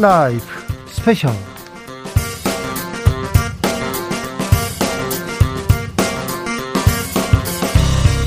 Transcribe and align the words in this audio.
라이브 0.00 0.42
스페셜 0.86 1.30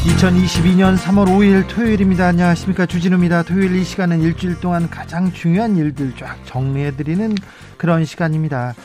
2022년 0.05 0.95
3월 0.97 1.25
5일 1.27 1.67
토요일입니다. 1.67 2.27
안녕하십니까. 2.27 2.85
주진우입니다. 2.85 3.41
토요일 3.41 3.75
이 3.75 3.83
시간은 3.83 4.21
일주일 4.21 4.59
동안 4.59 4.87
가장 4.87 5.33
중요한 5.33 5.75
일들 5.75 6.13
쫙 6.15 6.37
정리해드리는 6.45 7.33
그런 7.77 8.05
시간입니다. 8.05 8.75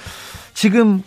지금 0.55 1.02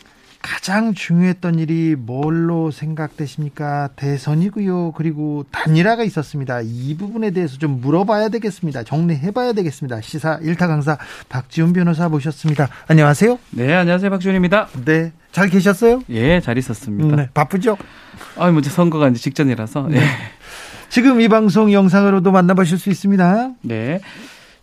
가장 0.52 0.94
중요했던 0.94 1.60
일이 1.60 1.96
뭘로 1.98 2.72
생각되십니까? 2.72 3.88
대선이고요. 3.96 4.92
그리고 4.92 5.46
단일화가 5.50 6.04
있었습니다. 6.04 6.60
이 6.62 6.98
부분에 6.98 7.32
대해서 7.32 7.58
좀 7.58 7.80
물어봐야 7.80 8.28
되겠습니다. 8.28 8.84
정리해봐야 8.84 9.54
되겠습니다. 9.54 10.02
시사 10.02 10.40
일타 10.42 10.68
강사 10.68 10.98
박지훈 11.30 11.72
변호사 11.72 12.10
모셨습니다. 12.10 12.68
안녕하세요. 12.88 13.40
네, 13.52 13.74
안녕하세요. 13.74 14.10
박지훈입니다. 14.10 14.68
네, 14.84 15.14
잘 15.32 15.50
계셨어요? 15.50 16.04
예, 16.10 16.42
잘 16.42 16.58
있었습니다. 16.58 17.16
네, 17.16 17.30
바쁘죠? 17.34 17.78
아, 18.36 18.52
먼저 18.52 18.70
선거가 18.70 19.08
이제 19.08 19.20
직전이라서. 19.20 19.88
네. 19.88 20.00
네. 20.02 20.06
지금 20.90 21.22
이 21.22 21.30
방송 21.30 21.72
영상으로도 21.72 22.30
만나보실 22.34 22.78
수 22.78 22.90
있습니다. 22.90 23.52
네. 23.62 24.02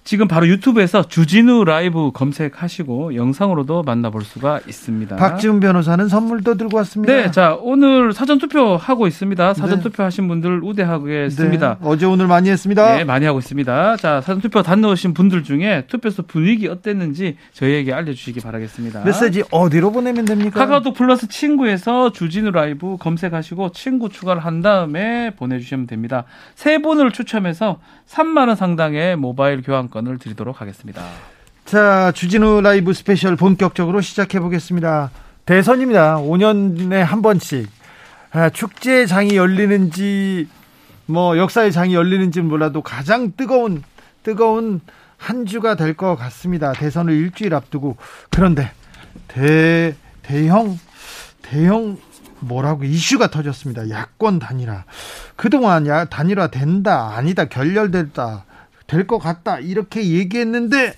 지금 0.09 0.27
바로 0.27 0.49
유튜브에서 0.49 1.03
주진우 1.07 1.65
라이브 1.65 2.13
검색하시고 2.15 3.15
영상으로도 3.15 3.83
만나볼 3.83 4.23
수가 4.23 4.59
있습니다. 4.67 5.17
박지훈 5.17 5.61
변호사는 5.61 6.09
선물도 6.09 6.55
들고 6.55 6.79
왔습니다. 6.79 7.13
네, 7.13 7.31
자 7.31 7.59
오늘 7.61 8.15
사전 8.15 8.39
투표 8.39 8.79
하고 8.79 9.07
있습니다. 9.07 9.53
사전 9.53 9.77
네. 9.77 9.83
투표 9.83 10.03
하신 10.03 10.27
분들 10.29 10.65
우대하겠습니다. 10.65 11.77
네, 11.83 11.87
어제 11.87 12.07
오늘 12.07 12.27
많이 12.27 12.49
했습니다. 12.49 12.97
네, 12.97 13.05
많이 13.05 13.27
하고 13.27 13.39
있습니다. 13.39 13.99
자 13.99 14.23
사전 14.23 14.41
투표 14.41 14.63
다넣으신 14.63 15.13
분들 15.13 15.45
중에 15.45 15.85
투표소 15.89 16.23
분위기 16.23 16.69
어땠는지 16.69 17.37
저희에게 17.53 17.93
알려주시기 17.93 18.41
바라겠습니다. 18.41 19.05
메시지 19.05 19.43
어디로 19.51 19.93
보내면 19.93 20.25
됩니까? 20.25 20.59
카카오톡 20.59 20.95
플러스 20.95 21.29
친구에서 21.29 22.13
주진우 22.13 22.51
라이브 22.53 22.97
검색하시고 22.99 23.73
친구 23.73 24.09
추가를 24.09 24.43
한 24.43 24.63
다음에 24.63 25.35
보내주시면 25.37 25.87
됩니다. 25.87 26.25
세 26.55 26.79
분을 26.79 27.11
추첨해서 27.11 27.79
3만 28.07 28.49
원 28.49 28.57
상당의 28.57 29.17
모바일 29.17 29.61
교환권 29.61 29.98
을 30.07 30.19
드리도록 30.19 30.61
하겠습니다. 30.61 31.03
자, 31.65 32.13
주진우 32.13 32.61
라이브 32.63 32.93
스페셜 32.93 33.37
본격적으로 33.37 34.01
시작해 34.01 34.41
보겠습니다. 34.41 35.11
대선입니다. 35.47 36.17
5년에 36.19 36.95
한 37.01 37.23
번씩 37.23 37.69
아, 38.31 38.51
축제장이 38.51 39.37
열리는지 39.37 40.49
뭐 41.07 41.37
역사의 41.39 41.73
장이 41.73 41.95
열리는지는 41.95 42.49
몰라도 42.49 42.83
가장 42.83 43.33
뜨거운 43.37 43.83
뜨거운 44.23 44.81
한 45.17 45.47
주가 45.47 45.75
될 45.75 45.95
것 45.95 46.17
같습니다. 46.17 46.73
대선을 46.73 47.13
일주일 47.15 47.55
앞두고 47.55 47.97
그런데 48.31 48.71
대 49.27 49.95
대형 50.23 50.79
대형 51.43 51.99
뭐라고 52.41 52.85
이슈가 52.85 53.29
터졌습니다. 53.31 53.91
야권 53.91 54.39
단일화. 54.39 54.85
그동안 55.37 55.87
야 55.87 56.05
단일화 56.05 56.49
된다, 56.49 57.15
아니다, 57.17 57.47
결렬됐다, 57.47 58.45
될 58.89 59.07
것 59.07 59.19
같다 59.19 59.61
이렇게 59.61 60.03
얘기했는데 60.05 60.95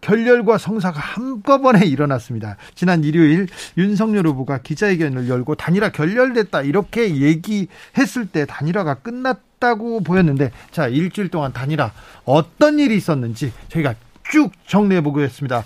결렬과 0.00 0.58
성사가 0.58 0.98
한꺼번에 1.00 1.86
일어났습니다. 1.86 2.56
지난 2.74 3.04
일요일 3.04 3.46
윤석열 3.78 4.26
후보가 4.26 4.58
기자회견을 4.58 5.28
열고 5.28 5.54
단일화 5.56 5.90
결렬됐다 5.92 6.62
이렇게 6.62 7.16
얘기했을 7.16 8.26
때 8.30 8.44
단일화가 8.46 8.94
끝났다고 8.96 10.00
보였는데 10.02 10.50
자 10.70 10.88
일주일 10.88 11.28
동안 11.28 11.52
단일화 11.52 11.92
어떤 12.24 12.78
일이 12.78 12.96
있었는지 12.96 13.52
저희가 13.68 13.94
쭉 14.30 14.50
정리해 14.66 15.00
보겠습니다. 15.02 15.64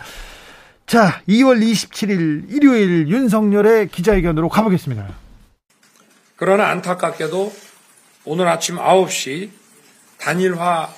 자, 0.87 1.21
2월 1.29 1.61
27일 1.61 2.53
일요일 2.53 3.09
윤석열의 3.09 3.89
기자회견으로 3.89 4.49
가보겠습니다. 4.49 5.09
그러나 6.37 6.69
안타깝게도 6.69 7.53
오늘 8.25 8.47
아침 8.49 8.77
9시 8.77 9.51
단일화 10.19 10.89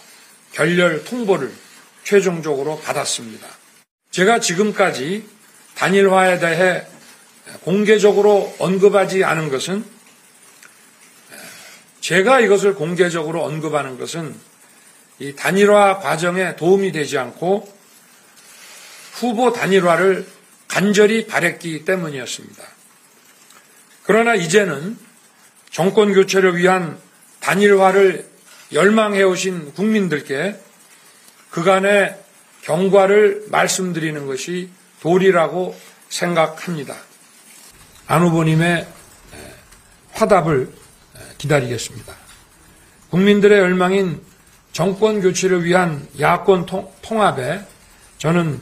결렬 0.58 1.04
통보를 1.04 1.52
최종적으로 2.02 2.80
받았습니다. 2.80 3.46
제가 4.10 4.40
지금까지 4.40 5.24
단일화에 5.76 6.40
대해 6.40 6.84
공개적으로 7.60 8.52
언급하지 8.58 9.22
않은 9.22 9.50
것은 9.50 9.84
제가 12.00 12.40
이것을 12.40 12.74
공개적으로 12.74 13.44
언급하는 13.44 14.00
것은 14.00 14.34
이 15.20 15.36
단일화 15.36 16.00
과정에 16.00 16.56
도움이 16.56 16.90
되지 16.90 17.18
않고 17.18 17.72
후보 19.12 19.52
단일화를 19.52 20.26
간절히 20.66 21.28
바랬기 21.28 21.84
때문이었습니다. 21.84 22.64
그러나 24.02 24.34
이제는 24.34 24.98
정권 25.70 26.12
교체를 26.14 26.56
위한 26.56 26.98
단일화를 27.38 28.37
열망해 28.72 29.22
오신 29.22 29.74
국민들께 29.74 30.56
그간의 31.50 32.16
경과를 32.62 33.46
말씀드리는 33.50 34.26
것이 34.26 34.70
도리라고 35.00 35.74
생각합니다. 36.08 36.94
안 38.06 38.22
후보님의 38.22 38.86
화답을 40.12 40.70
기다리겠습니다. 41.38 42.14
국민들의 43.10 43.58
열망인 43.58 44.20
정권 44.72 45.20
교체를 45.20 45.64
위한 45.64 46.06
야권 46.20 46.66
통합에 47.02 47.64
저는 48.18 48.60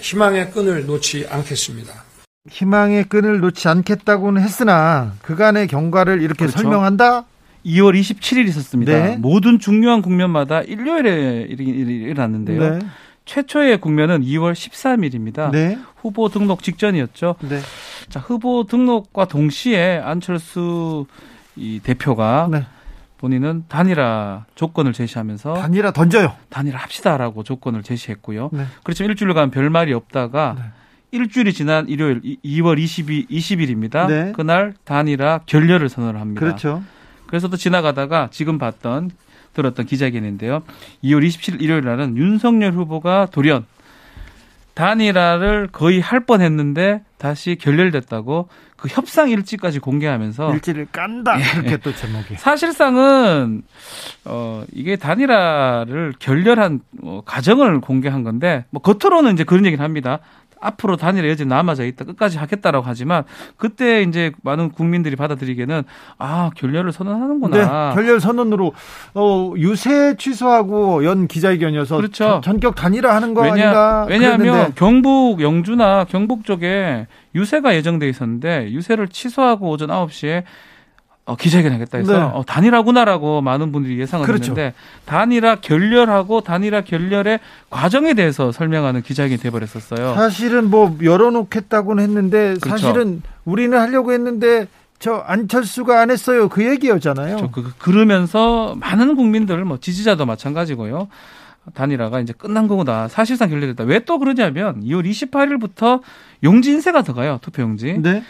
희망의 0.00 0.50
끈을 0.50 0.86
놓지 0.86 1.28
않겠습니다. 1.30 2.04
희망의 2.50 3.04
끈을 3.04 3.40
놓지 3.40 3.68
않겠다고는 3.68 4.42
했으나 4.42 5.14
그간의 5.22 5.68
경과를 5.68 6.22
이렇게 6.22 6.46
그렇죠. 6.46 6.58
설명한다? 6.58 7.24
2월 7.64 7.98
27일 7.98 8.48
있었습니다. 8.48 8.92
네. 8.92 9.16
모든 9.16 9.58
중요한 9.58 10.02
국면마다 10.02 10.62
일요일에 10.62 11.46
일어났는데요. 11.48 12.78
네. 12.78 12.78
최초의 13.24 13.80
국면은 13.80 14.22
2월 14.22 14.52
13일입니다. 14.52 15.50
네. 15.50 15.78
후보 15.96 16.28
등록 16.28 16.62
직전이었죠. 16.62 17.36
네. 17.48 17.60
자, 18.08 18.18
후보 18.20 18.64
등록과 18.64 19.26
동시에 19.26 19.98
안철수 19.98 21.06
이 21.56 21.80
대표가 21.82 22.48
네. 22.50 22.64
본인은 23.18 23.64
단일화 23.68 24.46
조건을 24.54 24.94
제시하면서 24.94 25.54
단일화 25.54 25.92
던져요. 25.92 26.32
단일화 26.48 26.78
합시다라고 26.78 27.42
조건을 27.42 27.82
제시했고요. 27.82 28.48
네. 28.52 28.64
그렇지만 28.82 29.10
일주일간 29.10 29.50
별 29.50 29.68
말이 29.68 29.92
없다가 29.92 30.56
네. 30.58 30.64
일주일이 31.12 31.52
지난 31.52 31.88
일요일 31.88 32.22
2월 32.22 32.78
22, 32.78 33.26
20일입니다. 33.26 34.06
네. 34.08 34.32
그날 34.32 34.74
단일화 34.84 35.40
결렬을 35.44 35.88
선언을 35.88 36.20
합니다. 36.20 36.40
그렇죠. 36.40 36.82
그래서 37.30 37.46
또 37.46 37.56
지나가다가 37.56 38.28
지금 38.32 38.58
봤던 38.58 39.12
들었던 39.54 39.86
기자회견인데요. 39.86 40.62
2월 41.04 41.24
27일 41.26 41.62
일요일 41.62 41.84
날은 41.84 42.16
윤석열 42.16 42.72
후보가 42.72 43.28
돌연 43.30 43.66
단일화를 44.74 45.68
거의 45.70 46.00
할 46.00 46.20
뻔했는데 46.20 47.02
다시 47.18 47.56
결렬됐다고 47.60 48.48
그 48.76 48.88
협상 48.88 49.28
일지까지 49.28 49.78
공개하면서 49.78 50.54
일지를 50.54 50.86
깐다 50.90 51.38
예. 51.38 51.44
그렇게 51.52 51.76
또 51.76 51.94
제목이 51.94 52.36
사실상은 52.36 53.62
어 54.24 54.64
이게 54.72 54.96
단일화를 54.96 56.14
결렬한 56.18 56.80
어, 57.02 57.22
과정을 57.24 57.80
공개한 57.80 58.24
건데 58.24 58.64
뭐 58.70 58.80
겉으로는 58.82 59.34
이제 59.34 59.44
그런 59.44 59.66
얘기를 59.66 59.84
합니다. 59.84 60.18
앞으로 60.60 60.96
단일화 60.96 61.28
여지 61.28 61.44
남아져 61.46 61.84
있다 61.86 62.04
끝까지 62.04 62.38
하겠다라고 62.38 62.84
하지만 62.86 63.24
그때 63.56 64.02
이제 64.02 64.30
많은 64.42 64.70
국민들이 64.70 65.16
받아들이기에는 65.16 65.82
아 66.18 66.50
결렬을 66.54 66.92
선언하는구나. 66.92 67.56
네, 67.56 67.94
결렬 67.94 68.20
선언으로 68.20 68.72
어, 69.14 69.52
유세 69.56 70.16
취소하고 70.16 71.04
연 71.04 71.26
기자회견이어서 71.26 71.96
그렇죠. 71.96 72.40
전 72.44 72.60
격 72.60 72.74
단일화 72.74 73.14
하는 73.14 73.32
거 73.32 73.40
왜냐, 73.40 73.52
아닌가? 73.54 74.06
왜냐하면 74.08 74.38
그랬는데. 74.38 74.72
경북 74.76 75.40
영주나 75.40 76.04
경북 76.10 76.44
쪽에 76.44 77.06
유세가 77.34 77.74
예정돼 77.74 78.06
있었는데 78.08 78.70
유세를 78.70 79.08
취소하고 79.08 79.70
오전 79.70 79.88
9시에 79.88 80.42
어, 81.30 81.36
기자회견 81.36 81.72
하겠다 81.72 81.98
해서 81.98 82.12
네. 82.12 82.18
어, 82.18 82.42
단일화구나라고 82.46 83.40
많은 83.40 83.70
분들이 83.70 84.00
예상을 84.00 84.26
그렇죠. 84.26 84.50
했는데 84.52 84.74
단일화 85.04 85.56
결렬하고 85.60 86.40
단일화 86.40 86.80
결렬의 86.82 87.38
과정에 87.70 88.14
대해서 88.14 88.50
설명하는 88.50 89.02
기자회견이 89.02 89.38
돼버렸었어요. 89.40 90.14
사실은 90.14 90.68
뭐 90.70 90.96
열어놓겠다고는 91.02 92.02
했는데 92.02 92.56
그렇죠. 92.60 92.68
사실은 92.68 93.22
우리는 93.44 93.78
하려고 93.78 94.12
했는데 94.12 94.66
저 94.98 95.14
안철수가 95.14 96.00
안 96.00 96.10
했어요. 96.10 96.48
그 96.48 96.64
얘기였잖아요. 96.68 97.36
그렇죠. 97.36 97.50
그, 97.52 97.72
그러면서 97.78 98.74
많은 98.80 99.14
국민들 99.16 99.64
뭐 99.64 99.78
지지자도 99.78 100.26
마찬가지고요. 100.26 101.08
단일화가 101.74 102.20
이제 102.20 102.32
끝난 102.36 102.66
거구나. 102.66 103.06
사실상 103.08 103.48
결렬됐다. 103.50 103.84
왜 103.84 104.00
또 104.00 104.18
그러냐면 104.18 104.82
2월 104.82 105.04
28일부터 105.08 106.00
용지 106.42 106.70
인쇄가 106.72 107.02
들어가요. 107.02 107.38
투표 107.42 107.62
용지. 107.62 107.96
네. 107.98 108.24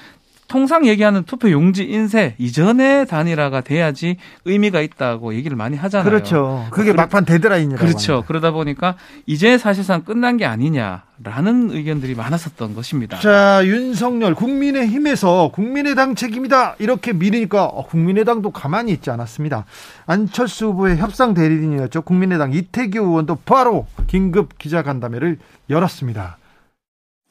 통상 0.50 0.84
얘기하는 0.84 1.22
투표 1.22 1.48
용지 1.52 1.84
인쇄 1.84 2.34
이전에 2.36 3.04
단일화가 3.04 3.60
돼야지 3.60 4.16
의미가 4.44 4.80
있다고 4.80 5.34
얘기를 5.34 5.56
많이 5.56 5.76
하잖아요. 5.76 6.10
그렇죠. 6.10 6.66
그게 6.72 6.92
막판 6.92 7.24
데드라인이라고. 7.24 7.80
그렇죠. 7.80 8.14
합니다. 8.14 8.26
그러다 8.26 8.50
보니까 8.50 8.96
이제 9.26 9.58
사실상 9.58 10.02
끝난 10.02 10.36
게 10.36 10.46
아니냐라는 10.46 11.70
의견들이 11.70 12.16
많았었던 12.16 12.74
것입니다. 12.74 13.20
자, 13.20 13.62
윤석열 13.64 14.34
국민의힘에서 14.34 15.52
국민의당 15.54 16.16
책임이다 16.16 16.74
이렇게 16.80 17.12
밀으니까 17.12 17.66
어, 17.66 17.86
국민의당도 17.86 18.50
가만히 18.50 18.90
있지 18.90 19.08
않았습니다. 19.08 19.66
안철수 20.06 20.66
후보의 20.66 20.96
협상 20.96 21.32
대리인이었죠. 21.32 22.02
국민의당 22.02 22.52
이태규 22.52 22.98
의원도 22.98 23.38
바로 23.44 23.86
긴급 24.08 24.58
기자간담회를 24.58 25.38
열었습니다. 25.70 26.38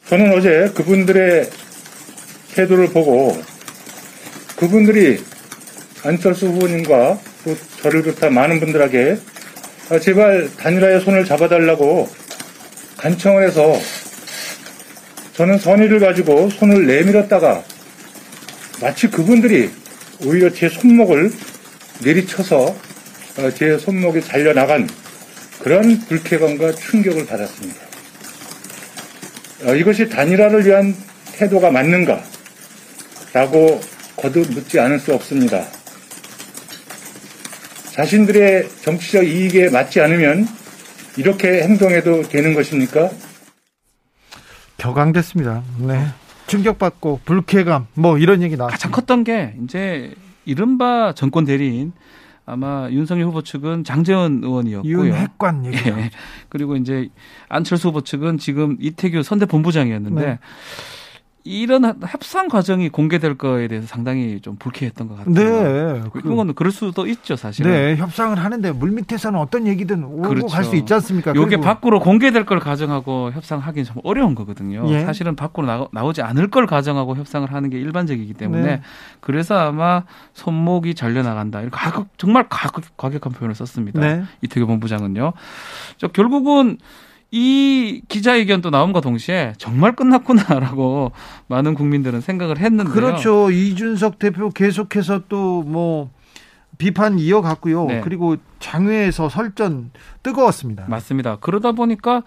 저는 0.05 0.37
어제 0.37 0.71
그분들의 0.73 1.49
태도를 2.53 2.89
보고 2.89 3.41
그분들이 4.55 5.23
안철수 6.03 6.47
후보님과 6.47 7.19
또 7.45 7.57
저를 7.81 8.03
비롯한 8.03 8.33
많은 8.33 8.59
분들에게 8.59 9.17
아, 9.89 9.99
제발 9.99 10.49
단일화의 10.57 11.01
손을 11.01 11.25
잡아달라고 11.25 12.09
간청을 12.97 13.47
해서 13.47 13.79
저는 15.33 15.57
선의를 15.57 15.99
가지고 15.99 16.49
손을 16.49 16.85
내밀었다가 16.85 17.63
마치 18.81 19.09
그분들이 19.09 19.69
오히려 20.25 20.51
제 20.51 20.67
손목을 20.69 21.31
내리쳐서 22.03 22.75
어, 23.37 23.51
제 23.55 23.77
손목이 23.77 24.21
잘려나간 24.21 24.89
그런 25.59 25.99
불쾌감과 26.07 26.73
충격을 26.73 27.25
받았습니다. 27.25 27.79
어, 29.65 29.75
이것이 29.75 30.09
단일화를 30.09 30.65
위한 30.65 30.95
태도가 31.33 31.71
맞는가? 31.71 32.21
라고 33.33 33.79
거듭 34.15 34.51
묻지 34.51 34.79
않을 34.79 34.99
수 34.99 35.13
없습니다. 35.13 35.63
자신들의 37.93 38.69
정치적 38.81 39.25
이익에 39.25 39.69
맞지 39.69 40.01
않으면 40.01 40.47
이렇게 41.17 41.63
행동해도 41.63 42.23
되는 42.23 42.53
것입니까? 42.53 43.09
격앙됐습니다. 44.77 45.63
네. 45.79 46.07
충격받고 46.47 47.21
불쾌감 47.25 47.87
뭐 47.93 48.17
이런 48.17 48.41
얘기 48.41 48.57
나왔 48.57 48.71
가장 48.71 48.91
컸던 48.91 49.23
게 49.23 49.55
이제 49.63 50.13
이른바 50.45 51.13
정권 51.13 51.45
대리인 51.45 51.91
아마 52.45 52.89
윤석열 52.89 53.27
후보 53.27 53.43
측은 53.43 53.83
장재원 53.83 54.43
의원이었고요. 54.43 55.05
윤핵관 55.05 55.65
얘기. 55.67 55.77
예. 55.89 56.09
그리고 56.49 56.75
이제 56.75 57.09
안철수 57.47 57.89
후보 57.89 58.01
측은 58.01 58.39
지금 58.39 58.77
이태규 58.79 59.21
선대 59.21 59.45
본부장이었는데 59.45 60.25
네. 60.25 60.39
이런 61.45 61.85
협상 62.07 62.47
과정이 62.49 62.89
공개될 62.89 63.37
거에 63.37 63.67
대해서 63.69 63.87
상당히 63.87 64.39
좀 64.41 64.57
불쾌했던 64.57 65.07
것 65.07 65.17
같아요. 65.17 65.33
네. 65.33 66.03
이건 66.17 66.53
그럴 66.53 66.71
수도 66.71 67.07
있죠, 67.07 67.35
사실은. 67.37 67.71
네, 67.71 67.95
협상을 67.95 68.37
하는데 68.37 68.71
물밑에서는 68.73 69.39
어떤 69.39 69.65
얘기든 69.65 70.03
오고 70.03 70.21
그렇죠. 70.29 70.47
갈수 70.47 70.75
있지 70.75 70.93
않습니까? 70.93 71.33
이게 71.35 71.57
밖으로 71.57 72.01
공개될 72.01 72.45
걸 72.45 72.59
가정하고 72.59 73.31
협상하기는 73.31 73.85
좀 73.85 73.95
어려운 74.03 74.35
거거든요. 74.35 74.83
예. 74.89 75.05
사실은 75.05 75.35
밖으로 75.35 75.65
나, 75.91 76.03
오 76.03 76.13
지 76.13 76.21
않을 76.21 76.49
걸 76.49 76.67
가정하고 76.67 77.15
협상을 77.15 77.51
하는 77.51 77.69
게 77.69 77.79
일반적이기 77.79 78.33
때문에 78.33 78.61
네. 78.63 78.81
그래서 79.21 79.55
아마 79.57 80.03
손목이 80.33 80.93
잘려 80.93 81.23
나간다. 81.23 81.61
이렇게 81.61 81.77
정말 82.17 82.47
과격한 82.49 83.31
표현을 83.33 83.55
썼습니다. 83.55 84.01
네. 84.01 84.23
이태규 84.41 84.67
본부장은요. 84.67 85.33
결국은 86.13 86.77
이 87.31 88.01
기자회견도 88.07 88.69
나온과 88.71 89.01
동시에 89.01 89.53
정말 89.57 89.95
끝났구나라고 89.95 91.11
많은 91.47 91.75
국민들은 91.75 92.21
생각을 92.21 92.57
했는데요. 92.57 92.93
그렇죠. 92.93 93.51
이준석 93.51 94.19
대표 94.19 94.49
계속해서 94.49 95.23
또 95.29 95.63
뭐 95.63 96.09
비판 96.79 97.19
이어갔고요. 97.19 97.85
네. 97.85 98.01
그리고 98.01 98.37
장외에서 98.59 99.29
설전 99.29 99.91
뜨거웠습니다. 100.23 100.85
맞습니다. 100.87 101.37
그러다 101.41 101.73
보니까 101.73 102.23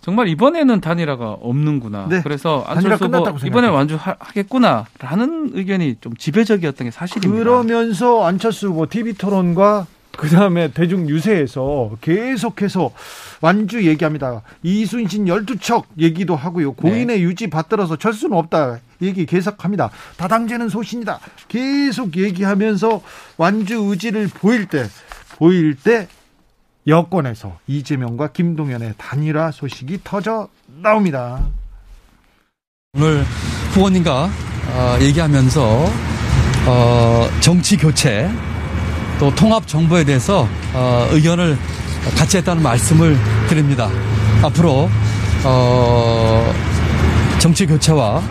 정말 0.00 0.28
이번에는 0.28 0.80
단일화가 0.80 1.30
없는구나. 1.40 2.08
네. 2.10 2.20
그래서 2.22 2.64
안철수 2.66 3.04
후보 3.06 3.46
이번에 3.46 3.68
완주하겠구나라는 3.68 5.50
의견이 5.54 5.96
좀 6.00 6.14
지배적이었던 6.16 6.86
게 6.86 6.90
사실입니다. 6.90 7.42
그러면서 7.42 8.26
안철수 8.26 8.68
후보 8.68 8.86
TV 8.86 9.14
토론과 9.14 9.86
그 10.16 10.28
다음에 10.28 10.68
대중 10.68 11.08
유세에서 11.08 11.92
계속해서 12.00 12.92
완주 13.40 13.86
얘기합니다. 13.86 14.42
이순신 14.62 15.26
12척 15.26 15.84
얘기도 15.98 16.36
하고요. 16.36 16.72
고인의 16.74 17.18
네. 17.18 17.20
유지 17.20 17.48
받들어서 17.48 17.96
철수는 17.96 18.36
없다. 18.36 18.78
얘기 19.02 19.26
계속합니다. 19.26 19.90
다당제는 20.16 20.68
소신이다. 20.68 21.20
계속 21.48 22.16
얘기하면서 22.16 23.02
완주 23.36 23.76
의지를 23.90 24.28
보일 24.28 24.66
때, 24.66 24.86
보일 25.36 25.74
때 25.74 26.08
여권에서 26.86 27.58
이재명과 27.66 28.32
김동연의 28.32 28.94
단일화 28.98 29.50
소식이 29.50 30.00
터져 30.04 30.48
나옵니다. 30.82 31.44
오늘 32.96 33.24
후보님과 33.72 34.30
어, 34.74 34.98
얘기하면서 35.00 35.90
어, 36.66 37.28
정치 37.40 37.76
교체 37.76 38.30
또 39.24 39.34
통합 39.34 39.66
정부에 39.66 40.04
대해서 40.04 40.46
어, 40.74 41.08
의견을 41.10 41.56
같이 42.14 42.36
했다는 42.36 42.62
말씀을 42.62 43.18
드립니다. 43.48 43.88
앞으로 44.42 44.90
어, 45.44 46.54
정치 47.38 47.64
교체와 47.64 48.22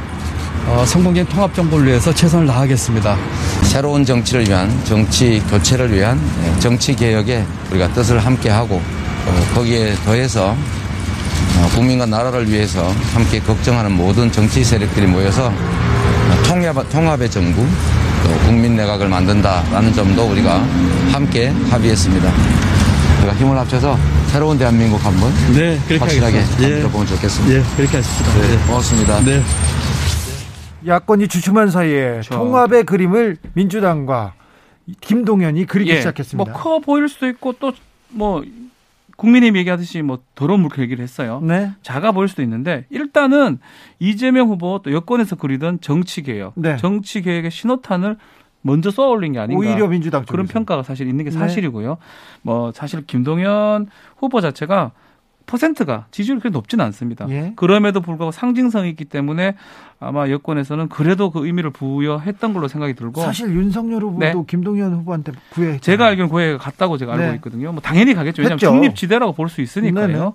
어, 0.68 0.84
성공적인 0.86 1.26
통합 1.34 1.52
정부를 1.56 1.88
위해서 1.88 2.14
최선을 2.14 2.46
다하겠습니다. 2.46 3.18
새로운 3.64 4.06
정치를 4.06 4.48
위한 4.48 4.70
정치 4.86 5.42
교체를 5.50 5.92
위한 5.92 6.22
예, 6.46 6.60
정치 6.60 6.96
개혁에 6.96 7.44
우리가 7.72 7.92
뜻을 7.94 8.20
함께하고 8.20 8.76
어, 8.76 9.46
거기에 9.56 9.96
더해서 10.06 10.52
어, 10.52 11.70
국민과 11.74 12.06
나라를 12.06 12.48
위해서 12.48 12.88
함께 13.16 13.40
걱정하는 13.40 13.92
모든 13.94 14.32
정치 14.32 14.64
세력들이 14.64 15.08
모여서 15.08 15.52
통합, 16.46 16.88
통합의 16.92 17.32
정부 17.32 17.66
국민 18.46 18.76
내각을 18.76 19.08
만든다라는 19.08 19.94
점도 19.94 20.24
우리가 20.32 20.60
함께 21.12 21.48
합의했습니다. 21.70 22.32
우리가 23.20 23.36
힘을 23.36 23.58
합쳐서 23.58 23.98
새로운 24.28 24.58
대한민국 24.58 25.04
한번 25.04 25.32
네, 25.54 25.78
확실하게 25.98 26.40
만들어보면 26.42 27.08
예. 27.08 27.16
좋겠습니다. 27.16 27.56
예, 27.56 27.64
그렇게 27.78 27.98
하십시다. 27.98 28.34
네, 28.34 28.48
네. 28.48 28.58
고맙습니다. 28.68 29.20
네. 29.22 29.42
야권이 30.86 31.28
주춤한 31.28 31.70
사이에 31.72 32.12
그렇죠. 32.12 32.36
통합의 32.36 32.84
그림을 32.84 33.38
민주당과 33.54 34.34
김동연이 35.02 35.66
그리기 35.66 35.92
예, 35.92 35.98
시작했습니다. 35.98 36.52
뭐 36.52 36.62
커 36.62 36.80
보일 36.80 37.08
수도 37.08 37.28
있고 37.30 37.54
또뭐 37.54 38.44
국민의힘 39.18 39.58
얘기하듯이 39.58 40.02
뭐 40.02 40.20
더러운 40.36 40.62
물결 40.62 40.84
얘기를 40.84 41.04
했어요. 41.04 41.40
네. 41.44 41.72
작아 41.82 42.12
보일 42.12 42.28
수도 42.28 42.42
있는데 42.42 42.86
일단은 42.90 43.60
이재명 44.00 44.50
후보 44.50 44.82
또 44.84 44.92
여권에서 44.92 45.36
그리던 45.36 45.82
정치 45.82 46.24
개혁, 46.24 46.54
네. 46.56 46.78
정치 46.78 47.22
개혁의 47.22 47.52
신호탄을 47.52 48.18
먼저 48.62 48.92
쏘아 48.92 49.08
올린 49.10 49.34
게 49.34 49.40
아닌가. 49.40 49.60
오히려 49.60 49.88
민주당 49.88 50.26
그런 50.26 50.48
평가가 50.48 50.84
사실 50.84 51.08
있는 51.08 51.26
게 51.26 51.32
네. 51.32 51.38
사실이고요. 51.38 51.90
네. 51.90 51.96
뭐 52.42 52.72
사실 52.72 53.06
김동연 53.06 53.88
후보 54.18 54.42
자체가 54.42 54.92
퍼센트가 55.46 56.06
지지율이 56.12 56.40
그렇게 56.42 56.54
높지는 56.54 56.84
않습니다. 56.86 57.28
예. 57.30 57.54
그럼에도 57.56 58.02
불구하고 58.02 58.32
상징성이 58.32 58.90
있기 58.90 59.06
때문에 59.06 59.56
아마 60.00 60.30
여권에서는 60.30 60.90
그래도 60.90 61.30
그 61.32 61.46
의미를 61.46 61.70
부여했던 61.70 62.54
걸로 62.54 62.68
생각이 62.68 62.94
들고 62.94 63.22
사실 63.22 63.54
윤석열 63.54 64.02
후보도 64.04 64.20
네. 64.20 64.34
김동연 64.48 64.94
후보한테 64.94 65.32
구애 65.52 65.80
제가 65.80 66.08
알기로는 66.08 66.30
구애 66.30 66.58
갔다고 66.58 66.98
제가 66.98 67.14
알고 67.14 67.26
네. 67.26 67.36
있거든요. 67.36 67.72
뭐 67.72 67.82
당연히 67.82 68.14
가겠죠. 68.14 68.42
왜냐하면 68.42 68.58
했죠. 68.58 68.72
중립지대라고 68.72 69.34
볼 69.34 69.50
수 69.50 69.62
있으니까요. 69.62 70.08
네네. 70.08 70.32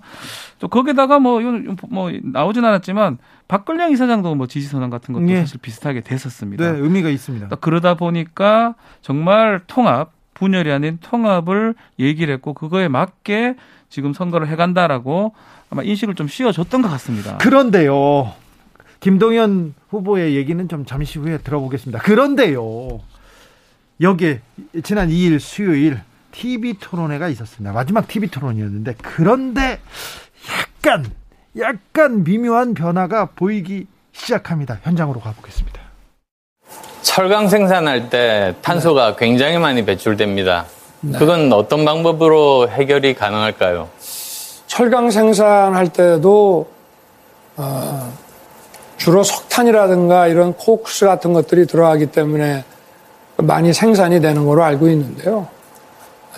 또 0.59 0.67
거기다가 0.67 1.19
뭐, 1.19 1.41
뭐 1.89 2.11
나오진 2.23 2.63
않았지만 2.63 3.17
박근영 3.47 3.91
이사장도 3.91 4.35
뭐 4.35 4.47
지지 4.47 4.67
선언 4.67 4.89
같은 4.89 5.13
것도 5.13 5.27
예. 5.29 5.41
사실 5.41 5.59
비슷하게 5.59 6.01
됐었습니다. 6.01 6.71
네, 6.71 6.77
의미가 6.79 7.09
있습니다. 7.09 7.49
그러다 7.55 7.95
보니까 7.95 8.75
정말 9.01 9.61
통합 9.67 10.11
분열이 10.35 10.71
아닌 10.71 10.99
통합을 11.01 11.75
얘기를 11.99 12.33
했고 12.33 12.53
그거에 12.53 12.87
맞게 12.87 13.55
지금 13.89 14.13
선거를 14.13 14.47
해간다라고 14.47 15.33
아마 15.69 15.83
인식을 15.83 16.15
좀 16.15 16.27
씌워줬던 16.27 16.81
것 16.81 16.89
같습니다. 16.89 17.37
그런데요. 17.37 18.33
김동연 18.99 19.73
후보의 19.89 20.35
얘기는 20.35 20.67
좀 20.67 20.85
잠시 20.85 21.19
후에 21.19 21.37
들어보겠습니다. 21.39 21.99
그런데요. 21.99 22.99
여기에 24.01 24.41
지난 24.83 25.09
2일 25.09 25.39
수요일 25.39 25.99
TV 26.31 26.75
토론회가 26.79 27.27
있었습니다. 27.29 27.73
마지막 27.73 28.07
TV 28.07 28.29
토론이었는데 28.29 28.95
그런데 29.01 29.79
약간 30.49 31.05
약간 31.57 32.23
미묘한 32.23 32.73
변화가 32.73 33.29
보이기 33.35 33.87
시작합니다. 34.11 34.79
현장으로 34.83 35.19
가보겠습니다. 35.19 35.79
철강 37.01 37.47
생산할 37.47 38.09
때 38.09 38.55
탄소가 38.61 39.15
네. 39.15 39.15
굉장히 39.17 39.57
많이 39.57 39.83
배출됩니다. 39.83 40.65
네. 41.01 41.17
그건 41.17 41.51
어떤 41.53 41.85
방법으로 41.85 42.69
해결이 42.69 43.13
가능할까요? 43.15 43.89
철강 44.67 45.11
생산할 45.11 45.89
때도 45.89 46.67
어, 47.57 48.13
주로 48.97 49.23
석탄이라든가 49.23 50.27
이런 50.27 50.53
코크스 50.53 51.05
같은 51.05 51.33
것들이 51.33 51.65
들어가기 51.65 52.07
때문에 52.07 52.63
많이 53.37 53.73
생산이 53.73 54.19
되는 54.21 54.45
걸로 54.45 54.63
알고 54.63 54.87
있는데요. 54.89 55.47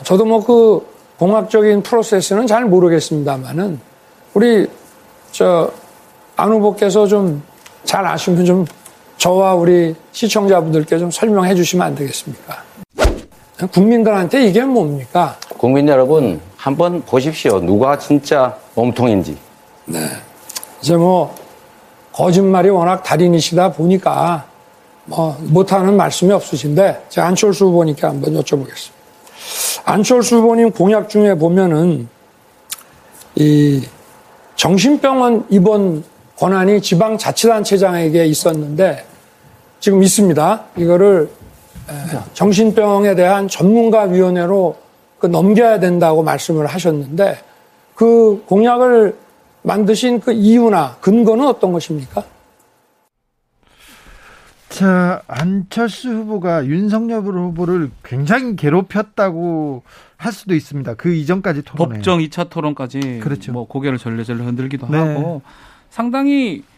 저도 0.03 0.25
뭐 0.25 0.43
그 0.43 0.89
공학적인 1.19 1.83
프로세스는 1.83 2.47
잘 2.47 2.65
모르겠습니다만은 2.65 3.79
우리 4.33 4.67
저 5.31 5.69
안 6.35 6.51
후보께서 6.51 7.07
좀 7.07 7.41
잘 7.83 8.05
아시면 8.05 8.45
좀 8.45 8.65
저와 9.17 9.55
우리 9.55 9.95
시청자분들께 10.11 10.97
좀 10.99 11.11
설명해 11.11 11.55
주시면 11.55 11.87
안 11.87 11.95
되겠습니까? 11.95 12.63
국민들한테 13.67 14.47
이게 14.47 14.63
뭡니까? 14.63 15.37
국민 15.57 15.87
여러분 15.87 16.39
한번 16.57 17.01
보십시오. 17.03 17.59
누가 17.59 17.97
진짜 17.97 18.57
몸통인지. 18.75 19.37
네. 19.85 19.99
이제 20.81 20.95
뭐 20.95 21.35
거짓말이 22.11 22.69
워낙 22.69 23.03
달인이시다 23.03 23.73
보니까 23.73 24.45
뭐 25.05 25.37
못하는 25.41 25.95
말씀이 25.95 26.31
없으신데 26.31 27.05
제가 27.09 27.27
안철수 27.27 27.65
후보님께 27.65 28.05
한번 28.05 28.33
여쭤보겠습니다. 28.33 28.91
안철수 29.85 30.37
후보님 30.37 30.71
공약 30.71 31.09
중에 31.09 31.35
보면은 31.35 32.07
이 33.35 33.81
정신병원 34.55 35.45
입원 35.49 36.03
권한이 36.37 36.81
지방자치단체장에게 36.81 38.25
있었는데 38.25 39.05
지금 39.79 40.03
있습니다. 40.03 40.63
이거를 40.77 41.29
정신병에 42.33 43.15
대한 43.15 43.47
전문가위원회로 43.47 44.77
그 45.19 45.27
넘겨야 45.27 45.79
된다고 45.79 46.23
말씀을 46.23 46.65
하셨는데 46.65 47.37
그 47.95 48.43
공약을 48.47 49.15
만드신 49.63 50.19
그 50.19 50.31
이유나 50.31 50.97
근거는 51.01 51.45
어떤 51.45 51.71
것입니까? 51.71 52.23
자, 54.69 55.21
안철수 55.27 56.09
후보가 56.09 56.65
윤석열 56.65 57.21
후보를 57.21 57.91
굉장히 58.03 58.55
괴롭혔다고 58.55 59.83
할 60.15 60.31
수도 60.31 60.55
있습니다. 60.55 60.93
그 60.95 61.13
이전까지 61.13 61.63
토론에. 61.63 61.95
법정 61.95 62.19
2차 62.19 62.49
토론까지 62.49 63.19
그렇죠. 63.21 63.51
뭐 63.51 63.67
고개를 63.67 63.97
절레절레 63.97 64.43
흔들기도 64.43 64.87
네. 64.89 64.97
하고 64.97 65.41
상당히 65.89 66.63
좀 66.63 66.70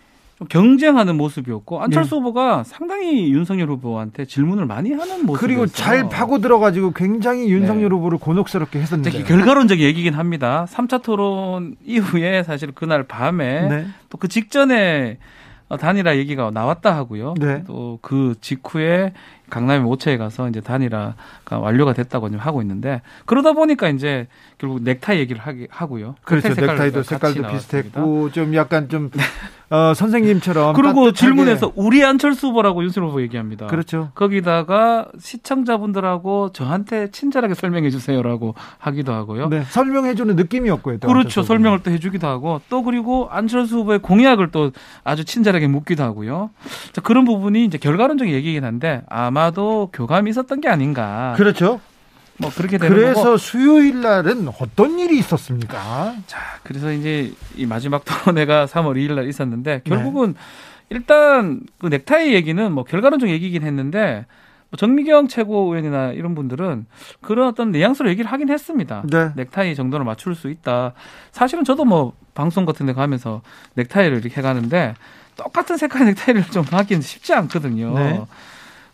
경쟁하는 0.50 1.18
모습이었고 1.18 1.82
안철수 1.82 2.16
네. 2.16 2.22
후보가 2.22 2.64
상당히 2.64 3.32
윤석열 3.32 3.70
후보한테 3.70 4.26
질문을 4.26 4.66
많이 4.66 4.94
하는 4.94 5.26
모습 5.26 5.42
그리고 5.42 5.66
잘 5.66 6.10
파고 6.10 6.40
들어가지고 6.40 6.92
굉장히 6.92 7.50
윤석열 7.50 7.90
네. 7.90 7.96
후보를 7.96 8.18
곤혹스럽게 8.18 8.80
했었는데 8.80 9.24
결과론적 9.24 9.80
얘기긴 9.80 10.14
합니다. 10.14 10.66
3차 10.70 11.02
토론 11.02 11.76
이후에 11.86 12.44
사실 12.44 12.72
그날 12.72 13.04
밤에 13.04 13.68
네. 13.68 13.88
또그 14.10 14.28
직전에 14.28 15.18
단일화 15.78 16.18
얘기가 16.18 16.52
나왔다 16.52 16.96
하고요. 16.96 17.34
네. 17.40 17.64
또그 17.66 18.36
직후에 18.42 19.14
강남의 19.54 19.82
모처에 19.82 20.18
가서 20.18 20.50
이제 20.50 20.62
단일화가 20.62 21.60
완료가 21.60 21.94
됐다고 21.94 22.28
하고 22.38 22.62
있는데 22.64 23.04
그러다 23.26 23.54
보니까 23.54 23.90
이제 23.90 24.28
결국 24.58 24.82
넥타이 24.82 25.20
얘기를 25.20 25.40
하기 25.40 25.68
하고요. 25.70 26.16
그렇죠. 26.24 26.50
넥타이도 26.50 27.04
색깔도 27.04 27.48
비슷했고 27.50 28.32
좀 28.32 28.56
약간 28.56 28.90
좀 28.90 29.12
어, 29.70 29.94
선생님처럼 29.94 30.74
그리고 30.78 31.06
따뜻하게. 31.06 31.20
질문에서 31.20 31.72
우리 31.76 32.04
안철수 32.04 32.48
후보라고 32.48 32.84
윤석열 32.84 33.10
후보 33.10 33.22
얘기합니다. 33.22 33.68
그렇죠. 33.68 34.10
거기다가 34.16 35.08
시청자분들하고 35.20 36.52
저한테 36.54 37.12
친절하게 37.12 37.54
설명해 37.54 37.90
주세요라고 37.92 38.56
하기도 38.80 39.14
하고요. 39.14 39.50
네, 39.50 39.64
설명해 39.70 40.16
주는 40.16 40.36
느낌이었고요. 40.36 41.00
그렇죠. 41.00 41.44
설명을 41.44 41.84
또 41.84 41.92
해주기도 41.92 42.28
하고 42.28 42.62
또 42.70 42.84
그리고 42.84 43.28
안철수 43.30 43.78
후보의 43.78 44.00
공약을 44.00 44.50
또 44.52 44.72
아주 45.04 45.26
친절하게 45.26 45.68
묻기도 45.68 46.04
하고요. 46.04 46.50
자, 46.92 47.02
그런 47.02 47.26
부분이 47.26 47.66
이제 47.66 47.78
결과론적인 47.78 48.34
얘기긴 48.34 48.64
한데 48.64 49.02
아마 49.10 49.43
도 49.52 49.90
교감이 49.94 50.30
있었던 50.30 50.62
게 50.62 50.70
아닌가. 50.70 51.34
그렇죠. 51.38 51.80
뭐 52.38 52.50
그렇게 52.56 52.78
되는 52.78 52.96
그래서 52.96 53.24
거고. 53.24 53.38
수요일 53.38 54.02
날은 54.02 54.48
어떤 54.60 54.98
일이 55.00 55.18
있었습니까? 55.20 56.16
자, 56.26 56.40
그래서 56.64 56.92
이제 56.92 57.32
이 57.56 57.66
마지막 57.66 58.04
토론회가 58.06 58.66
3월 58.72 58.96
2일 58.96 59.14
날 59.14 59.28
있었는데 59.28 59.82
결국은 59.84 60.34
네. 60.34 60.40
일단 60.90 61.62
그 61.80 61.88
넥타이 61.88 62.34
얘기는 62.34 62.72
뭐 62.72 62.84
결과론적 62.84 63.30
얘기긴 63.30 63.64
했는데 63.64 64.26
뭐 64.70 64.78
정미경 64.78 65.28
최고위원이나 65.28 66.12
이런 66.14 66.34
분들은 66.34 66.88
그런 67.22 67.48
어떤 67.48 67.72
뉘앙스로 67.72 68.10
얘기를 68.10 68.32
하긴 68.32 68.50
했습니다. 68.50 69.04
네. 69.10 69.30
넥타이 69.36 69.76
정도를 69.76 70.06
맞출 70.06 70.36
수 70.36 70.50
있다. 70.50 70.94
사실은 71.32 71.64
저도 71.64 71.86
뭐 71.86 72.14
방송 72.34 72.66
같은 72.66 72.88
데 72.88 72.94
가면서 72.94 73.42
넥타이를 73.76 74.20
이렇게 74.20 74.38
해 74.38 74.42
가는데 74.42 74.96
똑같은 75.36 75.78
색깔의 75.78 76.08
넥타이를 76.14 76.46
좀 76.46 76.64
하기는 76.70 77.02
쉽지 77.02 77.34
않거든요. 77.34 77.94
네. 77.98 78.22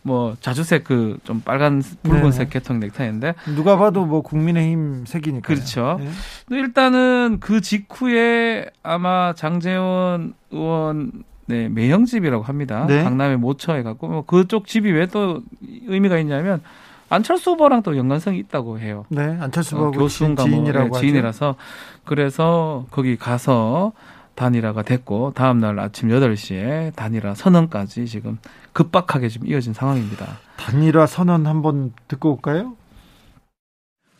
뭐 0.02 0.34
자주색 0.40 0.84
그 0.84 1.18
좀 1.24 1.40
빨간 1.42 1.82
붉은색 2.02 2.48
네. 2.48 2.52
계통 2.58 2.80
넥타이인데 2.80 3.34
누가 3.54 3.76
봐도 3.76 4.06
뭐 4.06 4.22
국민의힘 4.22 5.04
색이니까 5.06 5.46
그렇죠. 5.46 5.98
네. 6.00 6.56
일단은 6.56 7.38
그 7.40 7.60
직후에 7.60 8.66
아마 8.82 9.34
장재원 9.34 10.34
의원 10.50 11.12
네, 11.46 11.68
매형집이라고 11.68 12.44
합니다. 12.44 12.86
네. 12.88 13.02
강남의 13.02 13.36
모처에 13.38 13.82
갖고 13.82 14.08
뭐 14.08 14.24
그쪽 14.24 14.66
집이 14.66 14.90
왜 14.92 15.06
또 15.06 15.42
의미가 15.88 16.18
있냐면 16.20 16.62
안철수 17.08 17.50
후보랑 17.50 17.82
또 17.82 17.96
연관성이 17.96 18.38
있다고 18.38 18.78
해요. 18.78 19.04
네, 19.08 19.36
안철수 19.40 19.76
후보 19.76 19.88
어, 19.88 19.90
교수인가 19.90 20.44
지인이라고 20.44 20.88
뭐, 20.88 20.98
네, 21.00 21.06
지인이라서 21.06 21.56
그래서 22.04 22.86
거기 22.92 23.16
가서 23.16 23.92
단일화가 24.40 24.84
됐고 24.84 25.34
다음 25.36 25.58
날 25.58 25.78
아침 25.78 26.08
8시에 26.08 26.96
단일화 26.96 27.34
선언까지 27.34 28.06
지금 28.06 28.38
급박하게 28.72 29.28
지금 29.28 29.46
이어진 29.46 29.74
상황입니다. 29.74 30.38
단일화 30.56 31.06
선언 31.06 31.46
한번 31.46 31.92
듣고 32.08 32.32
올까요? 32.32 32.74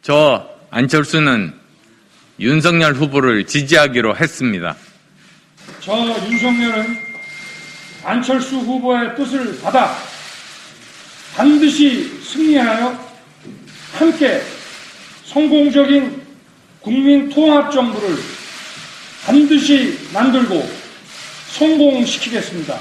저 0.03 0.47
안철수는 0.71 1.55
윤석열 2.39 2.93
후보를 2.93 3.47
지지하기로 3.47 4.15
했습니다. 4.17 4.77
저 5.81 5.97
윤석열은 5.97 6.85
안철수 8.05 8.59
후보의 8.59 9.17
뜻을 9.17 9.59
받아 9.63 9.95
반드시 11.35 12.23
승리하여 12.23 12.95
함께 13.95 14.43
성공적인 15.25 16.21
국민 16.83 17.31
통합 17.31 17.73
정부를 17.73 18.40
반드시 19.25 19.99
만들고 20.13 20.69
성공시키겠습니다. 21.49 22.79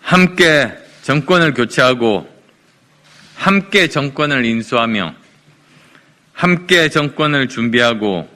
함께 0.00 0.72
정권을 1.02 1.54
교체하고 1.54 2.28
함께 3.34 3.88
정권을 3.88 4.44
인수하며 4.44 5.14
함께 6.32 6.88
정권을 6.88 7.48
준비하고 7.48 8.28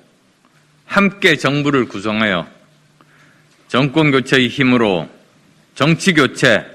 함께 0.87 1.37
정부를 1.37 1.87
구성하여 1.87 2.47
정권 3.69 4.11
교체의 4.11 4.49
힘으로 4.49 5.09
정치 5.75 6.12
교체, 6.12 6.66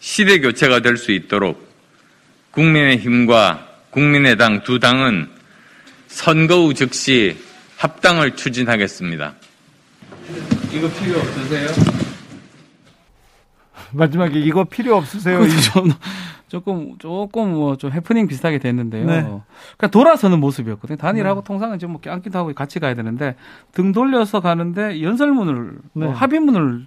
시대 0.00 0.40
교체가 0.40 0.80
될 0.80 0.98
수 0.98 1.12
있도록 1.12 1.72
국민의 2.50 2.98
힘과 2.98 3.66
국민의당 3.90 4.62
두 4.62 4.78
당은 4.78 5.30
선거 6.08 6.56
후 6.56 6.74
즉시 6.74 7.36
합당을 7.88 8.34
추진하겠습니다. 8.34 9.34
이거 10.72 10.88
필요 10.88 11.18
없으세요? 11.18 11.68
마지막에 13.92 14.40
이거 14.40 14.64
필요 14.64 14.96
없으세요? 14.96 15.40
좀 15.74 15.92
조금 16.48 16.96
조금 16.98 17.52
뭐 17.52 17.76
좀 17.76 17.92
해프닝 17.92 18.26
비슷하게 18.26 18.58
됐는데요. 18.58 19.04
네. 19.04 19.20
그러니까 19.20 19.88
돌아서는 19.90 20.40
모습이었거든요. 20.40 20.96
단일하고 20.96 21.42
네. 21.42 21.46
통상은 21.46 21.78
지금 21.78 21.92
뭐 21.92 22.00
앉기도 22.06 22.38
하고 22.38 22.54
같이 22.54 22.80
가야 22.80 22.94
되는데 22.94 23.36
등 23.72 23.92
돌려서 23.92 24.40
가는데 24.40 25.02
연설문을 25.02 25.72
네. 25.92 26.06
뭐 26.06 26.14
합의문을 26.14 26.86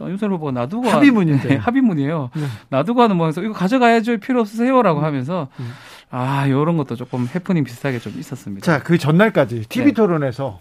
윤석열 0.00 0.34
후보가 0.34 0.50
놔두고 0.50 0.88
합의문인데 0.88 1.48
네, 1.50 1.56
합의문이에요. 1.56 2.30
네. 2.34 2.42
놔두고 2.70 3.00
하는 3.00 3.16
뭐해서 3.16 3.42
이거 3.44 3.52
가져가야죠 3.52 4.18
필요 4.18 4.40
없으세요라고 4.40 4.98
음. 4.98 5.04
하면서 5.04 5.46
음. 5.60 5.70
아 6.14 6.46
이런 6.46 6.76
것도 6.76 6.94
조금 6.94 7.26
해프닝 7.34 7.64
비슷하게 7.64 7.98
좀 7.98 8.12
있었습니다. 8.18 8.64
자 8.64 8.84
그 8.84 8.98
전날까지 8.98 9.64
TV 9.68 9.86
네. 9.86 9.92
토론에서 9.94 10.60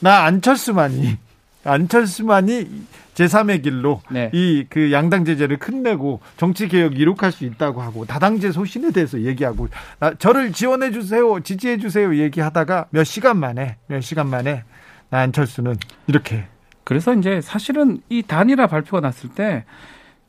나 0.00 0.24
안철수만이 0.24 1.16
안철수만이 1.64 2.84
제3의 3.14 3.62
길로 3.62 4.00
네. 4.10 4.30
이그 4.32 4.92
양당 4.92 5.24
제재를 5.24 5.58
끝내고 5.58 6.20
정치 6.36 6.68
개혁 6.68 6.98
이룩할 6.98 7.32
수 7.32 7.44
있다고 7.44 7.82
하고 7.82 8.04
다당제 8.06 8.52
소신에 8.52 8.92
대해서 8.92 9.20
얘기하고 9.22 9.68
나, 9.98 10.14
저를 10.14 10.52
지원해 10.52 10.90
주세요, 10.90 11.40
지지해 11.40 11.78
주세요 11.78 12.14
얘기하다가 12.16 12.86
몇 12.90 13.04
시간 13.04 13.38
만에 13.38 13.76
몇 13.88 14.00
시간 14.00 14.28
만에 14.28 14.64
나 15.10 15.18
안철수는 15.20 15.76
이렇게 16.06 16.44
그래서 16.84 17.14
이제 17.14 17.40
사실은 17.40 18.00
이 18.08 18.22
단일화 18.22 18.66
발표가 18.66 19.00
났을 19.00 19.28
때 19.30 19.64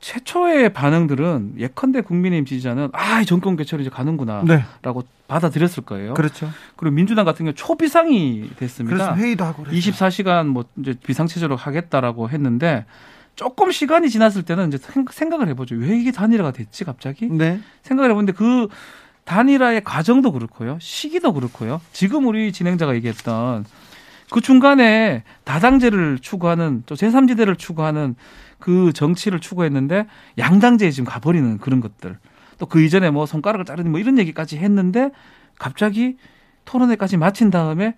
최초의 0.02 0.74
반응들은 0.74 1.54
예컨대 1.60 2.02
국민의힘 2.02 2.46
지지자는 2.46 2.90
아, 2.94 3.24
정권 3.24 3.56
개최로 3.56 3.82
이제 3.82 3.90
가는구나라고 3.90 4.48
네. 4.48 5.08
받아들였을 5.28 5.84
거예요. 5.84 6.16
그렇죠. 6.16 6.50
그리고 6.76 6.96
민주당 6.96 7.24
같은 7.24 7.46
경우 7.46 7.54
초비상이 7.54 8.50
됐습니다. 8.58 8.96
그래서 8.96 9.16
회의도 9.16 9.46
하고 9.46 9.64
그랬죠. 9.64 9.92
24시간 9.92 10.48
뭐 10.48 10.66
이제 10.80 10.96
비상체제로 11.06 11.56
하겠다라고 11.56 12.30
했는데 12.30 12.86
조금 13.36 13.72
시간이 13.72 14.10
지났을 14.10 14.44
때는 14.44 14.74
이제 14.74 14.80
생각을 15.12 15.48
해보죠. 15.50 15.76
왜 15.76 15.98
이게 15.98 16.12
단일화가 16.12 16.52
됐지 16.52 16.84
갑자기? 16.84 17.28
네. 17.28 17.60
생각을 17.84 18.10
해보는데 18.10 18.34
그 18.34 18.68
단일화의 19.24 19.84
과정도 19.84 20.32
그렇고요, 20.32 20.78
시기도 20.82 21.32
그렇고요. 21.32 21.80
지금 21.94 22.26
우리 22.26 22.52
진행자가 22.52 22.96
얘기했던 22.96 23.66
그 24.32 24.42
중간에 24.42 25.24
다당제를 25.44 26.20
추구하는 26.20 26.84
또 26.86 26.96
제3지대를 26.96 27.58
추구하는 27.58 28.16
그 28.62 28.94
정치를 28.94 29.42
추구했는데 29.42 30.08
양당제에 30.38 30.92
지금 30.92 31.06
가버리는 31.06 31.58
그런 31.58 31.82
것들. 31.82 32.18
또 32.58 32.68
그 32.68 32.80
이전에 32.82 33.10
뭐 33.10 33.26
손가락을 33.26 33.66
자르는 33.66 33.92
뭐 33.92 34.00
이런 34.00 34.18
얘기까지 34.20 34.58
했는데 34.58 35.12
갑자기 35.60 36.18
토론회까지 36.66 37.18
마친 37.18 37.50
다음에 37.50 37.96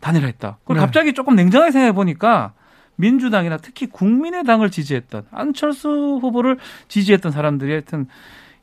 단일화했다. 0.00 0.58
그리고 0.64 0.74
네. 0.74 0.80
갑자기 0.80 1.12
조금 1.14 1.36
냉정하게 1.36 1.70
생각해 1.70 1.92
보니까 1.92 2.52
민주당이나 2.96 3.56
특히 3.56 3.86
국민의당을 3.86 4.70
지지했던 4.70 5.26
안철수 5.30 5.88
후보를 6.20 6.58
지지했던 6.88 7.32
사람들이 7.32 7.70
하여튼 7.70 8.06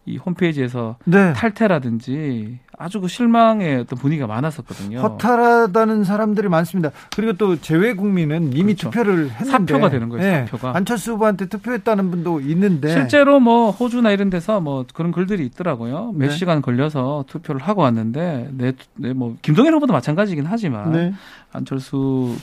이 0.05 0.17
홈페이지에서 0.17 0.97
네. 1.05 1.33
탈퇴라든지 1.33 2.59
아주 2.77 3.01
그 3.01 3.07
실망의 3.07 3.81
어떤 3.81 3.99
분위기가 3.99 4.25
많았었거든요. 4.25 4.99
허탈하다는 4.99 6.05
사람들이 6.05 6.47
많습니다. 6.47 6.91
그리고 7.15 7.33
또 7.33 7.59
제외 7.59 7.93
국민은 7.93 8.53
이미 8.53 8.73
그렇죠. 8.73 8.89
투표를 8.89 9.29
했는데 9.31 9.51
사표가 9.51 9.89
되는 9.89 10.09
거예요. 10.09 10.23
네. 10.23 10.45
사표가 10.45 10.75
안철수 10.75 11.11
후보한테 11.13 11.47
투표했다는 11.47 12.09
분도 12.09 12.39
있는데 12.39 12.89
실제로 12.89 13.39
뭐 13.39 13.71
호주나 13.71 14.11
이런 14.11 14.29
데서 14.29 14.61
뭐 14.61 14.85
그런 14.93 15.11
글들이 15.11 15.45
있더라고요. 15.47 16.13
몇 16.15 16.27
네. 16.29 16.35
시간 16.35 16.61
걸려서 16.61 17.25
투표를 17.27 17.61
하고 17.61 17.81
왔는데 17.81 18.49
내뭐 18.95 19.35
김동연 19.41 19.73
후보도 19.73 19.91
마찬가지긴 19.91 20.45
하지만 20.47 20.91
네. 20.93 21.13
안철수 21.51 22.33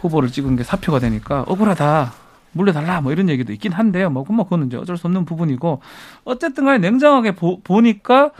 후보를 0.00 0.30
찍은 0.30 0.56
게 0.56 0.64
사표가 0.64 0.98
되니까 0.98 1.44
억울하다. 1.46 2.23
물려달라 2.54 3.00
뭐 3.00 3.12
이런 3.12 3.28
얘기도 3.28 3.52
있긴 3.52 3.72
한데요. 3.72 4.10
뭐, 4.10 4.24
뭐 4.28 4.44
그거는 4.44 4.68
이제 4.68 4.76
어쩔 4.76 4.96
수 4.96 5.06
없는 5.06 5.24
부분이고 5.24 5.80
어쨌든 6.24 6.64
간에 6.64 6.78
냉정하게 6.78 7.32
보, 7.32 7.60
보니까 7.60 8.30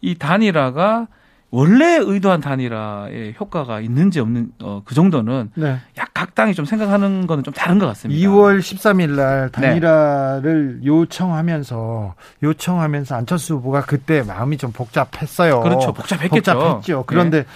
이 0.00 0.14
단일화가 0.14 1.08
원래 1.50 1.96
의도한 2.00 2.40
단일화의 2.40 3.36
효과가 3.38 3.80
있는지 3.80 4.20
없는 4.20 4.50
어, 4.62 4.82
그 4.84 4.94
정도는 4.94 5.50
네. 5.54 5.78
약각 5.96 6.34
당이 6.34 6.54
좀 6.54 6.64
생각하는 6.64 7.26
거는 7.26 7.44
좀 7.44 7.54
다른 7.54 7.78
것 7.78 7.86
같습니다. 7.86 8.20
2월 8.20 8.58
13일 8.58 9.10
날 9.10 9.50
단일화를 9.50 10.80
네. 10.80 10.86
요청하면서 10.86 12.14
요청하면서 12.42 13.14
안철수 13.14 13.54
후보가 13.54 13.82
그때 13.82 14.22
마음이 14.22 14.58
좀 14.58 14.72
복잡했어요. 14.72 15.60
그렇죠. 15.60 15.92
복잡했겠죠. 15.92 16.52
복잡했죠. 16.52 17.04
그런데 17.06 17.42
네. 17.44 17.48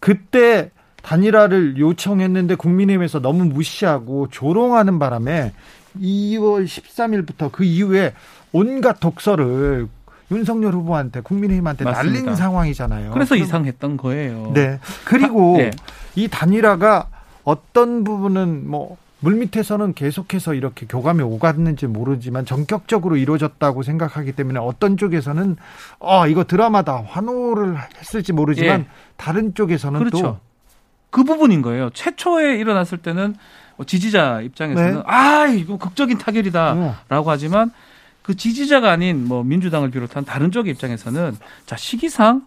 그때 0.00 0.70
단일화를 1.06 1.78
요청했는데 1.78 2.56
국민의힘에서 2.56 3.20
너무 3.20 3.44
무시하고 3.44 4.26
조롱하는 4.28 4.98
바람에 4.98 5.52
2월 6.00 6.66
13일부터 6.66 7.52
그 7.52 7.62
이후에 7.62 8.12
온갖 8.52 8.98
독서를 8.98 9.86
윤석열 10.32 10.72
후보한테 10.74 11.20
국민의힘한테 11.20 11.84
맞습니다. 11.84 12.20
날린 12.20 12.34
상황이잖아요. 12.34 13.12
그래서 13.12 13.36
이상했던 13.36 13.96
거예요. 13.96 14.50
네. 14.52 14.80
그리고 15.04 15.54
아, 15.54 15.58
네. 15.58 15.70
이 16.16 16.26
단일화가 16.26 17.08
어떤 17.44 18.02
부분은 18.02 18.68
뭐 18.68 18.96
물밑에서는 19.20 19.94
계속해서 19.94 20.54
이렇게 20.54 20.86
교감이 20.86 21.22
오갔는지 21.22 21.86
모르지만 21.86 22.44
전격적으로 22.44 23.16
이루어졌다고 23.16 23.84
생각하기 23.84 24.32
때문에 24.32 24.58
어떤 24.58 24.96
쪽에서는 24.96 25.56
어 26.00 26.26
이거 26.26 26.42
드라마다 26.42 27.00
환호를 27.06 27.76
했을지 27.98 28.32
모르지만 28.32 28.80
예. 28.80 28.86
다른 29.16 29.54
쪽에서는 29.54 30.00
그렇죠. 30.00 30.20
또 30.20 30.38
그 31.16 31.24
부분인 31.24 31.62
거예요. 31.62 31.88
최초에 31.94 32.58
일어났을 32.58 32.98
때는 32.98 33.36
뭐 33.76 33.86
지지자 33.86 34.42
입장에서는 34.42 34.94
네. 34.96 35.02
아 35.06 35.46
이거 35.46 35.78
극적인 35.78 36.18
타결이다라고 36.18 36.90
네. 37.08 37.24
하지만 37.24 37.70
그 38.20 38.36
지지자가 38.36 38.90
아닌 38.90 39.26
뭐 39.26 39.42
민주당을 39.42 39.90
비롯한 39.90 40.26
다른 40.26 40.52
쪽의 40.52 40.74
입장에서는 40.74 41.38
자 41.64 41.74
시기상 41.74 42.46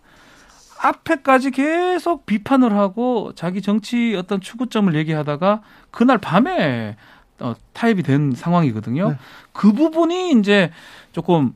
앞에까지 0.82 1.50
계속 1.50 2.28
비판을 2.28 2.78
하고 2.78 3.32
자기 3.34 3.63
정치 3.63 4.15
어떤 4.15 4.39
추구점을 4.39 4.94
얘기하다가 4.94 5.63
그날 5.89 6.20
밤에 6.20 6.96
어, 7.39 7.56
타협이 7.74 8.04
된 8.04 8.34
상황이거든요. 8.36 9.10
네. 9.10 9.17
그 9.52 9.74
부분이 9.74 10.34
이제 10.34 10.70
조금 11.12 11.56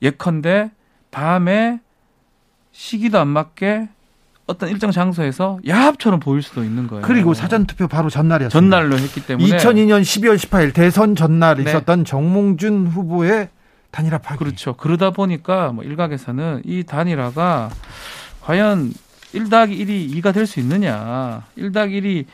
예컨대 0.00 0.70
밤에 1.10 1.80
시기도 2.72 3.18
안 3.18 3.28
맞게 3.28 3.90
어떤 4.46 4.68
일정 4.68 4.90
장소에서 4.90 5.58
야합처럼 5.66 6.20
보일 6.20 6.42
수도 6.42 6.62
있는 6.62 6.86
거예요. 6.86 7.02
그리고 7.02 7.32
사전 7.32 7.64
투표 7.66 7.88
바로 7.88 8.10
전날이었습니다. 8.10 8.76
전날로 8.76 8.98
했기 8.98 9.24
때문에 9.24 9.56
2002년 9.56 10.02
12월 10.02 10.36
18일 10.36 10.74
대선 10.74 11.16
전날 11.16 11.56
네. 11.56 11.62
있었던 11.62 12.04
정몽준 12.04 12.88
후보의 12.88 13.48
단일화 13.90 14.18
파기. 14.18 14.38
그렇죠. 14.40 14.74
그러다 14.74 15.10
보니까 15.12 15.72
뭐 15.72 15.82
일각에서는 15.84 16.62
이 16.64 16.82
단일화가 16.84 17.70
과연 18.42 18.92
1 19.32 19.48
더하기 19.48 19.84
1이 19.86 20.22
2가 20.22 20.34
될 20.34 20.46
수 20.46 20.60
있느냐, 20.60 21.42
1 21.56 21.72
더하기 21.72 22.00
1이 22.00 22.24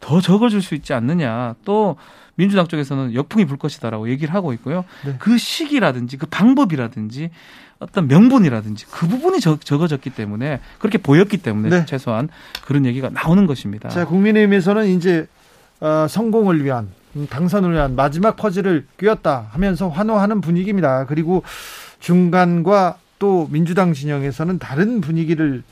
더 0.00 0.20
적어질 0.20 0.62
수 0.62 0.74
있지 0.74 0.92
않느냐, 0.94 1.54
또 1.64 1.96
민주당 2.36 2.66
쪽에서는 2.66 3.14
역풍이 3.14 3.44
불 3.44 3.56
것이다라고 3.56 4.08
얘기를 4.08 4.34
하고 4.34 4.52
있고요. 4.54 4.84
네. 5.04 5.16
그 5.18 5.38
시기라든지 5.38 6.16
그 6.16 6.26
방법이라든지 6.26 7.30
어떤 7.78 8.08
명분이라든지 8.08 8.86
그 8.86 9.06
부분이 9.06 9.40
적, 9.40 9.64
적어졌기 9.64 10.10
때문에 10.10 10.60
그렇게 10.78 10.98
보였기 10.98 11.38
때문에 11.38 11.68
네. 11.68 11.86
최소한 11.86 12.28
그런 12.64 12.86
얘기가 12.86 13.10
나오는 13.10 13.46
것입니다. 13.46 13.88
자, 13.88 14.04
국민의힘에서는 14.06 14.86
이제 14.86 15.26
어, 15.80 16.06
성공을 16.08 16.64
위한 16.64 16.88
당선을 17.28 17.72
위한 17.72 17.94
마지막 17.94 18.36
퍼즐을 18.36 18.86
꿰었다 18.98 19.48
하면서 19.50 19.88
환호하는 19.88 20.40
분위기입니다. 20.40 21.06
그리고 21.06 21.42
중간과 22.00 22.98
또 23.18 23.48
민주당 23.50 23.92
진영에서는 23.92 24.58
다른 24.58 25.00
분위기를 25.00 25.62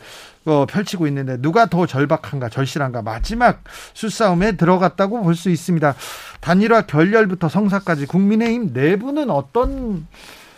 어, 0.45 0.67
펼치고 0.67 1.07
있는데 1.07 1.41
누가 1.41 1.67
더 1.67 1.87
절박한가 1.87 2.49
절실한가 2.49 3.03
마지막 3.03 3.63
수싸움에 3.95 4.53
들어갔다고 4.57 5.23
볼 5.23 5.35
수 5.35 5.51
있습니다. 5.51 5.95
단일화 6.41 6.83
결렬부터 6.83 7.49
성사까지 7.49 8.07
국민의힘 8.07 8.71
내부는 8.73 9.31
어떤 9.31 10.07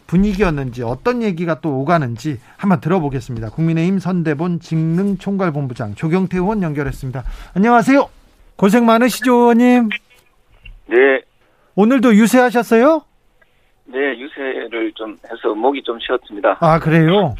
분위기였는지 0.06 0.82
어떤 0.82 1.22
얘기가 1.22 1.60
또 1.60 1.78
오가는지 1.80 2.38
한번 2.56 2.80
들어보겠습니다. 2.80 3.50
국민의힘 3.50 3.98
선대본 3.98 4.60
직능 4.60 5.16
총괄본부장 5.18 5.94
조경태 5.94 6.38
의원 6.38 6.62
연결했습니다. 6.62 7.22
안녕하세요. 7.54 8.08
고생 8.56 8.84
많으시죠, 8.86 9.32
의원님. 9.32 9.88
네. 10.88 10.96
오늘도 11.74 12.14
유세하셨어요? 12.14 13.02
네, 13.86 13.98
유세를 14.18 14.92
좀 14.94 15.18
해서 15.24 15.54
목이 15.54 15.82
좀 15.84 15.98
쉬었습니다. 16.00 16.58
아, 16.60 16.78
그래요? 16.78 17.34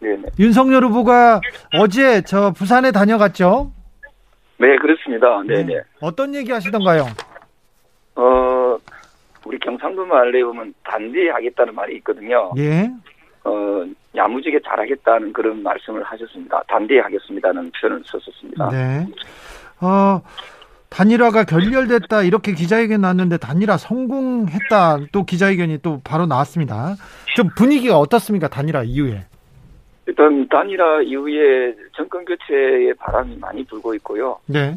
네네. 0.00 0.22
윤석열 0.38 0.84
후보가 0.84 1.40
어제 1.78 2.22
저 2.22 2.50
부산에 2.50 2.90
다녀갔죠? 2.92 3.72
네, 4.58 4.76
그렇습니다. 4.76 5.42
네네. 5.46 5.74
네. 5.74 5.80
어떤 6.00 6.34
얘기 6.34 6.52
하시던가요? 6.52 7.06
어, 8.16 8.78
우리 9.44 9.58
경상도 9.58 10.04
말에 10.06 10.42
보면 10.44 10.74
단디하겠다는 10.84 11.74
말이 11.74 11.96
있거든요. 11.96 12.52
예. 12.58 12.90
어, 13.44 13.84
야무지게 14.14 14.60
잘하겠다는 14.64 15.32
그런 15.32 15.62
말씀을 15.62 16.02
하셨습니다. 16.04 16.62
단디하겠습니다는 16.68 17.72
표현을 17.80 18.02
썼었습니다. 18.06 18.70
네. 18.70 19.06
어, 19.80 20.20
단일화가 20.90 21.44
결렬됐다 21.44 22.22
이렇게 22.22 22.52
기자회견 22.52 23.00
나왔는데 23.00 23.38
단일화 23.38 23.78
성공했다 23.78 24.98
또 25.10 25.24
기자회견이 25.24 25.78
또 25.78 26.00
바로 26.04 26.26
나왔습니다. 26.26 26.94
좀 27.34 27.48
분위기가 27.56 27.98
어떻습니까 27.98 28.48
단일화 28.48 28.82
이후에? 28.84 29.24
일단 30.06 30.48
단일화 30.48 31.02
이후에 31.02 31.74
정권 31.96 32.24
교체의 32.24 32.94
바람이 32.94 33.36
많이 33.38 33.64
불고 33.64 33.94
있고요. 33.94 34.38
네. 34.46 34.76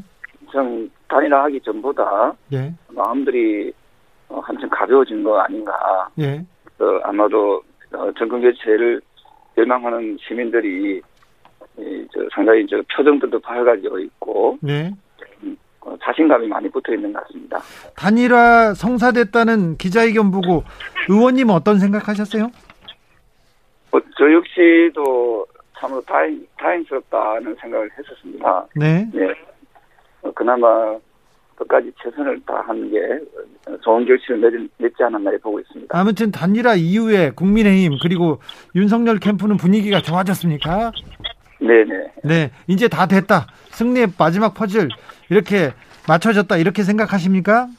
좀 0.52 0.90
단일화하기 1.08 1.62
전보다 1.62 2.34
네. 2.50 2.74
마음들이 2.90 3.74
어, 4.30 4.40
한층 4.40 4.70
가벼워진 4.70 5.24
거 5.24 5.40
아닌가. 5.40 5.74
예. 6.20 6.44
어, 6.80 7.00
아마도 7.04 7.62
어, 7.94 8.12
정권 8.18 8.42
교체를 8.42 9.02
열망하는 9.58 10.18
시민들이 10.22 11.02
이, 11.78 12.08
저, 12.14 12.22
상당히 12.34 12.66
저 12.70 12.82
표정들도 12.96 13.40
밝아져 13.40 14.00
있고. 14.00 14.58
네. 14.62 14.92
음, 15.44 15.58
어, 15.82 15.96
자신감이 16.04 16.48
많이 16.48 16.70
붙어 16.70 16.94
있는 16.94 17.12
것 17.14 17.26
같습니다. 17.28 17.60
단일화 17.96 18.74
성사됐다는 18.74 19.78
기자회견 19.78 20.32
보고 20.32 20.64
의원님 21.10 21.50
어떤 21.50 21.80
생각하셨어요? 21.80 22.50
어, 23.96 24.00
저 24.18 24.32
역시도 24.32 25.46
참으로 25.78 26.02
다행, 26.02 26.46
다행스럽다는 26.58 27.56
생각을 27.62 27.90
했었습니다. 27.98 28.68
네. 28.76 29.10
네. 29.14 29.34
어, 30.22 30.32
그나마 30.34 30.98
끝까지 31.56 31.90
최선을 32.04 32.42
다하는 32.46 32.92
게 32.92 33.00
좋은 33.82 34.06
결실을 34.06 34.68
맺지 34.78 35.04
않았나 35.04 35.32
보고 35.42 35.60
있습니다. 35.62 35.98
아무튼 35.98 36.32
단일화 36.32 36.76
이후에 36.76 37.32
국민의힘 37.32 37.98
그리고 38.02 38.40
윤석열 38.76 39.20
캠프는 39.20 39.56
분위기가 39.56 40.02
좋아졌습니까? 40.02 40.92
네네. 41.60 42.12
네, 42.26 42.52
이제 42.68 42.90
다 42.90 43.06
됐다. 43.06 43.48
승리의 43.70 44.08
마지막 44.20 44.54
퍼즐 44.54 44.90
이렇게 45.30 45.72
맞춰졌다 46.10 46.58
이렇게 46.58 46.84
생각하십니까? 46.84 47.70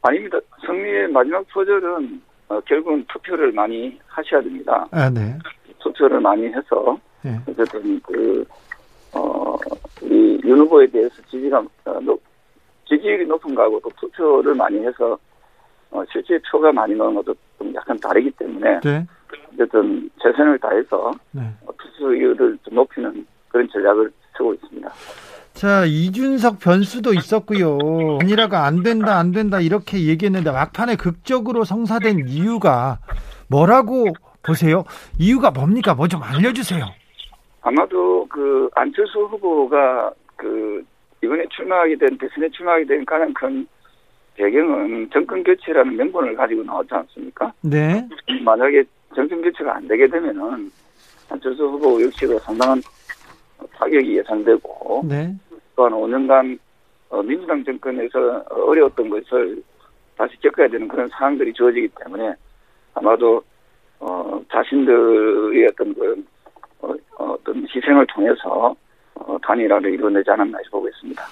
아닙니다. 0.00 0.38
승리의 0.66 1.08
마지막 1.08 1.46
퍼즐은 1.48 2.22
어, 2.52 2.60
결국은 2.66 3.02
투표를 3.08 3.50
많이 3.52 3.98
하셔야 4.06 4.42
됩니다. 4.42 4.86
아, 4.90 5.08
네. 5.08 5.38
투표를 5.78 6.20
많이 6.20 6.46
해서 6.46 6.98
네. 7.22 7.38
어쨌든 7.48 7.98
그 8.02 8.44
어, 9.14 9.56
이윤 10.02 10.58
후보에 10.60 10.86
대해서 10.86 11.14
지지가 11.30 11.64
어, 11.86 12.00
높, 12.00 12.20
지지율이 12.86 13.26
높은 13.26 13.54
거하고 13.54 13.80
또 13.80 13.90
투표를 13.96 14.54
많이 14.54 14.78
해서 14.80 15.18
어, 15.90 16.02
실제 16.12 16.38
표가 16.50 16.72
많이 16.72 16.94
나오는 16.94 17.14
것도 17.16 17.34
좀 17.58 17.74
약간 17.74 17.96
다르기 17.98 18.30
때문에 18.32 18.80
네. 18.80 19.06
어쨌든 19.54 20.10
최선을 20.22 20.58
다해서 20.58 21.10
네. 21.30 21.42
어, 21.66 21.72
투표율을 21.78 22.58
좀 22.64 22.74
높이는 22.74 23.26
그런 23.48 23.66
전략을 23.68 24.12
쓰고 24.36 24.52
있습니다. 24.54 24.92
자, 25.54 25.84
이준석 25.84 26.58
변수도 26.58 27.14
있었고요. 27.14 27.78
아니라가 28.20 28.64
안 28.64 28.82
된다, 28.82 29.18
안 29.18 29.32
된다 29.32 29.60
이렇게 29.60 30.06
얘기했는데 30.06 30.50
막판에 30.50 30.96
극적으로 30.96 31.64
성사된 31.64 32.28
이유가 32.28 32.98
뭐라고 33.48 34.06
보세요? 34.42 34.84
이유가 35.18 35.50
뭡니까? 35.50 35.94
뭐 35.94 36.08
좀 36.08 36.22
알려주세요. 36.22 36.84
아마도 37.60 38.26
그 38.28 38.68
안철수 38.74 39.20
후보가 39.20 40.10
그 40.36 40.84
이번에 41.22 41.44
출마하게 41.54 41.96
된 41.96 42.18
대선에 42.18 42.48
출마하게 42.50 42.84
된 42.86 43.04
가장 43.04 43.32
큰 43.34 43.66
배경은 44.34 45.10
정권 45.12 45.44
교체라는 45.44 45.96
명분을 45.96 46.34
가지고 46.34 46.64
나왔지 46.64 46.88
않습니까? 46.92 47.52
네. 47.60 48.04
만약에 48.44 48.82
정권 49.14 49.42
교체가 49.42 49.76
안 49.76 49.86
되게 49.86 50.08
되면은 50.08 50.72
안철수 51.30 51.62
후보 51.64 52.02
역시도 52.02 52.36
상당한 52.40 52.80
타격이 53.74 54.18
예상되고 54.18 55.02
네. 55.08 55.34
또한 55.76 55.92
5년간 55.92 56.58
어, 57.10 57.22
민주당 57.22 57.62
정권에서 57.64 58.44
어려웠던 58.50 59.10
것을 59.10 59.62
다시 60.16 60.36
겪어야 60.40 60.68
되는 60.68 60.88
그런 60.88 61.08
상황들이 61.08 61.52
주어지기 61.52 61.88
때문에 62.02 62.34
아마도 62.94 63.42
어, 64.00 64.40
자신들의 64.50 65.66
어떤 65.68 65.94
그 65.94 66.24
어, 66.80 66.94
어떤 67.18 67.66
희생을 67.74 68.06
통해서 68.06 68.74
어, 69.14 69.38
단일화를 69.42 69.92
이루어내지 69.92 70.30
않았나 70.30 70.58
보고 70.70 70.88
있습니다. 70.88 71.22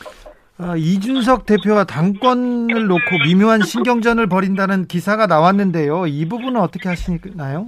아, 0.59 0.77
이준석 0.77 1.47
대표가 1.47 1.85
당권을 1.85 2.87
놓고 2.87 3.19
미묘한 3.25 3.63
신경전을 3.63 4.29
벌인다는 4.29 4.87
기사가 4.87 5.27
나왔는데요. 5.27 6.07
이 6.07 6.29
부분은 6.29 6.61
어떻게 6.61 6.89
하시나요? 6.89 7.67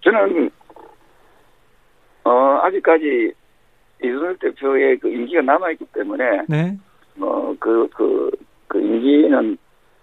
저는 0.00 0.50
어, 2.28 2.60
아직까지 2.62 3.32
이준석 4.02 4.38
대표의 4.40 4.98
그 4.98 5.08
임기가 5.08 5.40
남아있기 5.40 5.86
때문에, 5.94 6.42
네. 6.46 6.76
어, 7.18 7.54
그, 7.58 7.88
그, 7.94 8.30
그 8.68 8.78
임기는, 8.78 9.56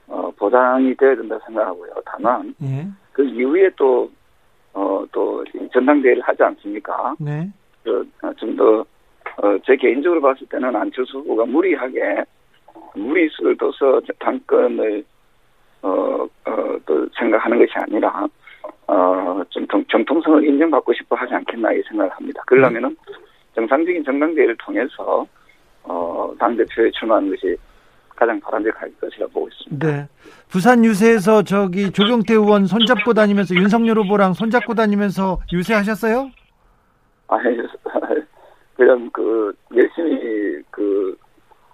어, 0.07 0.31
보장이 0.35 0.95
돼야 0.95 1.15
된다 1.15 1.37
생각하고요. 1.45 1.91
다만, 2.05 2.55
네. 2.57 2.87
그 3.11 3.23
이후에 3.23 3.69
또, 3.77 4.09
어, 4.73 5.05
또, 5.11 5.43
전당대회를 5.71 6.23
하지 6.23 6.41
않습니까? 6.43 7.15
네. 7.19 7.47
그, 7.83 8.09
어, 8.23 8.33
좀 8.33 8.55
더, 8.55 8.79
어, 9.37 9.57
제 9.63 9.75
개인적으로 9.75 10.19
봤을 10.19 10.47
때는 10.47 10.75
안철수 10.75 11.19
후보가 11.19 11.45
무리하게, 11.45 12.25
무리수를 12.95 13.55
둬서 13.57 14.01
당권을, 14.19 15.05
어, 15.83 15.89
어, 16.45 16.77
또 16.87 17.07
생각하는 17.17 17.59
것이 17.59 17.71
아니라, 17.75 18.27
어, 18.87 19.41
좀 19.49 19.65
정통성을 19.89 20.45
인정받고 20.45 20.93
싶어 20.93 21.15
하지 21.15 21.33
않겠나 21.33 21.73
이 21.73 21.81
생각을 21.87 22.11
합니다. 22.11 22.41
그러려면은 22.45 22.95
정상적인 23.55 24.03
정당대회를 24.03 24.55
통해서 24.57 25.25
어, 25.83 26.33
당대표에 26.39 26.91
출마하는 26.91 27.29
것이 27.31 27.55
가장 28.15 28.39
바람직할 28.39 28.91
것이라 28.99 29.27
보고 29.27 29.47
있습니다. 29.47 29.87
네. 29.87 30.07
부산 30.49 30.85
유세에서 30.85 31.43
저기 31.43 31.91
조경태 31.91 32.33
의원 32.33 32.65
손잡고 32.65 33.13
다니면서 33.13 33.55
윤석열 33.55 33.97
후보랑 33.99 34.33
손잡고 34.33 34.73
다니면서 34.73 35.39
유세하셨어요? 35.51 36.31
아, 37.27 37.37
그냥 38.75 39.09
그 39.11 39.53
열심히 39.75 40.61
그 40.69 41.17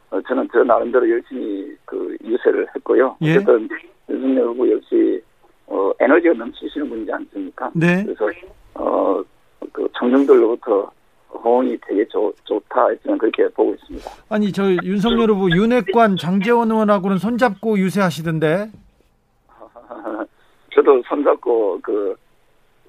어, 0.10 0.22
저는 0.28 0.48
저 0.52 0.64
나름대로 0.64 1.10
열심히 1.10 1.76
그 1.86 2.18
유세를 2.24 2.68
했고요. 2.76 3.18
예? 3.22 3.36
어쨌든 3.36 3.70
윤석열 4.10 4.48
후보 4.48 4.72
역시 4.72 5.22
어, 5.72 5.94
에너지가 6.02 6.34
넘치시는 6.34 6.90
분이지 6.90 7.12
않습니까? 7.14 7.72
네. 7.74 8.04
그래서 8.04 8.30
어, 8.74 9.24
그 9.72 9.88
청중들로부터 9.98 10.92
호응이 11.30 11.78
되게 11.88 12.06
좋, 12.10 12.34
좋다 12.44 12.88
저는 13.04 13.18
그렇게 13.18 13.48
보고 13.50 13.74
있습니다. 13.74 14.12
아니 14.30 14.52
저 14.52 14.70
윤석열 14.84 15.30
후보 15.30 15.50
윤핵관 15.50 16.18
장재원 16.18 16.70
의원하고는 16.72 17.18
손잡고 17.18 17.80
유세하시던데. 17.80 18.70
저도 20.76 21.02
손잡고 21.08 21.80
그, 21.82 22.16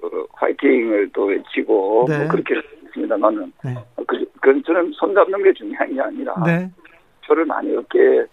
그 0.01 0.27
화이팅을 0.33 1.09
또 1.13 1.25
외치고 1.25 2.05
네. 2.09 2.17
뭐 2.19 2.27
그렇게 2.27 2.55
했습니다만은 2.85 3.53
네. 3.63 3.75
그, 4.05 4.25
그 4.41 4.61
저는 4.63 4.91
손잡는 4.93 5.41
게 5.41 5.53
중요한 5.53 5.93
게 5.93 6.01
아니라 6.01 6.35
네. 6.45 6.69
저를 7.25 7.45
많이 7.45 7.73
얻게 7.77 8.25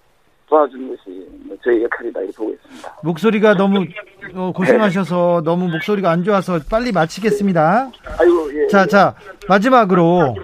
도와주는 0.51 0.89
것이 0.89 1.29
저희 1.63 1.83
역할이다 1.85 2.21
이렇게 2.21 2.37
보고 2.37 2.51
있습니다. 2.53 2.97
목소리가 3.05 3.55
너무 3.55 3.87
어, 4.35 4.53
고생하셔서 4.53 5.43
네. 5.43 5.51
너무 5.51 5.69
목소리가 5.69 6.11
안 6.11 6.25
좋아서 6.25 6.59
빨리 6.69 6.91
마치겠습니다. 6.93 7.91
아이고, 8.19 8.55
예, 8.55 8.67
자, 8.67 8.83
예. 8.83 8.87
자, 8.87 9.15
마지막으로 9.49 10.35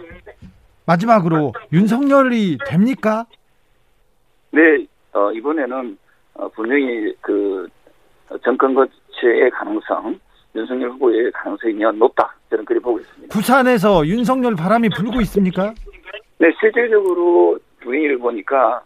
마지막으로 0.87 1.53
윤석열이 1.73 2.59
됩니까? 2.66 3.27
네, 4.53 4.87
어, 5.12 5.33
이번에는 5.33 5.99
어, 6.35 6.49
분명히 6.51 7.12
그 7.21 7.66
정권 8.45 8.75
거체의 8.75 9.51
가능성, 9.51 10.19
윤석열 10.55 10.90
후보의 10.92 11.33
가능성이 11.33 11.75
높다. 11.99 12.33
저는 12.51 12.64
그렇게 12.64 12.83
보고 12.83 13.01
있습니다. 13.01 13.35
부산에서 13.35 14.07
윤석열 14.07 14.55
바람이 14.55 14.90
불고 14.90 15.21
있습니까? 15.23 15.75
네, 16.38 16.49
실질적으로 16.61 17.59
분위기를 17.81 18.19
보니까 18.19 18.83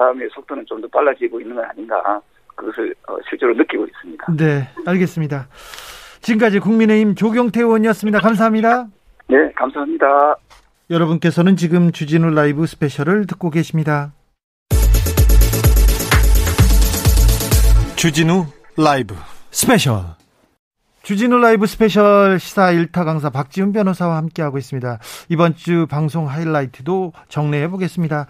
다음에 0.00 0.26
속도는 0.32 0.64
좀 0.66 0.80
더 0.80 0.88
빨라지고 0.88 1.40
있는 1.42 1.56
건 1.56 1.64
아닌가 1.66 2.20
그것을 2.56 2.94
어, 3.06 3.16
실제로 3.28 3.52
느끼고 3.54 3.84
있습니다. 3.86 4.32
네, 4.38 4.68
알겠습니다. 4.86 5.46
지금까지 6.22 6.58
국민의힘 6.58 7.14
조경태 7.14 7.60
의원이었습니다. 7.60 8.20
감사합니다. 8.20 8.86
네, 9.28 9.52
감사합니다. 9.54 10.36
여러분께서는 10.88 11.56
지금 11.56 11.92
주진우 11.92 12.30
라이브 12.30 12.66
스페셜을 12.66 13.26
듣고 13.26 13.50
계십니다. 13.50 14.12
주진우 17.96 18.46
라이브 18.78 19.14
스페셜 19.50 20.00
주진우 21.02 21.38
라이브 21.38 21.66
스페셜 21.66 22.38
시사 22.38 22.72
1타 22.72 23.04
강사 23.04 23.28
박지훈 23.30 23.72
변호사와 23.72 24.16
함께하고 24.16 24.58
있습니다. 24.58 24.98
이번 25.28 25.54
주 25.54 25.86
방송 25.88 26.28
하이라이트도 26.28 27.12
정리해 27.28 27.68
보겠습니다. 27.68 28.26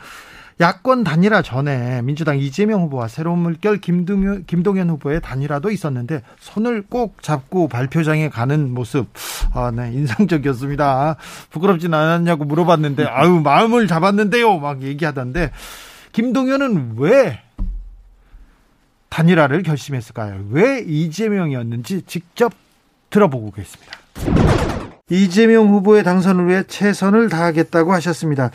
야권 0.61 1.05
단일화 1.05 1.41
전에 1.41 2.03
민주당 2.03 2.39
이재명 2.39 2.83
후보와 2.83 3.09
새로운 3.09 3.39
물결 3.39 3.79
김동연, 3.79 4.45
김동연 4.47 4.91
후보의 4.91 5.23
단일화도 5.23 5.71
있었는데 5.71 6.23
손을 6.39 6.83
꼭 6.83 7.23
잡고 7.23 7.69
발표장에 7.69 8.29
가는 8.29 8.73
모습 8.75 9.07
아, 9.55 9.71
네, 9.75 9.91
인상적이었습니다. 9.93 11.17
부끄럽진 11.49 11.95
않았냐고 11.95 12.45
물어봤는데 12.45 13.05
아유 13.05 13.41
마음을 13.43 13.87
잡았는데요 13.87 14.59
막 14.59 14.83
얘기하던데 14.83 15.51
김동연은 16.13 16.97
왜 16.99 17.41
단일화를 19.09 19.63
결심했을까요? 19.63 20.45
왜 20.51 20.85
이재명이었는지 20.87 22.03
직접 22.03 22.53
들어보고 23.09 23.51
겠습니다. 23.53 23.99
이재명 25.11 25.69
후보의 25.69 26.05
당선을 26.05 26.49
위해 26.49 26.63
최선을 26.63 27.29
다하겠다고 27.29 27.93
하셨습니다. 27.95 28.51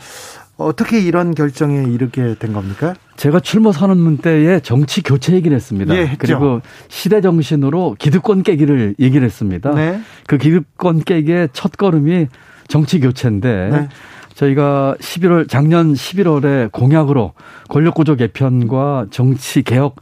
어떻게 0.56 1.00
이런 1.00 1.34
결정에 1.34 1.84
이르게 1.84 2.34
된 2.38 2.52
겁니까? 2.52 2.94
제가 3.16 3.40
출마 3.40 3.72
선언문 3.72 4.18
때에 4.18 4.60
정치 4.60 5.02
교체 5.02 5.34
얘기를 5.34 5.54
했습니다. 5.54 5.94
예, 5.94 6.16
그리고 6.18 6.60
시대 6.88 7.20
정신으로 7.20 7.96
기득권 7.98 8.42
깨기를 8.42 8.94
얘기를 8.98 9.24
했습니다. 9.24 9.74
네. 9.74 10.00
그 10.26 10.38
기득권 10.38 11.04
깨기의 11.04 11.50
첫 11.52 11.76
걸음이 11.76 12.28
정치 12.68 13.00
교체인데 13.00 13.68
네. 13.70 13.88
저희가 14.34 14.96
11월 15.00 15.48
작년 15.48 15.94
11월에 15.94 16.70
공약으로 16.72 17.32
권력구조 17.68 18.16
개편과 18.16 19.06
정치 19.10 19.62
개혁 19.62 19.96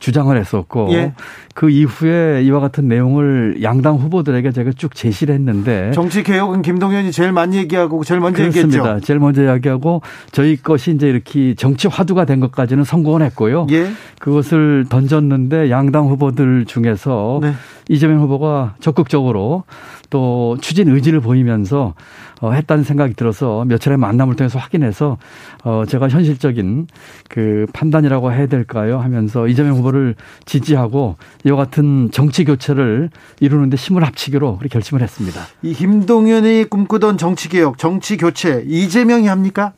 주장을 0.00 0.36
했었고 0.36 0.88
예. 0.92 1.12
그 1.54 1.70
이후에 1.70 2.42
이와 2.42 2.58
같은 2.58 2.88
내용을 2.88 3.62
양당 3.62 3.96
후보들에게 3.96 4.50
제가 4.50 4.72
쭉 4.76 4.94
제시를 4.94 5.34
했는데 5.34 5.92
정치 5.92 6.22
개혁은 6.22 6.62
김동연이 6.62 7.12
제일 7.12 7.32
많이 7.32 7.58
얘기하고 7.58 8.02
제일 8.02 8.20
먼저 8.20 8.38
그렇습니다. 8.42 8.78
얘기했죠. 8.78 9.06
제일 9.06 9.20
먼저 9.20 9.44
이야기하고 9.44 10.00
저희 10.32 10.56
것이 10.56 10.92
이제 10.92 11.08
이렇게 11.08 11.54
정치 11.54 11.86
화두가 11.86 12.24
된 12.24 12.40
것까지는 12.40 12.82
성공을 12.82 13.22
했고요. 13.26 13.66
예. 13.70 13.90
그것을 14.18 14.86
던졌는데 14.88 15.70
양당 15.70 16.08
후보들 16.08 16.64
중에서 16.64 17.40
네. 17.42 17.52
이재명 17.90 18.20
후보가 18.20 18.76
적극적으로 18.78 19.64
또 20.10 20.56
추진 20.60 20.88
의지를 20.88 21.20
보이면서 21.20 21.94
어, 22.40 22.52
했다는 22.52 22.84
생각이 22.84 23.14
들어서 23.14 23.64
며칠의 23.64 23.98
만남을 23.98 24.36
통해서 24.36 24.60
확인해서 24.60 25.18
어, 25.64 25.82
제가 25.88 26.08
현실적인 26.08 26.86
그 27.28 27.66
판단이라고 27.72 28.32
해야 28.32 28.46
될까요 28.46 29.00
하면서 29.00 29.48
이재명 29.48 29.76
후보를 29.76 30.14
지지하고 30.46 31.16
이와 31.44 31.56
같은 31.56 32.10
정치 32.12 32.44
교체를 32.44 33.10
이루는데 33.40 33.76
힘을 33.76 34.04
합치기로 34.04 34.58
그렇게 34.58 34.72
결심을 34.72 35.02
했습니다. 35.02 35.42
이 35.62 35.74
김동연이 35.74 36.66
꿈꾸던 36.70 37.18
정치 37.18 37.48
개혁, 37.48 37.76
정치 37.76 38.16
교체 38.16 38.64
이재명이 38.68 39.26
합니까? 39.26 39.72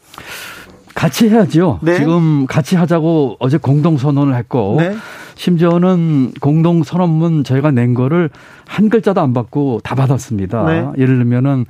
같이 0.94 1.30
해야죠. 1.30 1.80
네. 1.80 1.96
지금 1.96 2.46
같이 2.46 2.76
하자고 2.76 3.36
어제 3.38 3.56
공동 3.56 3.96
선언을 3.96 4.34
했고 4.34 4.76
네. 4.78 4.94
심지어는 5.42 6.34
공동 6.40 6.84
선언문 6.84 7.42
저희가 7.42 7.72
낸 7.72 7.94
거를 7.94 8.30
한 8.64 8.88
글자도 8.88 9.20
안 9.20 9.34
받고 9.34 9.80
다 9.82 9.96
받았습니다. 9.96 10.64
네. 10.66 10.86
예를 10.98 11.18
들면은 11.18 11.64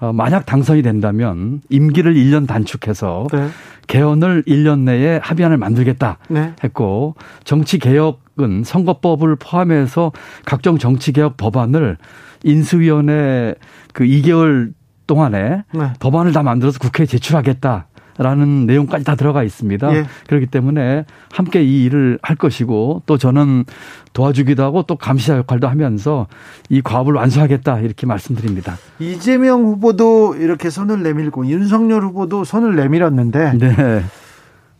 어, 0.00 0.12
만약 0.12 0.44
당선이 0.44 0.82
된다면 0.82 1.62
임기를 1.70 2.14
1년 2.14 2.46
단축해서 2.46 3.28
네. 3.32 3.48
개헌을 3.86 4.42
1년 4.42 4.80
내에 4.80 5.20
합의안을 5.22 5.56
만들겠다 5.56 6.18
네. 6.28 6.52
했고 6.62 7.14
정치 7.44 7.78
개혁은 7.78 8.62
선거법을 8.62 9.36
포함해서 9.36 10.12
각종 10.44 10.76
정치 10.76 11.12
개혁 11.12 11.38
법안을 11.38 11.96
인수위원회 12.42 13.54
그 13.94 14.04
2개월 14.04 14.74
동안에 15.06 15.64
네. 15.72 15.92
법안을 15.98 16.32
다 16.32 16.42
만들어서 16.42 16.78
국회에 16.78 17.06
제출하겠다. 17.06 17.86
라는 18.16 18.66
내용까지 18.66 19.04
다 19.04 19.16
들어가 19.16 19.42
있습니다. 19.42 19.94
예. 19.94 20.06
그렇기 20.28 20.46
때문에 20.46 21.04
함께 21.32 21.62
이 21.62 21.84
일을 21.84 22.18
할 22.22 22.36
것이고 22.36 23.02
또 23.06 23.18
저는 23.18 23.64
도와주기도 24.12 24.62
하고 24.62 24.84
또 24.84 24.96
감시자 24.96 25.36
역할도 25.36 25.68
하면서 25.68 26.28
이 26.68 26.80
과업을 26.80 27.14
완수하겠다 27.14 27.80
이렇게 27.80 28.06
말씀드립니다. 28.06 28.76
이재명 29.00 29.64
후보도 29.64 30.36
이렇게 30.36 30.70
손을 30.70 31.02
내밀고 31.02 31.46
윤석열 31.48 32.04
후보도 32.04 32.44
손을 32.44 32.76
내밀었는데 32.76 33.58
네. 33.58 34.04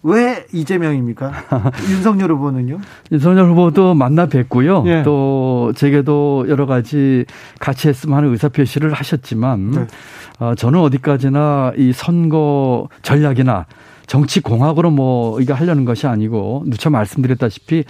왜 0.05 0.45
이재명입니까? 0.53 1.33
윤석열 1.90 2.31
후보는요? 2.33 2.79
윤석열 3.11 3.49
후보도 3.49 3.95
만나 3.95 4.27
뵙고요. 4.27 4.85
예. 4.87 5.03
또 5.03 5.73
제게도 5.75 6.45
여러 6.49 6.67
가지 6.67 7.25
같이 7.59 7.88
했으면 7.88 8.19
하는 8.19 8.31
의사표시를 8.31 8.93
하셨지만 8.93 9.71
네. 9.71 9.87
어, 10.40 10.55
저는 10.55 10.79
어디까지나 10.79 11.73
이 11.79 11.93
선거 11.95 12.88
전략이나 13.01 13.64
정치 14.07 14.40
공학으로 14.40 14.90
뭐 14.90 15.40
이거 15.40 15.55
하려는 15.55 15.87
것이 15.87 16.07
아니고 16.07 16.64
누차 16.67 16.90
말씀드렸다시피 16.90 17.85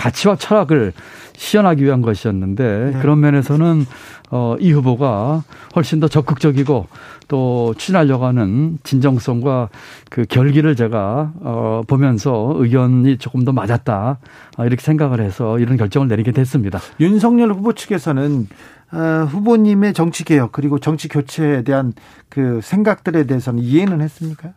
가치와 0.00 0.36
철학을 0.36 0.94
시연하기 1.36 1.84
위한 1.84 2.00
것이었는데 2.00 2.92
네. 2.94 3.00
그런 3.00 3.20
면에서는 3.20 3.84
어, 4.30 4.56
이 4.58 4.72
후보가 4.72 5.44
훨씬 5.76 6.00
더 6.00 6.08
적극적이고 6.08 6.86
또 7.28 7.74
추진하려고 7.76 8.24
하는 8.24 8.78
진정성과 8.82 9.68
그 10.08 10.24
결기를 10.24 10.74
제가 10.74 11.32
어, 11.40 11.82
보면서 11.86 12.54
의견이 12.56 13.18
조금 13.18 13.44
더 13.44 13.52
맞았다 13.52 14.18
어, 14.56 14.64
이렇게 14.64 14.82
생각을 14.82 15.20
해서 15.20 15.58
이런 15.58 15.76
결정을 15.76 16.08
내리게 16.08 16.32
됐습니다. 16.32 16.80
윤석열 16.98 17.52
후보 17.52 17.74
측에서는 17.74 18.48
어, 18.92 19.26
후보님의 19.28 19.92
정치 19.92 20.24
개혁 20.24 20.52
그리고 20.52 20.78
정치 20.78 21.08
교체에 21.08 21.62
대한 21.62 21.92
그 22.28 22.60
생각들에 22.62 23.24
대해서는 23.24 23.62
이해는 23.62 24.00
했습니까? 24.00 24.50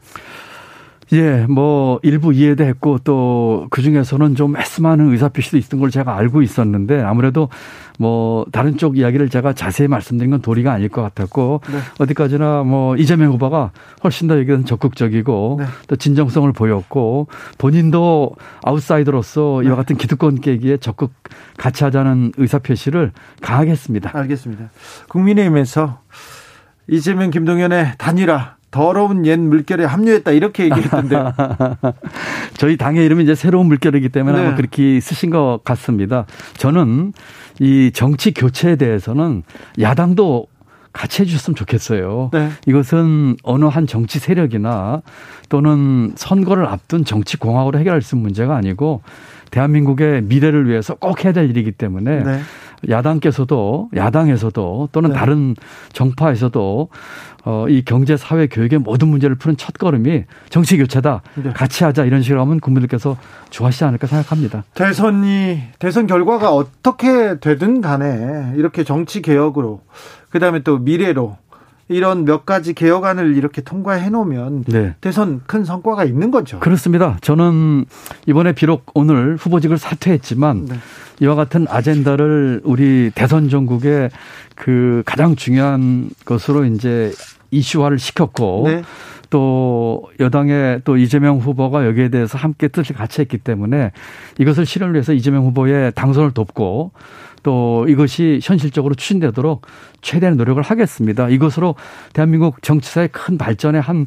예, 1.13 1.45
뭐 1.47 1.99
일부 2.04 2.34
이해도 2.34 2.63
했고 2.63 2.97
또 2.99 3.54
그 3.69 3.82
중에서는 3.82 4.36
좀 4.36 4.58
애쓰하는 4.58 5.12
의사표시도 5.12 5.58
있던 5.58 5.80
걸 5.80 5.89
제가 5.89 6.15
알고 6.15 6.41
있었는데 6.41 7.02
아무래도 7.02 7.49
뭐 7.99 8.45
다른 8.52 8.78
쪽 8.78 8.97
이야기를 8.97 9.30
제가 9.30 9.54
자세히 9.54 9.88
말씀드린 9.88 10.32
건 10.32 10.41
도리가 10.41 10.71
아닐 10.71 10.89
것 10.89 11.02
같았고 11.02 11.62
네. 11.71 11.80
어디까지나 11.99 12.63
뭐 12.63 12.95
이재명 12.95 13.32
후보가 13.34 13.71
훨씬 14.04 14.28
더 14.28 14.38
여기는 14.39 14.65
적극적이고 14.65 15.58
네. 15.60 15.65
또 15.88 15.95
진정성을 15.95 16.52
보였고 16.54 17.28
본인도 17.58 18.36
아웃사이더로서 18.63 19.60
네. 19.62 19.67
이와 19.67 19.76
같은 19.76 19.97
기득권 19.97 20.41
깨기에 20.41 20.78
적극 20.78 21.12
같이 21.58 21.84
하자는 21.84 22.34
의사표시를 22.38 23.12
강하게 23.41 23.71
했습니다. 23.71 24.12
알겠습니다. 24.13 24.69
국민의힘에서 25.10 25.99
이재명 26.88 27.30
김동연의 27.30 27.93
단일화 27.97 28.56
더러운 28.73 29.25
옛 29.27 29.39
물결에 29.39 29.86
합류했다 29.86 30.31
이렇게 30.31 30.63
얘기했던데 30.65 31.15
저희 32.57 32.75
당의 32.75 33.05
이름이 33.05 33.23
이제 33.23 33.36
새로운 33.36 33.67
물결이기 33.67 34.09
때문에 34.09 34.39
네. 34.39 34.47
아마 34.47 34.55
그렇게 34.55 34.99
쓰신 34.99 35.29
것 35.29 35.59
같습니다. 35.63 36.25
저는 36.57 37.13
이 37.59 37.91
정치 37.93 38.33
교체에 38.33 38.75
대해서는 38.75 39.43
야당도 39.79 40.47
같이 40.91 41.21
해주셨으면 41.21 41.55
좋겠어요. 41.55 42.31
네. 42.33 42.49
이것은 42.65 43.36
어느 43.43 43.65
한 43.65 43.86
정치 43.86 44.17
세력이나 44.17 45.03
또는 45.49 46.12
선거를 46.15 46.65
앞둔 46.65 47.05
정치 47.05 47.38
공학으로 47.38 47.77
해결할 47.77 48.01
수 48.01 48.15
있는 48.15 48.23
문제가 48.23 48.55
아니고 48.55 49.01
대한민국의 49.51 50.23
미래를 50.23 50.67
위해서 50.67 50.95
꼭 50.95 51.23
해야 51.25 51.31
될 51.31 51.47
일이기 51.47 51.73
때문에 51.73 52.23
네. 52.23 52.39
야당께서도 52.89 53.89
야당에서도 53.95 54.89
또는 54.91 55.12
네. 55.12 55.15
다른 55.15 55.55
정파에서도 55.93 56.89
어, 57.45 57.65
이 57.67 57.84
경제 57.84 58.15
사회 58.15 58.47
교육의 58.47 58.79
모든 58.79 59.10
문제를 59.10 59.36
푸는 59.36 59.58
첫 59.58 59.73
걸음이 59.73 60.23
정치 60.49 60.77
교체다. 60.77 61.21
네. 61.36 61.51
같이 61.53 61.84
하자 61.84 62.06
이런 62.06 62.21
식으로 62.21 62.39
하면 62.41 62.60
국민들께서 62.60 63.17
좋아하시지 63.49 63.84
않을까 63.84 64.08
생각합니다. 64.08 64.63
대선이 64.73 65.62
대선 65.79 66.08
결과가 66.08 66.53
어떻게 66.53 67.39
되든 67.39 67.82
간에 67.82 68.53
이렇게 68.56 68.84
정치 68.84 69.21
개혁으로 69.21 69.82
그다음에 70.29 70.63
또 70.63 70.77
미래로 70.77 71.38
이런 71.89 72.23
몇 72.23 72.45
가지 72.45 72.73
개혁안을 72.73 73.36
이렇게 73.36 73.62
통과해 73.62 74.10
놓으면 74.10 74.63
네. 74.63 74.95
대선 75.01 75.41
큰 75.45 75.65
성과가 75.65 76.06
있는 76.06 76.32
거죠. 76.32 76.60
그렇습니다. 76.60 77.17
저는 77.21 77.86
이번에 78.25 78.53
비록 78.53 78.86
오늘 78.93 79.36
후보직을 79.36 79.77
사퇴했지만 79.77 80.65
네. 80.65 80.75
이와 81.21 81.36
같은 81.36 81.65
아젠다를 81.69 82.62
우리 82.63 83.12
대선 83.13 83.49
전국에 83.49 84.10
그 84.56 85.04
가장 85.06 85.36
중요한 85.36 86.10
것으로 86.26 86.65
이제 86.65 87.12
이슈화를 87.52 87.99
시켰고 87.99 88.63
네. 88.65 88.84
또 89.34 90.04
여당의 90.19 90.82
또 90.84 90.96
이재명 90.96 91.39
후보가 91.39 91.88
여기에 91.88 92.10
대해서 92.10 92.38
함께 92.38 92.67
뜻을 92.67 92.96
같이 92.96 93.19
했기 93.19 93.39
때문에 93.39 93.91
이것을 94.38 94.63
실현을 94.63 94.93
위해서 94.93 95.12
이재명 95.12 95.43
후보의 95.46 95.91
당선을 95.96 96.36
돕고 96.36 96.91
또 97.41 97.88
이것이 97.89 98.39
현실적으로 98.43 98.93
추진되도록 98.93 99.65
최대한 100.04 100.38
노력을 100.38 100.62
하겠습니다. 100.62 101.30
이것으로 101.30 101.74
대한민국 102.13 102.62
정치사의 102.62 103.08
큰 103.08 103.39
발전에 103.39 103.80
한 103.80 104.06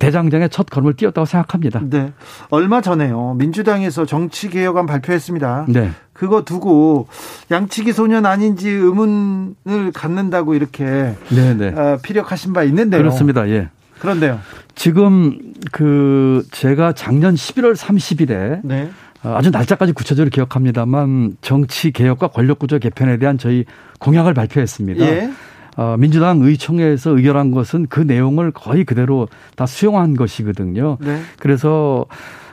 대장장의 0.00 0.48
첫 0.48 0.64
걸음을 0.70 0.94
띄었다고 0.94 1.26
생각합니다. 1.26 1.82
네. 1.84 2.14
얼마 2.48 2.80
전에요. 2.80 3.34
민주당에서 3.34 4.06
정치개혁안 4.06 4.86
발표했습니다. 4.86 5.66
네. 5.68 5.90
그거 6.14 6.42
두고 6.42 7.06
양치기 7.50 7.92
소년 7.92 8.24
아닌지 8.24 8.70
의문을 8.70 9.92
갖는다고 9.92 10.54
이렇게 10.54 11.14
네네. 11.28 11.54
네. 11.54 11.78
어, 11.78 11.98
피력하신 12.02 12.54
바 12.54 12.62
있는데요. 12.62 13.02
그렇습니다. 13.02 13.46
예. 13.50 13.68
그런데요. 14.04 14.40
지금 14.74 15.38
그 15.72 16.46
제가 16.52 16.92
작년 16.92 17.34
11월 17.34 17.74
30일에 17.74 18.60
네. 18.62 18.90
어, 19.24 19.34
아주 19.36 19.50
날짜까지 19.50 19.92
구체적으로 19.92 20.30
기억합니다만 20.30 21.36
정치 21.40 21.90
개혁과 21.90 22.28
권력 22.28 22.58
구조 22.58 22.78
개편에 22.78 23.16
대한 23.16 23.38
저희 23.38 23.64
공약을 23.98 24.34
발표했습니다. 24.34 25.04
예. 25.06 25.30
어, 25.76 25.96
민주당 25.98 26.42
의총회에서 26.42 27.16
의결한 27.16 27.50
것은 27.50 27.86
그 27.88 28.00
내용을 28.00 28.52
거의 28.52 28.84
그대로 28.84 29.26
다 29.56 29.66
수용한 29.66 30.14
것이거든요. 30.14 30.98
네. 31.00 31.20
그래서 31.38 32.04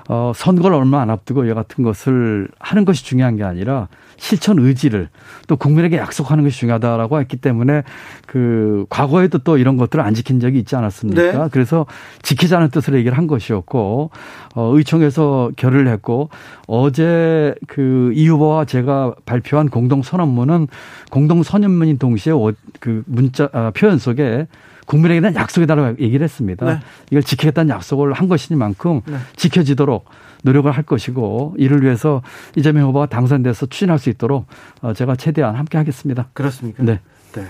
어, 0.08 0.32
선거를 0.36 0.78
얼마 0.78 1.02
안 1.02 1.10
앞두고 1.10 1.46
이 1.46 1.54
같은 1.54 1.84
것을 1.84 2.48
하는 2.60 2.86
것이 2.86 3.04
중요한 3.04 3.38
게 3.38 3.44
아니라 3.44 3.88
실천 4.18 4.60
의지를 4.60 5.10
또 5.48 5.56
국민에게 5.56 5.98
약속하는 5.98 6.44
것이 6.44 6.60
중요하다라고 6.60 7.20
했기 7.20 7.38
때문에 7.38 7.82
그 8.28 8.86
과거에도 8.90 9.40
또 9.40 9.58
이런 9.58 9.78
것들을 9.78 10.04
안 10.04 10.14
지킨 10.14 10.40
적이 10.40 10.60
있지 10.60 10.76
않았습니까? 10.76 11.22
네. 11.44 11.50
그래서 11.52 11.88
지키자는 12.22 12.70
뜻으로 12.70 12.98
얘기를 12.98 13.18
한 13.18 13.26
것이었고 13.26 14.12
어, 14.54 14.72
의총에서 14.76 15.52
결의를 15.56 15.88
했고 15.88 16.30
어제 16.68 17.56
그 17.68 18.12
이 18.14 18.28
후보와 18.28 18.66
제가 18.66 19.16
발표한 19.26 19.70
공동 19.70 20.02
선언문은 20.02 20.68
공동 21.10 21.44
선언문인 21.44 21.98
동시에 21.98 22.34
그 22.80 23.04
문자 23.06 23.50
아, 23.54 23.72
표현 23.76 23.98
속에 23.98 24.48
국민에게 24.86 25.22
대한 25.22 25.36
약속이다라고 25.36 26.02
얘기를 26.02 26.24
했습니다. 26.24 26.66
네. 26.66 26.80
이걸 27.12 27.24
지키겠다는 27.24 27.74
약속을 27.74 28.14
한 28.14 28.28
것이니만큼 28.28 29.02
네. 29.06 29.18
지켜지도록 29.36 30.06
노력을 30.44 30.70
할 30.72 30.84
것이고 30.84 31.56
이를 31.58 31.84
위해서 31.84 32.22
이재명 32.56 32.88
후보가 32.88 33.06
당선돼서 33.08 33.68
추진할 33.68 34.00
수 34.00 34.10
있도록 34.10 34.48
어, 34.82 34.94
제가 34.94 35.16
최대한 35.16 35.56
함께 35.56 35.78
하겠습니다. 35.78 36.28
그렇습니까? 36.34 36.84
네. 36.84 37.00
네. 37.34 37.46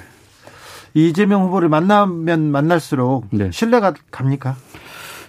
이재명 0.94 1.44
후보를 1.44 1.70
만나면 1.70 2.52
만날수록 2.52 3.28
네. 3.32 3.50
신뢰가 3.52 3.94
갑니까? 4.12 4.56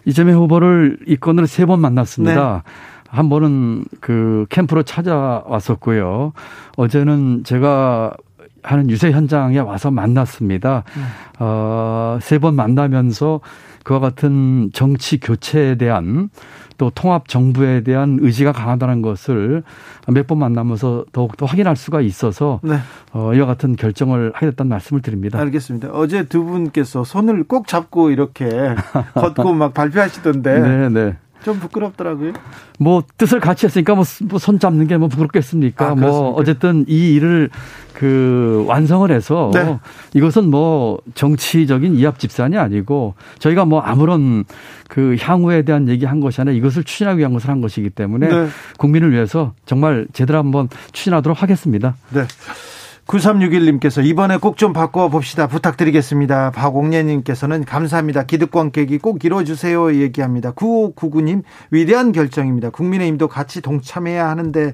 이재명 0.04 0.38
후보를 0.42 0.98
이 1.06 1.16
건으로 1.16 1.46
세 1.46 1.64
번 1.66 1.80
만났습니다. 1.80 2.62
네. 2.64 2.72
한 3.08 3.28
번은 3.28 3.84
그 4.00 4.46
캠프로 4.48 4.82
찾아왔었고요. 4.82 6.32
어제는 6.76 7.44
제가 7.44 8.14
하는 8.62 8.88
유세 8.90 9.10
현장에 9.10 9.58
와서 9.58 9.90
만났습니다. 9.90 10.84
음. 10.96 11.02
어, 11.40 12.18
세 12.20 12.38
번 12.38 12.54
만나면서 12.56 13.40
그와 13.84 13.98
같은 14.00 14.70
정치 14.72 15.18
교체에 15.18 15.74
대한 15.76 16.30
또 16.78 16.90
통합 16.90 17.28
정부에 17.28 17.82
대한 17.82 18.18
의지가 18.20 18.52
강하다는 18.52 19.02
것을 19.02 19.62
몇 20.08 20.26
번 20.26 20.38
만나면서 20.38 21.04
더욱더 21.12 21.46
확인할 21.46 21.76
수가 21.76 22.00
있어서 22.00 22.60
네. 22.62 22.76
어, 23.12 23.32
이와 23.34 23.46
같은 23.46 23.74
결정을 23.76 24.32
하게 24.34 24.46
됐다는 24.50 24.70
말씀을 24.70 25.02
드립니다. 25.02 25.38
알겠습니다. 25.40 25.88
어제 25.92 26.24
두 26.24 26.44
분께서 26.44 27.04
손을 27.04 27.44
꼭 27.44 27.66
잡고 27.66 28.10
이렇게 28.10 28.48
걷고 29.14 29.52
막 29.52 29.74
발표하시던데. 29.74 30.60
네, 30.60 30.88
네. 30.88 31.16
좀 31.44 31.58
부끄럽더라고요. 31.58 32.32
뭐 32.78 33.02
뜻을 33.18 33.40
같이 33.40 33.66
했으니까 33.66 33.94
뭐손 33.94 34.28
뭐 34.28 34.58
잡는 34.58 34.86
게 34.86 34.96
뭐 34.96 35.08
부끄럽겠습니까? 35.08 35.88
아, 35.90 35.94
뭐 35.94 36.30
어쨌든 36.34 36.84
이 36.88 37.14
일을 37.14 37.50
그 37.94 38.64
완성을 38.68 39.10
해서 39.10 39.50
네. 39.52 39.78
이것은 40.14 40.50
뭐 40.50 40.98
정치적인 41.14 41.94
이합 41.96 42.18
집산이 42.18 42.56
아니고 42.56 43.14
저희가 43.38 43.64
뭐 43.64 43.80
아무런 43.80 44.44
그 44.88 45.16
향후에 45.20 45.62
대한 45.62 45.88
얘기한 45.88 46.20
것이 46.20 46.40
아니라 46.40 46.56
이것을 46.56 46.84
추진하기 46.84 47.18
위한 47.18 47.32
것을 47.32 47.50
한 47.50 47.60
것이기 47.60 47.90
때문에 47.90 48.28
네. 48.28 48.48
국민을 48.78 49.12
위해서 49.12 49.54
정말 49.66 50.06
제대로 50.12 50.38
한번 50.38 50.68
추진하도록 50.92 51.42
하겠습니다. 51.42 51.96
네. 52.10 52.22
9361님께서 53.12 54.04
이번에 54.04 54.38
꼭 54.38 54.56
좀 54.56 54.72
바꿔 54.72 55.08
봅시다. 55.08 55.46
부탁드리겠습니다. 55.48 56.50
박옥례님께서는 56.52 57.64
감사합니다. 57.64 58.24
기득권 58.24 58.70
깨기 58.70 58.98
꼭 58.98 59.24
이뤄주세요. 59.24 59.94
얘기합니다. 59.96 60.52
9599님 60.52 61.42
위대한 61.70 62.12
결정입니다. 62.12 62.70
국민의힘도 62.70 63.28
같이 63.28 63.60
동참해야 63.60 64.28
하는데 64.28 64.72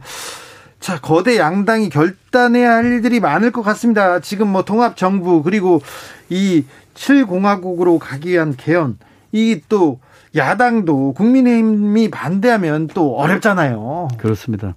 자, 0.79 1.01
거대 1.01 1.39
양당이 1.39 1.89
결단해야 1.89 2.75
할 2.77 2.85
일들이 2.87 3.19
많을 3.19 3.51
것 3.51 3.63
같습니다. 3.63 4.21
지금 4.21 4.49
뭐 4.49 4.63
통합 4.65 4.97
정부 4.97 5.43
그리고 5.43 5.81
이 6.29 6.65
7공화국으로 6.95 7.99
가기 7.99 8.31
위한 8.31 8.55
개헌 8.57 8.99
이 9.33 9.61
또 9.69 10.01
야당도 10.37 11.15
국민의힘이 11.15 12.11
반대하면 12.11 12.89
또 12.89 13.17
어렵잖아요. 13.17 14.09
그렇습니다. 14.19 14.75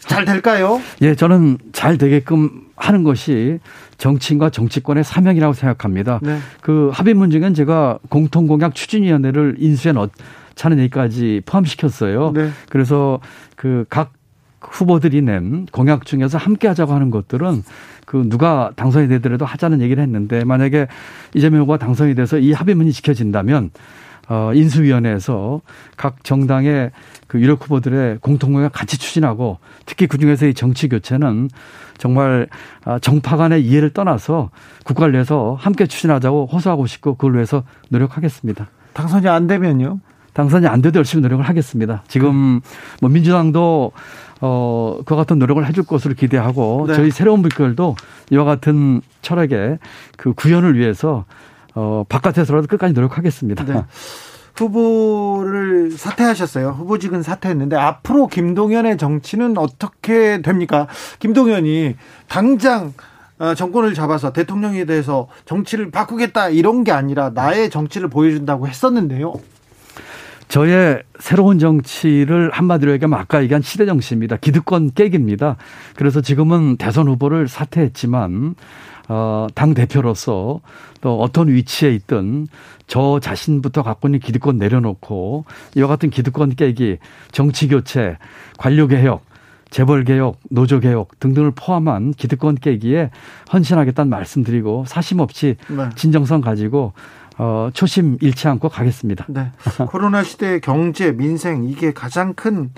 잘 0.00 0.24
될까요? 0.24 0.80
예, 1.02 1.14
저는 1.16 1.58
잘 1.72 1.98
되게끔 1.98 2.65
하는 2.76 3.02
것이 3.02 3.58
정치인과 3.98 4.50
정치권의 4.50 5.02
사명이라고 5.02 5.54
생각합니다. 5.54 6.20
네. 6.22 6.38
그 6.60 6.90
합의문 6.92 7.30
중엔 7.30 7.54
제가 7.54 7.98
공통공약 8.08 8.74
추진위원회를 8.74 9.56
인수해 9.58 9.92
넣자는 9.92 10.78
얘기까지 10.80 11.42
포함시켰어요. 11.46 12.32
네. 12.34 12.50
그래서 12.68 13.20
그각 13.56 14.12
후보들이 14.60 15.22
낸 15.22 15.66
공약 15.72 16.04
중에서 16.06 16.38
함께 16.38 16.68
하자고 16.68 16.92
하는 16.92 17.10
것들은 17.10 17.62
그 18.04 18.24
누가 18.28 18.70
당선이 18.76 19.08
되더라도 19.08 19.44
하자는 19.44 19.80
얘기를 19.80 20.02
했는데 20.02 20.44
만약에 20.44 20.86
이재명 21.34 21.62
후보가 21.62 21.78
당선이 21.78 22.14
돼서 22.14 22.38
이 22.38 22.52
합의문이 22.52 22.92
지켜진다면 22.92 23.70
어, 24.28 24.50
인수위원회에서 24.54 25.60
각 25.96 26.24
정당의 26.24 26.90
그 27.26 27.40
유력 27.40 27.64
후보들의 27.64 28.18
공통공약 28.20 28.72
같이 28.72 28.98
추진하고 28.98 29.58
특히 29.84 30.06
그 30.06 30.18
중에서 30.18 30.46
이 30.46 30.54
정치 30.54 30.88
교체는 30.88 31.48
정말 31.98 32.48
아, 32.84 32.98
정파 32.98 33.36
간의 33.36 33.64
이해를 33.64 33.90
떠나서 33.90 34.50
국가를 34.84 35.14
위해서 35.14 35.56
함께 35.58 35.86
추진하자고 35.86 36.48
호소하고 36.52 36.86
싶고 36.86 37.14
그걸 37.14 37.34
위해서 37.34 37.62
노력하겠습니다. 37.88 38.68
당선이 38.92 39.28
안 39.28 39.46
되면요? 39.46 40.00
당선이 40.32 40.66
안 40.66 40.82
돼도 40.82 40.98
열심히 40.98 41.22
노력을 41.22 41.42
하겠습니다. 41.48 42.02
지금 42.08 42.60
뭐 43.00 43.08
민주당도 43.08 43.92
어, 44.42 44.98
그와 45.06 45.20
같은 45.20 45.38
노력을 45.38 45.64
해줄 45.66 45.84
것으로 45.84 46.14
기대하고 46.14 46.86
네. 46.88 46.94
저희 46.94 47.10
새로운 47.10 47.40
물결도 47.40 47.96
이와 48.30 48.44
같은 48.44 49.00
철학의 49.22 49.78
그 50.18 50.34
구현을 50.34 50.78
위해서 50.78 51.24
어, 51.76 52.04
바깥에서라도 52.08 52.66
끝까지 52.66 52.94
노력하겠습니다. 52.94 53.64
네. 53.64 53.84
후보를 54.56 55.92
사퇴하셨어요. 55.92 56.70
후보직은 56.70 57.22
사퇴했는데 57.22 57.76
앞으로 57.76 58.26
김동연의 58.26 58.96
정치는 58.96 59.58
어떻게 59.58 60.40
됩니까? 60.40 60.88
김동연이 61.18 61.94
당장 62.26 62.94
어, 63.38 63.54
정권을 63.54 63.92
잡아서 63.92 64.32
대통령에 64.32 64.86
대해서 64.86 65.28
정치를 65.44 65.90
바꾸겠다 65.90 66.48
이런 66.48 66.84
게 66.84 66.92
아니라 66.92 67.30
나의 67.34 67.68
정치를 67.68 68.08
보여준다고 68.08 68.66
했었는데요. 68.66 69.34
저의 70.48 71.02
새로운 71.18 71.58
정치를 71.58 72.50
한마디로 72.52 72.92
얘기하면 72.92 73.18
아까 73.18 73.42
얘기한 73.42 73.60
시대 73.60 73.84
정치입니다. 73.84 74.36
기득권 74.36 74.92
깨기입니다. 74.94 75.56
그래서 75.96 76.22
지금은 76.22 76.76
대선 76.76 77.08
후보를 77.08 77.48
사퇴했지만 77.48 78.54
어, 79.08 79.46
당 79.54 79.74
대표로서 79.74 80.60
또 81.00 81.20
어떤 81.20 81.48
위치에 81.48 81.94
있든 81.94 82.48
저 82.86 83.20
자신부터 83.20 83.82
갖고 83.82 84.08
있는 84.08 84.20
기득권 84.20 84.56
내려놓고 84.56 85.44
이와 85.76 85.88
같은 85.88 86.10
기득권 86.10 86.56
깨기, 86.56 86.98
정치 87.32 87.68
교체, 87.68 88.18
관료 88.58 88.86
개혁, 88.86 89.24
재벌 89.70 90.04
개혁, 90.04 90.38
노조 90.50 90.80
개혁 90.80 91.18
등등을 91.20 91.52
포함한 91.52 92.12
기득권 92.14 92.56
깨기에 92.56 93.10
헌신하겠다는 93.52 94.08
말씀드리고 94.10 94.84
사심 94.86 95.20
없이 95.20 95.56
네. 95.68 95.88
진정성 95.96 96.40
가지고 96.40 96.92
어, 97.38 97.68
초심 97.72 98.18
잃지 98.20 98.48
않고 98.48 98.68
가겠습니다. 98.68 99.26
네. 99.28 99.50
코로나 99.88 100.22
시대 100.22 100.58
경제, 100.58 101.12
민생 101.12 101.64
이게 101.64 101.92
가장 101.92 102.32
큰 102.34 102.70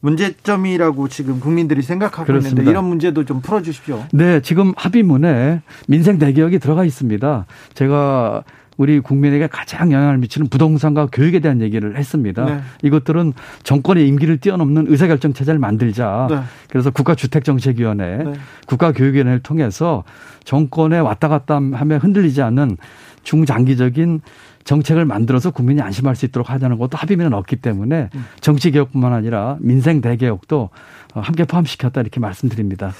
문제점이라고 0.00 1.08
지금 1.08 1.40
국민들이 1.40 1.80
생각하고 1.80 2.26
그렇습니다. 2.26 2.60
있는데 2.60 2.70
이런 2.70 2.84
문제도 2.84 3.24
좀 3.24 3.40
풀어 3.40 3.62
주십시오. 3.62 4.04
네, 4.12 4.40
지금 4.40 4.74
합의문에 4.76 5.62
민생 5.88 6.18
대개혁이 6.18 6.58
들어가 6.58 6.84
있습니다. 6.84 7.46
제가 7.72 8.44
우리 8.76 9.00
국민에게 9.00 9.46
가장 9.46 9.92
영향을 9.92 10.18
미치는 10.18 10.48
부동산과 10.48 11.06
교육에 11.12 11.40
대한 11.40 11.60
얘기를 11.60 11.96
했습니다. 11.96 12.44
네. 12.44 12.60
이것들은 12.82 13.32
정권의 13.62 14.08
임기를 14.08 14.38
뛰어넘는 14.38 14.86
의사결정 14.88 15.32
체제를 15.32 15.58
만들자. 15.58 16.26
네. 16.30 16.40
그래서 16.68 16.90
국가주택정책위원회, 16.90 18.16
네. 18.18 18.32
국가교육위원회를 18.66 19.40
통해서 19.40 20.04
정권에 20.44 20.98
왔다 20.98 21.28
갔다 21.28 21.56
하며 21.56 21.98
흔들리지 21.98 22.42
않는 22.42 22.76
중장기적인 23.22 24.20
정책을 24.64 25.04
만들어서 25.04 25.50
국민이 25.50 25.80
안심할 25.80 26.16
수 26.16 26.24
있도록 26.26 26.50
하자는 26.50 26.78
것도 26.78 26.96
합의문은 26.96 27.34
없기 27.34 27.56
때문에 27.56 28.08
정치 28.40 28.70
개혁뿐만 28.70 29.12
아니라 29.12 29.56
민생 29.60 30.00
대개혁도 30.00 30.70
함께 31.14 31.44
포함시켰다 31.44 32.00
이렇게 32.00 32.18
말씀드립니다. 32.20 32.92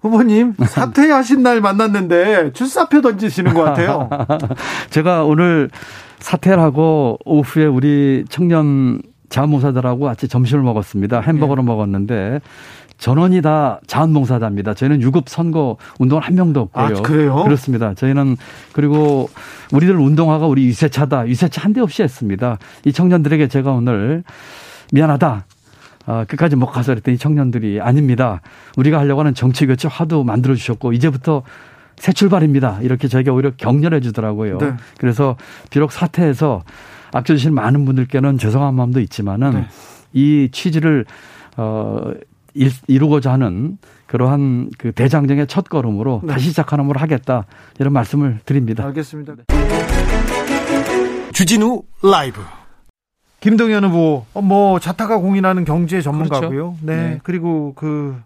후보님 0.00 0.54
사퇴하신 0.54 1.42
날 1.42 1.60
만났는데 1.60 2.52
출사표 2.52 3.00
던지시는 3.00 3.54
것 3.54 3.62
같아요. 3.62 4.08
제가 4.90 5.24
오늘 5.24 5.70
사퇴를 6.18 6.58
하고 6.58 7.18
오후에 7.24 7.66
우리 7.66 8.24
청년 8.28 9.00
자원봉사자들하고 9.28 10.04
같이 10.06 10.26
점심을 10.28 10.62
먹었습니다. 10.64 11.20
햄버거를 11.20 11.64
네. 11.64 11.66
먹었는데 11.70 12.40
전원이 12.98 13.40
다 13.40 13.80
자원봉사자입니다. 13.86 14.74
저희는 14.74 15.00
유급 15.00 15.28
선거 15.28 15.76
운동을 15.98 16.22
한 16.22 16.34
명도 16.34 16.60
없고요. 16.60 16.84
아, 16.98 17.02
그래요? 17.02 17.42
그렇습니다. 17.44 17.94
저희는 17.94 18.36
그리고 18.72 19.30
우리들 19.72 19.96
운동화가 19.96 20.46
우리 20.46 20.66
유세차다. 20.66 21.28
유세차 21.28 21.62
한 21.62 21.72
대 21.72 21.80
없이 21.80 22.02
했습니다. 22.02 22.58
이 22.84 22.92
청년들에게 22.92 23.48
제가 23.48 23.70
오늘 23.72 24.22
미안하다. 24.92 25.44
어, 26.10 26.24
끝까지 26.26 26.56
못 26.56 26.66
가서 26.66 26.92
그랬더니 26.92 27.18
청년들이 27.18 27.80
아닙니다. 27.80 28.40
우리가 28.76 28.98
하려고 28.98 29.20
하는 29.20 29.32
정치 29.32 29.64
교체 29.66 29.86
화두 29.86 30.24
만들어 30.24 30.56
주셨고 30.56 30.92
이제부터 30.92 31.44
새 31.96 32.12
출발입니다. 32.12 32.80
이렇게 32.82 33.06
저희가 33.06 33.32
오히려 33.32 33.52
격려해 33.56 34.00
주더라고요. 34.00 34.58
네. 34.58 34.74
그래서 34.98 35.36
비록 35.70 35.92
사태에서 35.92 36.64
아껴 37.12 37.34
주신 37.34 37.54
많은 37.54 37.84
분들께는 37.84 38.38
죄송한 38.38 38.74
마음도 38.74 38.98
있지만은 39.00 39.52
네. 39.52 39.66
이 40.12 40.48
취지를 40.50 41.04
어 41.56 42.12
이루고자 42.88 43.32
하는 43.32 43.78
그러한 44.06 44.70
그 44.78 44.90
대장정의 44.90 45.46
첫 45.46 45.68
걸음으로 45.68 46.22
네. 46.24 46.32
다시 46.32 46.48
시작하는 46.48 46.88
걸 46.88 46.96
하겠다 46.96 47.46
이런 47.78 47.92
말씀을 47.92 48.40
드립니다. 48.44 48.84
알겠습니다. 48.84 49.34
주진우 51.32 51.82
라이브 52.02 52.40
김동연 53.40 53.84
후보 53.84 54.24
뭐 54.34 54.78
자타가 54.78 55.18
공인하는 55.18 55.64
경제 55.64 56.00
전문가고요. 56.00 56.50
그렇죠. 56.50 56.76
네. 56.82 56.96
네. 56.96 57.20
그리고 57.22 57.72
그 57.74 58.20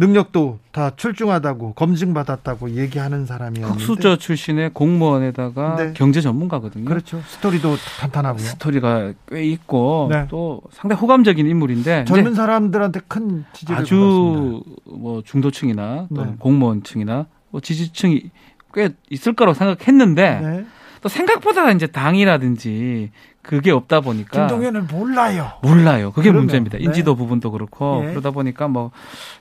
능력도 0.00 0.60
다 0.70 0.92
출중하다고 0.94 1.72
검증받았다고 1.72 2.70
얘기하는 2.76 3.26
사람이었는데 3.26 3.82
흑수저 3.82 4.16
출신의 4.16 4.70
공무원에다가 4.72 5.76
네. 5.76 5.92
경제 5.94 6.20
전문가거든요. 6.20 6.84
그렇죠. 6.84 7.20
스토리도 7.26 7.74
탄탄하고요. 8.00 8.44
스토리가 8.44 9.12
꽤 9.26 9.44
있고 9.44 10.08
네. 10.12 10.26
또 10.28 10.62
상당히 10.70 11.00
호감적인 11.00 11.44
인물인데 11.44 12.04
젊은 12.04 12.34
사람들한테 12.34 13.00
큰 13.08 13.44
지지를 13.52 13.80
아주 13.80 14.62
받았습니다. 14.64 15.02
뭐 15.02 15.22
중도층이나 15.22 16.06
또 16.14 16.24
네. 16.24 16.34
공무원층이나 16.38 17.26
뭐 17.50 17.60
지지층이 17.60 18.30
꽤 18.74 18.90
있을 19.10 19.32
거라고 19.32 19.54
생각했는데 19.54 20.40
네. 20.40 20.64
또 21.00 21.08
생각보다 21.08 21.72
이제 21.72 21.88
당이라든지 21.88 23.10
그게 23.42 23.70
없다 23.70 24.00
보니까 24.00 24.46
김동연은 24.46 24.88
몰라요. 24.88 25.52
몰라요. 25.62 26.10
그게 26.12 26.24
그러면, 26.28 26.42
문제입니다. 26.42 26.78
네. 26.78 26.84
인지도 26.84 27.14
부분도 27.14 27.50
그렇고 27.50 28.02
예. 28.04 28.10
그러다 28.10 28.30
보니까 28.30 28.68
뭐 28.68 28.90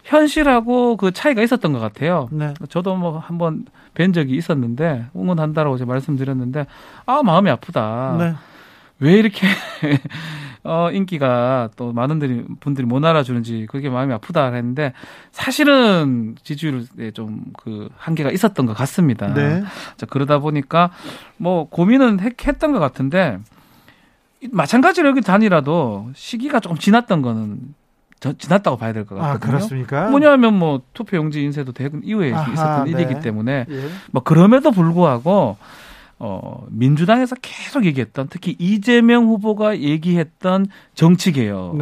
현실하고 0.04 0.96
그 0.98 1.12
차이가 1.12 1.42
있었던 1.42 1.74
것 1.74 1.80
같아요. 1.80 2.30
네. 2.32 2.54
저도 2.70 2.96
뭐 2.96 3.20
한번 3.20 3.66
뵌 3.96 4.14
적이 4.14 4.36
있었는데 4.36 5.08
응원한다라고 5.16 5.78
제가 5.78 5.92
말씀드렸는데 5.92 6.68
아 7.06 7.22
마음이 7.24 7.50
아프다. 7.50 8.16
네. 8.18 8.34
왜 9.00 9.14
이렇게 9.14 9.46
어 10.64 10.90
인기가 10.92 11.70
또 11.76 11.94
많은 11.94 12.58
분들이 12.60 12.86
못 12.88 13.04
알아주는지 13.04 13.68
그게 13.70 13.90
마음이 13.90 14.14
아프다 14.14 14.52
했는데 14.54 14.94
사실은 15.32 16.36
지지율에 16.44 17.12
좀 17.14 17.44
그 17.58 17.90
한계가 17.98 18.32
있었던 18.32 18.66
것 18.66 18.74
같습니다. 18.74 19.34
네. 19.34 19.64
자 19.98 20.06
그러다 20.06 20.40
보니까 20.40 20.90
뭐 21.36 21.68
고민은 21.70 22.22
했, 22.22 22.48
했던 22.48 22.72
것 22.72 22.80
같은데 22.80 23.40
마찬가지로 24.52 25.10
여기 25.10 25.22
단이라도 25.22 26.12
시기가 26.14 26.60
조금 26.60 26.78
지났던 26.78 27.22
거는 27.22 27.60
저, 28.20 28.34
지났다고 28.34 28.78
봐야 28.78 28.94
될 28.94 29.06
것 29.06 29.16
같거든요. 29.16 29.36
아, 29.36 29.40
그렇습니까? 29.40 30.10
뭐냐면 30.10 30.54
뭐 30.58 30.82
투표 30.94 31.18
용지 31.18 31.44
인쇄도 31.44 31.72
대금 31.72 32.02
이후에 32.04 32.34
아하, 32.34 32.52
있었던 32.52 32.86
네. 32.86 32.92
일이기 32.92 33.20
때문에 33.22 33.66
예. 33.70 33.90
뭐 34.12 34.24
그럼에도 34.24 34.72
불구하고 34.72 35.58
어 36.20 36.66
민주당에서 36.70 37.36
계속 37.42 37.86
얘기했던 37.86 38.28
특히 38.30 38.56
이재명 38.58 39.28
후보가 39.28 39.80
얘기했던 39.80 40.66
정치 40.96 41.32
개혁의 41.32 41.78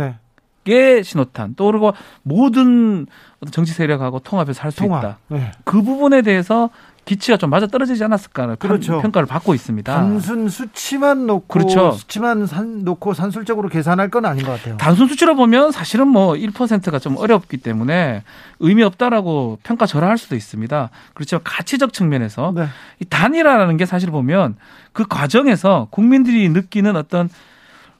네. 0.65 1.03
신호탄 1.03 1.55
또 1.55 1.67
그리고 1.67 1.93
모든 2.23 3.07
정치 3.51 3.71
세력하고 3.71 4.19
통합해서 4.19 4.61
할 4.61 4.71
수 4.71 4.83
있다. 4.83 5.19
네. 5.29 5.51
그 5.63 5.81
부분에 5.81 6.21
대해서 6.21 6.69
기치가 7.05 7.37
좀 7.37 7.51
맞아 7.51 7.67
떨어지지 7.67 8.03
않았을까 8.03 8.55
그렇죠. 8.55 8.99
평가를 8.99 9.27
받고 9.27 9.53
있습니다. 9.53 9.93
단순 9.93 10.49
수치만 10.49 11.27
놓고 11.27 11.47
그렇죠. 11.47 11.91
수치만 11.91 12.47
산, 12.47 12.83
놓고 12.83 13.13
산술적으로 13.13 13.69
계산할 13.69 14.09
건 14.09 14.25
아닌 14.25 14.43
것 14.43 14.53
같아요. 14.53 14.77
단순 14.77 15.07
수치로 15.07 15.35
보면 15.35 15.71
사실은 15.71 16.07
뭐 16.07 16.33
1%가 16.33 16.97
좀 16.99 17.15
어렵기 17.17 17.57
때문에 17.57 18.23
의미 18.59 18.81
없다라고 18.83 19.59
평가 19.61 19.85
절하할 19.85 20.17
수도 20.17 20.35
있습니다. 20.35 20.89
그렇지만 21.13 21.41
가치적 21.43 21.93
측면에서 21.93 22.51
네. 22.55 22.67
이 22.99 23.05
단일화라는 23.05 23.77
게 23.77 23.85
사실 23.85 24.09
보면 24.09 24.55
그 24.91 25.05
과정에서 25.07 25.87
국민들이 25.91 26.49
느끼는 26.49 26.95
어떤 26.95 27.29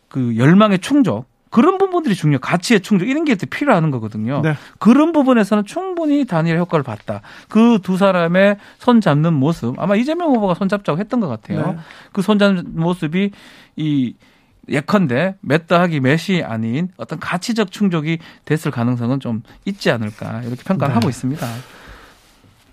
그 0.09 0.35
열망의 0.37 0.79
충족 0.79 1.25
그런 1.55 1.77
부분들이 1.77 2.15
중요. 2.15 2.37
가치의 2.39 2.81
충족 2.81 3.07
이런 3.07 3.23
게 3.23 3.33
필요한 3.35 3.89
거거든요. 3.89 4.41
네. 4.41 4.55
그런 4.77 5.13
부분에서는 5.13 5.63
충분히 5.63 6.25
단일 6.25 6.57
효과를 6.57 6.83
봤다. 6.83 7.21
그 7.47 7.79
두 7.81 7.95
사람의 7.95 8.57
손 8.79 8.99
잡는 8.99 9.33
모습 9.33 9.79
아마 9.79 9.95
이재명 9.95 10.31
후보가 10.31 10.55
손 10.55 10.67
잡자고 10.67 10.99
했던 10.99 11.21
것 11.21 11.29
같아요. 11.29 11.73
네. 11.73 11.77
그손 12.11 12.39
잡는 12.39 12.75
모습이 12.75 13.31
이 13.77 14.15
예컨대 14.67 15.35
몇 15.39 15.67
더하기 15.67 16.01
몇이 16.01 16.43
아닌 16.43 16.89
어떤 16.97 17.19
가치적 17.19 17.71
충족이 17.71 18.17
됐을 18.43 18.71
가능성은 18.71 19.21
좀 19.21 19.41
있지 19.63 19.91
않을까 19.91 20.41
이렇게 20.41 20.61
평가를 20.63 20.91
네. 20.91 20.95
하고 20.95 21.07
있습니다. 21.07 21.47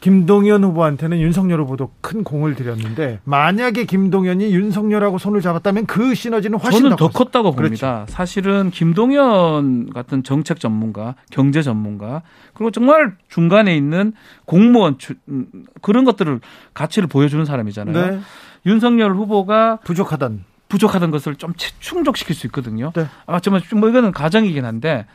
김동연 0.03 0.65
후보한테는 0.65 1.21
윤석열 1.21 1.61
후보도 1.61 1.93
큰 2.01 2.25
공을 2.25 2.57
들였는데 2.57 3.21
만약에 3.23 3.85
김동연이 3.85 4.53
윤석열하고 4.53 5.17
손을 5.17 5.41
잡았다면 5.41 5.87
그 5.87 6.15
시너지는 6.17 6.59
훨씬 6.59 6.83
저는 6.83 6.97
더, 6.97 7.09
더 7.09 7.13
컸다고 7.13 7.53
봅니다. 7.53 8.05
그렇죠. 8.05 8.13
사실은 8.13 8.71
김동연 8.71 9.91
같은 9.91 10.25
정책 10.25 10.59
전문가, 10.59 11.15
경제 11.31 11.63
전문가 11.63 12.23
그리고 12.53 12.73
정말 12.73 13.17
중간에 13.29 13.77
있는 13.77 14.13
공무원 14.45 14.99
음, 15.29 15.47
그런 15.81 16.05
것들을 16.05 16.41
가치를 16.75 17.09
보여주는 17.09 17.45
사람이잖아요. 17.45 18.11
네. 18.11 18.21
윤석열 18.67 19.15
후보가 19.15 19.79
부족하던 19.85 20.45
부족하던 20.69 21.13
것을 21.13 21.37
좀 21.37 21.53
충족시킬 21.79 22.35
수 22.35 22.49
있거든요. 22.49 22.91
네. 22.97 23.07
아, 23.27 23.39
정말 23.39 23.63
뭐 23.77 23.89
이거는 23.89 24.11
가정이긴 24.11 24.65
한데 24.65 25.07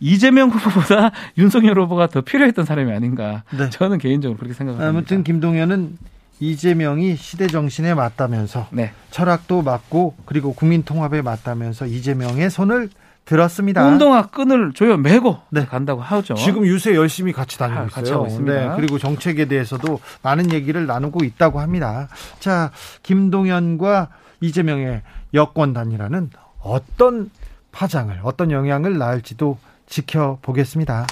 이재명 0.00 0.50
후보보다 0.50 1.10
윤석열 1.38 1.78
후보가 1.80 2.08
더 2.08 2.20
필요했던 2.20 2.64
사람이 2.64 2.92
아닌가. 2.92 3.42
네. 3.50 3.70
저는 3.70 3.98
개인적으로 3.98 4.38
그렇게 4.38 4.54
생각합니다. 4.54 4.88
아무튼 4.88 5.24
김동연은 5.24 5.96
이재명이 6.40 7.16
시대 7.16 7.48
정신에 7.48 7.94
맞다면서 7.94 8.68
네. 8.70 8.92
철학도 9.10 9.62
맞고 9.62 10.14
그리고 10.24 10.54
국민 10.54 10.84
통합에 10.84 11.22
맞다면서 11.22 11.86
이재명의 11.86 12.50
손을 12.50 12.90
들었습니다. 13.24 13.86
운동화 13.86 14.22
끈을 14.28 14.72
조여 14.72 14.96
매고 14.96 15.38
네. 15.50 15.66
간다고 15.66 16.00
하죠. 16.00 16.34
지금 16.34 16.64
유세 16.64 16.94
열심히 16.94 17.32
같이 17.32 17.58
다니고 17.58 17.80
아, 17.80 18.00
있어요. 18.00 18.22
같이. 18.22 18.40
네. 18.40 18.70
그리고 18.76 18.98
정책에 18.98 19.44
대해서도 19.44 20.00
많은 20.22 20.50
얘기를 20.52 20.86
나누고 20.86 21.24
있다고 21.24 21.60
합니다. 21.60 22.08
자, 22.38 22.70
김동연과 23.02 24.08
이재명의 24.40 25.02
여권 25.34 25.74
단일화는 25.74 26.30
어떤 26.62 27.30
파장을 27.70 28.18
어떤 28.22 28.50
영향을 28.50 28.96
낳을지도 28.96 29.58
지켜보겠습니다. 29.88 31.06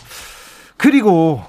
그리고 0.77 1.43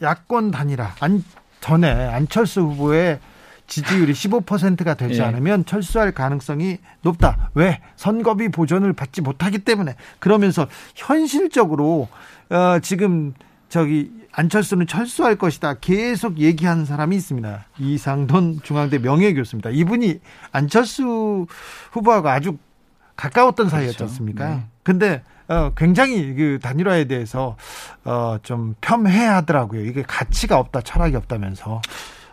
야권 0.00 0.50
단일화 0.50 0.94
안, 1.00 1.24
전에 1.60 1.90
안철수 1.90 2.60
후보의 2.62 3.18
지지율이 3.66 4.12
15%가 4.12 4.94
되지 4.94 5.20
예. 5.20 5.24
않으면 5.24 5.64
철수할 5.64 6.12
가능성이 6.12 6.78
높다. 7.00 7.50
왜? 7.54 7.80
선거비 7.96 8.48
보전을 8.50 8.92
받지 8.92 9.22
못하기 9.22 9.60
때문에. 9.60 9.94
그러면서 10.18 10.66
현실적으로 10.94 12.08
어, 12.50 12.78
지금 12.80 13.32
저기 13.70 14.10
안철수는 14.32 14.86
철수할 14.86 15.36
것이다. 15.36 15.74
계속 15.74 16.38
얘기하는 16.38 16.84
사람이 16.84 17.16
있습니다. 17.16 17.66
이상돈 17.78 18.60
중앙대 18.62 18.98
명예교수입니다. 18.98 19.70
이분이 19.70 20.20
안철수 20.50 21.46
후보하고 21.92 22.28
아주 22.28 22.58
가까웠던 23.16 23.68
사이였지 23.70 23.96
그렇죠. 23.96 24.12
않습니까? 24.12 24.48
네. 24.48 24.64
근데 24.82 25.22
어, 25.52 25.72
굉장히 25.76 26.34
그 26.34 26.58
단일화에 26.62 27.04
대해서 27.04 27.56
어, 28.04 28.38
좀 28.42 28.74
폄훼하더라고요. 28.80 29.84
이게 29.84 30.02
가치가 30.02 30.58
없다, 30.58 30.80
철학이 30.80 31.14
없다면서 31.14 31.82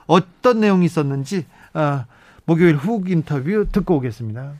어떤 0.07 0.61
내용이 0.61 0.85
있었는지 0.85 1.45
어, 1.73 2.05
목요일 2.45 2.77
훅 2.77 3.09
인터뷰 3.09 3.65
듣고 3.69 3.97
오겠습니다. 3.97 4.53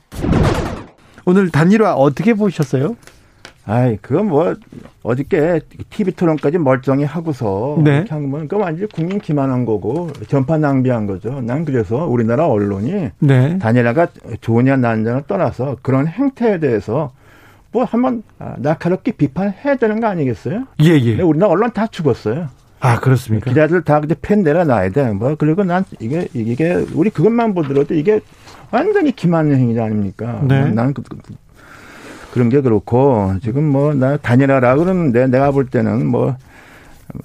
오늘 1.24 1.48
단일화 1.50 1.94
어떻게 1.94 2.34
보셨어요? 2.34 2.96
아이, 3.66 3.96
그건 3.98 4.26
뭐, 4.26 4.54
어저께 5.02 5.60
TV 5.90 6.14
토론까지 6.14 6.58
멀쩡히 6.58 7.04
하고서. 7.04 7.78
네. 7.84 7.98
이렇게 7.98 8.10
한 8.10 8.30
건, 8.30 8.48
그건 8.48 8.62
완전 8.62 8.88
국민 8.88 9.20
기만한 9.20 9.64
거고, 9.64 10.10
전판 10.28 10.62
낭비한 10.62 11.06
거죠. 11.06 11.40
난 11.42 11.64
그래서 11.64 12.06
우리나라 12.06 12.48
언론이. 12.48 13.10
네. 13.20 13.58
단일화가 13.58 14.08
좋으냐, 14.40 14.76
나느냐를 14.76 15.22
떠나서 15.28 15.76
그런 15.82 16.08
행태에 16.08 16.58
대해서 16.58 17.12
뭐 17.72 17.84
한번 17.84 18.22
아, 18.38 18.54
날카롭게 18.58 19.12
비판해야 19.12 19.76
되는 19.76 20.00
거 20.00 20.08
아니겠어요? 20.08 20.64
예, 20.82 20.88
예. 20.90 21.20
우리나라 21.22 21.52
언론 21.52 21.72
다 21.72 21.86
죽었어요. 21.86 22.48
아, 22.80 22.98
그렇습니까? 22.98 23.50
기자들 23.50 23.82
다 23.82 24.00
그때 24.00 24.14
펜 24.20 24.42
내려놔야 24.42 24.90
돼. 24.90 25.12
뭐, 25.12 25.34
그리고 25.36 25.64
난 25.64 25.84
이게, 26.00 26.26
이게, 26.32 26.84
우리 26.94 27.10
그것만 27.10 27.54
보더라도 27.54 27.94
이게 27.94 28.20
완전히 28.70 29.12
기만 29.12 29.54
행위 29.54 29.78
아닙니까? 29.78 30.40
네. 30.48 30.62
뭐 30.62 30.70
나는 30.70 30.94
그, 30.94 31.02
그, 31.02 31.18
그런 32.32 32.48
게 32.48 32.62
그렇고, 32.62 33.34
지금 33.42 33.64
뭐, 33.64 33.92
나 33.92 34.16
다니라라 34.16 34.76
그러는데 34.76 35.26
내가 35.26 35.50
볼 35.50 35.66
때는 35.66 36.06
뭐, 36.06 36.36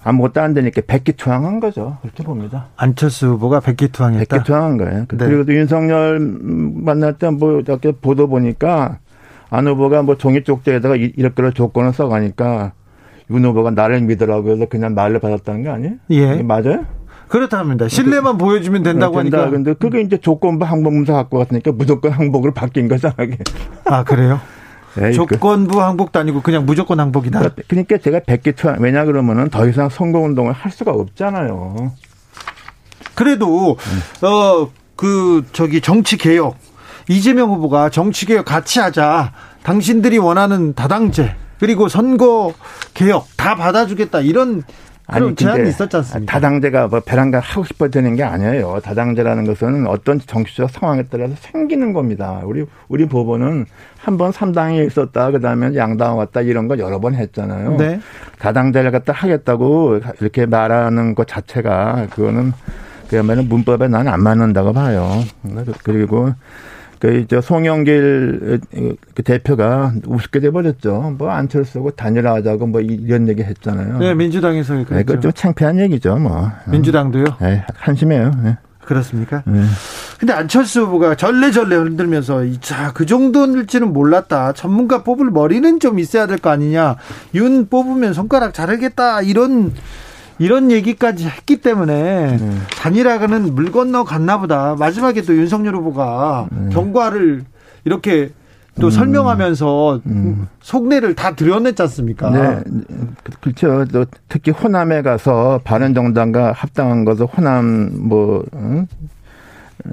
아무것도 0.03 0.41
안 0.41 0.53
되니까 0.53 0.81
백기투항한 0.85 1.61
거죠. 1.61 1.99
그렇게 2.01 2.23
봅니다. 2.23 2.65
안철수 2.75 3.27
후보가 3.27 3.61
백기투항했다? 3.61 4.35
백기투항한 4.35 4.77
거예요. 4.77 5.05
네. 5.07 5.17
그리고 5.17 5.45
또 5.45 5.53
윤석열 5.53 6.19
만날 6.19 7.13
때 7.17 7.29
뭐, 7.29 7.61
이렇게 7.61 7.93
보도 7.93 8.27
보니까 8.27 8.97
안 9.49 9.67
후보가 9.67 10.01
뭐 10.03 10.17
종이 10.17 10.43
쪽지에다가 10.43 10.95
이렇게 10.95 11.51
조건을 11.51 11.93
써가니까 11.93 12.73
윤 13.31 13.45
후보가 13.45 13.71
나를 13.71 14.01
믿으라고 14.01 14.51
해서 14.51 14.65
그냥 14.67 14.93
말을 14.93 15.19
받았다는 15.19 15.63
거 15.63 15.71
아니에요? 15.71 15.93
예. 16.11 16.35
맞아요? 16.43 16.85
그렇답니다. 17.27 17.87
신뢰만 17.87 18.37
보여주면 18.37 18.83
된다고 18.83 19.21
된다. 19.21 19.39
하니까. 19.39 19.51
근데 19.51 19.73
그게 19.73 20.01
이제 20.01 20.17
조건부 20.17 20.65
항복문서 20.65 21.13
갖고 21.13 21.39
갔으니까 21.39 21.71
무조건 21.71 22.11
항복으로 22.11 22.53
바뀐 22.53 22.87
거잖아. 22.87 23.15
아, 23.85 24.03
그래요? 24.03 24.39
에이, 25.01 25.13
조건부 25.13 25.81
항복도 25.81 26.19
아니고 26.19 26.41
그냥 26.41 26.65
무조건 26.65 26.99
항복이다. 26.99 27.39
그러니까, 27.39 27.61
그러니까 27.67 27.97
제가 27.97 28.21
백기투 28.27 28.75
왜냐 28.79 29.05
그러면은 29.05 29.49
더 29.49 29.67
이상 29.67 29.89
선거운동을 29.89 30.53
할 30.53 30.71
수가 30.71 30.91
없잖아요. 30.91 31.91
그래도 33.15 33.71
음. 33.71 34.25
어 34.25 34.85
그 34.95 35.43
저기 35.51 35.81
정치 35.81 36.17
개혁 36.17 36.55
이재명 37.07 37.49
후보가 37.51 37.89
정치개혁 37.89 38.45
같이 38.45 38.79
하자. 38.79 39.31
당신들이 39.63 40.17
원하는 40.17 40.73
다당제 40.73 41.35
그리고 41.59 41.87
선거 41.87 42.53
개혁 42.93 43.25
다 43.37 43.55
받아주겠다 43.55 44.21
이런 44.21 44.63
아니, 45.07 45.35
제한이 45.35 45.69
있었지 45.69 45.97
않습니까? 45.97 46.31
다당제가 46.31 46.87
뭐 46.87 46.99
배란가 46.99 47.39
하고 47.39 47.63
싶어 47.63 47.89
되는 47.89 48.15
게 48.15 48.23
아니에요. 48.23 48.79
다당제라는 48.83 49.45
것은 49.45 49.85
어떤 49.87 50.19
정치적 50.19 50.71
상황에 50.71 51.03
따라서 51.09 51.35
생기는 51.39 51.93
겁니다. 51.93 52.41
우리 52.43 52.65
우리 52.87 53.07
법원은 53.07 53.67
한번 53.99 54.31
3당이 54.31 54.85
있었다, 54.87 55.29
그 55.31 55.39
다음에 55.39 55.75
양당 55.75 56.17
왔다 56.17 56.41
이런 56.41 56.67
거 56.67 56.77
여러 56.79 56.99
번 56.99 57.13
했잖아요. 57.13 57.77
네. 57.77 57.99
다당제를 58.39 58.91
갖다 58.91 59.13
하겠다고 59.13 59.99
이렇게 60.21 60.47
말하는 60.47 61.13
것 61.13 61.27
자체가 61.27 62.07
그거는 62.09 62.53
그야말로 63.07 63.43
문법에 63.43 63.87
나는 63.87 64.11
안 64.11 64.23
맞는다고 64.23 64.73
봐요. 64.73 65.23
그리고 65.83 66.33
그저 66.99 67.41
송영길 67.41 68.59
그 69.13 69.23
대표가 69.23 69.93
우습게 70.05 70.39
돼버렸죠. 70.39 71.15
뭐 71.17 71.29
안철수고 71.29 71.91
단일화하자고 71.91 72.67
뭐 72.67 72.81
이런 72.81 73.27
얘기 73.27 73.43
했잖아요. 73.43 73.99
네, 73.99 74.13
민주당에서 74.13 74.73
그랬죠. 74.73 74.95
네, 74.95 75.03
그좀 75.03 75.31
창피한 75.33 75.79
얘기죠, 75.79 76.15
뭐. 76.17 76.51
민주당도요? 76.67 77.25
네, 77.41 77.65
한심해요. 77.75 78.31
네. 78.43 78.57
그렇습니까? 78.85 79.41
네. 79.47 79.63
근데 80.19 80.31
안철수 80.33 80.81
후보가 80.83 81.15
절레절레 81.15 81.75
흔들면서 81.75 82.43
자, 82.61 82.93
그 82.93 83.05
정도일지는 83.07 83.91
몰랐다. 83.91 84.53
전문가 84.53 85.03
뽑을 85.03 85.31
머리는 85.31 85.79
좀 85.79 85.97
있어야 85.97 86.27
될 86.27 86.37
거 86.37 86.51
아니냐. 86.51 86.95
윤 87.33 87.67
뽑으면 87.67 88.13
손가락 88.13 88.53
자르겠다. 88.53 89.21
이런 89.21 89.73
이런 90.37 90.71
얘기까지 90.71 91.27
했기 91.27 91.57
때문에 91.57 92.37
네. 92.37 92.51
단일화는 92.77 93.55
물 93.55 93.71
건너 93.71 94.03
갔나 94.03 94.37
보다. 94.37 94.75
마지막에 94.77 95.21
또 95.21 95.35
윤석열 95.35 95.75
후보가 95.75 96.47
네. 96.51 96.69
경과를 96.69 97.43
이렇게 97.85 98.31
또 98.79 98.87
음. 98.87 98.91
설명하면서 98.91 100.01
음. 100.05 100.47
속내를 100.61 101.15
다 101.15 101.33
드러냈지 101.35 101.81
않습니까? 101.83 102.29
네. 102.29 102.63
그렇죠. 103.39 103.85
또 103.85 104.05
특히 104.27 104.51
호남에 104.51 105.01
가서 105.01 105.61
바른정당과 105.63 106.51
합당한 106.51 107.05
것을 107.05 107.25
호남 107.25 107.91
뭐 107.93 108.43
응? 108.55 108.87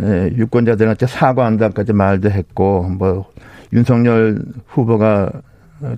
예, 0.00 0.32
유권자들한테 0.36 1.06
사과한다까지 1.06 1.92
말도 1.92 2.30
했고 2.30 2.82
뭐 2.82 3.26
윤석열 3.72 4.42
후보가 4.66 5.30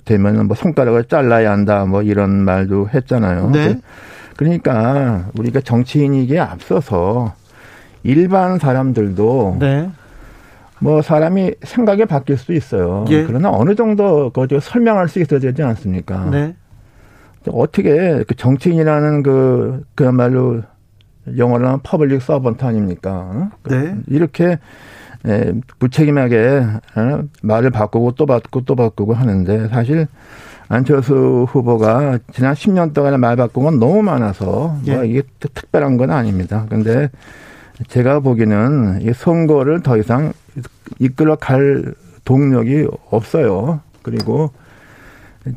되면 0.03 0.47
뭐 0.47 0.55
손가락을 0.55 1.05
잘라야 1.05 1.51
한다 1.51 1.85
뭐 1.85 2.03
이런 2.03 2.31
말도 2.31 2.89
했잖아요. 2.93 3.49
네. 3.51 3.79
그러니까 4.35 5.29
우리가 5.37 5.61
정치인이기에 5.61 6.39
앞서서 6.39 7.33
일반 8.03 8.59
사람들도 8.59 9.57
네. 9.59 9.89
뭐 10.79 11.01
사람이 11.01 11.55
생각이 11.63 12.05
바뀔 12.05 12.37
수 12.37 12.53
있어요. 12.53 13.05
예. 13.09 13.23
그러나 13.25 13.49
어느 13.49 13.75
정도 13.75 14.29
그저 14.31 14.59
설명할 14.59 15.07
수 15.07 15.19
있어야 15.19 15.39
되지 15.39 15.63
않습니까? 15.63 16.29
네. 16.29 16.55
어떻게 17.47 18.23
그 18.27 18.35
정치인이라는 18.35 19.23
그 19.23 19.83
그야말로 19.95 20.61
영어로 21.37 21.65
하면 21.65 21.79
public 21.83 22.21
servant 22.21 22.63
아닙니까? 22.65 23.51
네. 23.63 23.95
이렇게 24.07 24.59
에, 25.27 25.53
무책임하게 25.79 26.65
어, 26.95 27.23
말을 27.41 27.71
바꾸고 27.71 28.11
또 28.11 28.25
바꾸고 28.25 28.61
또 28.61 28.75
바꾸고 28.75 29.13
하는데 29.13 29.67
사실 29.69 30.07
안철수 30.67 31.45
후보가 31.49 32.19
지난 32.33 32.53
10년 32.53 32.93
동안에 32.93 33.17
말 33.17 33.35
바꾼 33.35 33.63
건 33.65 33.79
너무 33.79 34.01
많아서 34.01 34.45
뭐 34.45 34.81
예. 34.87 34.95
뭐 34.95 35.03
이게 35.03 35.21
특별한 35.39 35.97
건 35.97 36.11
아닙니다. 36.11 36.65
근데 36.69 37.09
제가 37.87 38.19
보기에는 38.21 39.01
이 39.01 39.13
선거를 39.13 39.81
더 39.83 39.97
이상 39.97 40.33
이끌어 40.99 41.35
갈 41.35 41.93
동력이 42.23 42.87
없어요. 43.11 43.81
그리고 44.01 44.51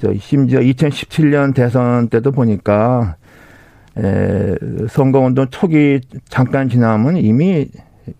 저 0.00 0.12
심지어 0.18 0.61
2017년 0.61 1.54
대선 1.54 2.09
때도 2.09 2.32
보니까 2.32 3.16
에, 3.96 4.54
선거운동 4.90 5.46
초기 5.50 6.00
잠깐 6.28 6.68
지나면 6.68 7.16
이미 7.16 7.68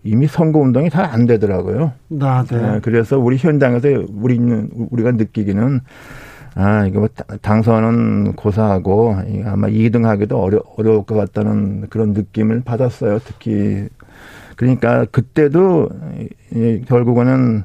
이미 0.03 0.27
선거운동이 0.27 0.89
잘 0.89 1.05
안 1.05 1.25
되더라고요. 1.25 1.91
아, 2.21 2.45
네. 2.49 2.57
에, 2.57 2.79
그래서 2.81 3.19
우리 3.19 3.37
현장에서 3.37 3.87
우리는 4.11 4.69
우리가 4.89 5.11
느끼기는 5.11 5.81
아, 6.61 6.85
이거 6.85 6.99
뭐 6.99 7.07
당선은 7.41 8.33
고사하고 8.33 9.15
아마 9.45 9.67
2등 9.67 10.03
하기도 10.03 10.41
어려, 10.41 10.61
어려울 10.75 11.05
것 11.05 11.15
같다는 11.15 11.87
그런 11.89 12.11
느낌을 12.11 12.63
받았어요. 12.65 13.19
특히. 13.19 13.87
그러니까 14.57 15.05
그때도 15.05 15.87
결국은 16.85 17.63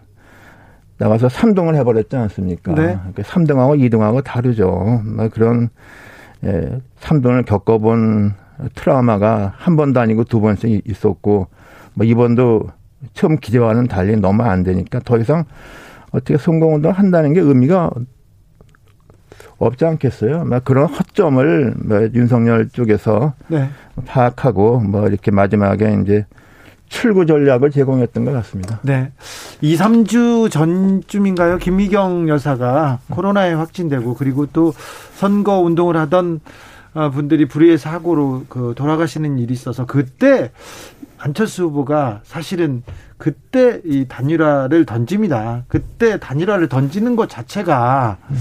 나가서 0.98 1.26
3등을 1.26 1.74
해버렸지 1.74 2.14
않습니까? 2.14 2.72
네. 2.76 2.96
3등하고 3.16 3.76
그러니까 3.76 3.98
2등하고 3.98 4.22
다르죠. 4.22 5.02
뭐 5.04 5.28
그런 5.28 5.70
예, 6.44 6.78
3등을 7.00 7.46
겪어본 7.46 8.34
트라우마가 8.76 9.54
한 9.56 9.74
번도 9.74 9.98
아니고 9.98 10.22
두 10.22 10.40
번씩 10.40 10.88
있었고 10.88 11.48
뭐 11.94 12.06
이번도 12.06 12.68
처음 13.12 13.38
기대와는 13.38 13.88
달리 13.88 14.14
너무 14.14 14.44
안 14.44 14.62
되니까 14.62 15.00
더 15.00 15.18
이상 15.18 15.46
어떻게 16.12 16.38
성공운동 16.38 16.92
한다는 16.92 17.32
게 17.32 17.40
의미가 17.40 17.90
없지 19.58 19.84
않겠어요? 19.84 20.44
막 20.44 20.64
그런 20.64 20.86
허점을 20.86 21.74
뭐 21.76 22.08
윤석열 22.14 22.68
쪽에서 22.68 23.34
네. 23.48 23.68
파악하고 24.06 24.80
뭐 24.80 25.08
이렇게 25.08 25.30
마지막에 25.30 25.96
이제 26.02 26.26
출구 26.88 27.26
전략을 27.26 27.70
제공했던 27.70 28.24
것 28.24 28.32
같습니다. 28.32 28.80
네. 28.82 29.10
2, 29.60 29.76
3주 29.76 30.50
전쯤인가요? 30.50 31.58
김미경 31.58 32.28
여사가 32.28 33.00
코로나에 33.10 33.52
확진되고 33.54 34.14
그리고 34.14 34.46
또 34.46 34.72
선거 35.14 35.58
운동을 35.60 35.96
하던 35.96 36.40
어, 36.94 37.10
분들이 37.10 37.46
불의의 37.46 37.78
사고로 37.78 38.44
그 38.48 38.74
돌아가시는 38.76 39.38
일이 39.38 39.52
있어서 39.52 39.84
그때 39.86 40.52
안철수 41.18 41.64
후보가 41.64 42.20
사실은 42.22 42.84
그때 43.16 43.80
이 43.84 44.06
단일화를 44.06 44.84
던집니다. 44.84 45.64
그때 45.66 46.18
단일화를 46.20 46.68
던지는 46.68 47.16
것 47.16 47.28
자체가 47.28 48.18
음. 48.30 48.36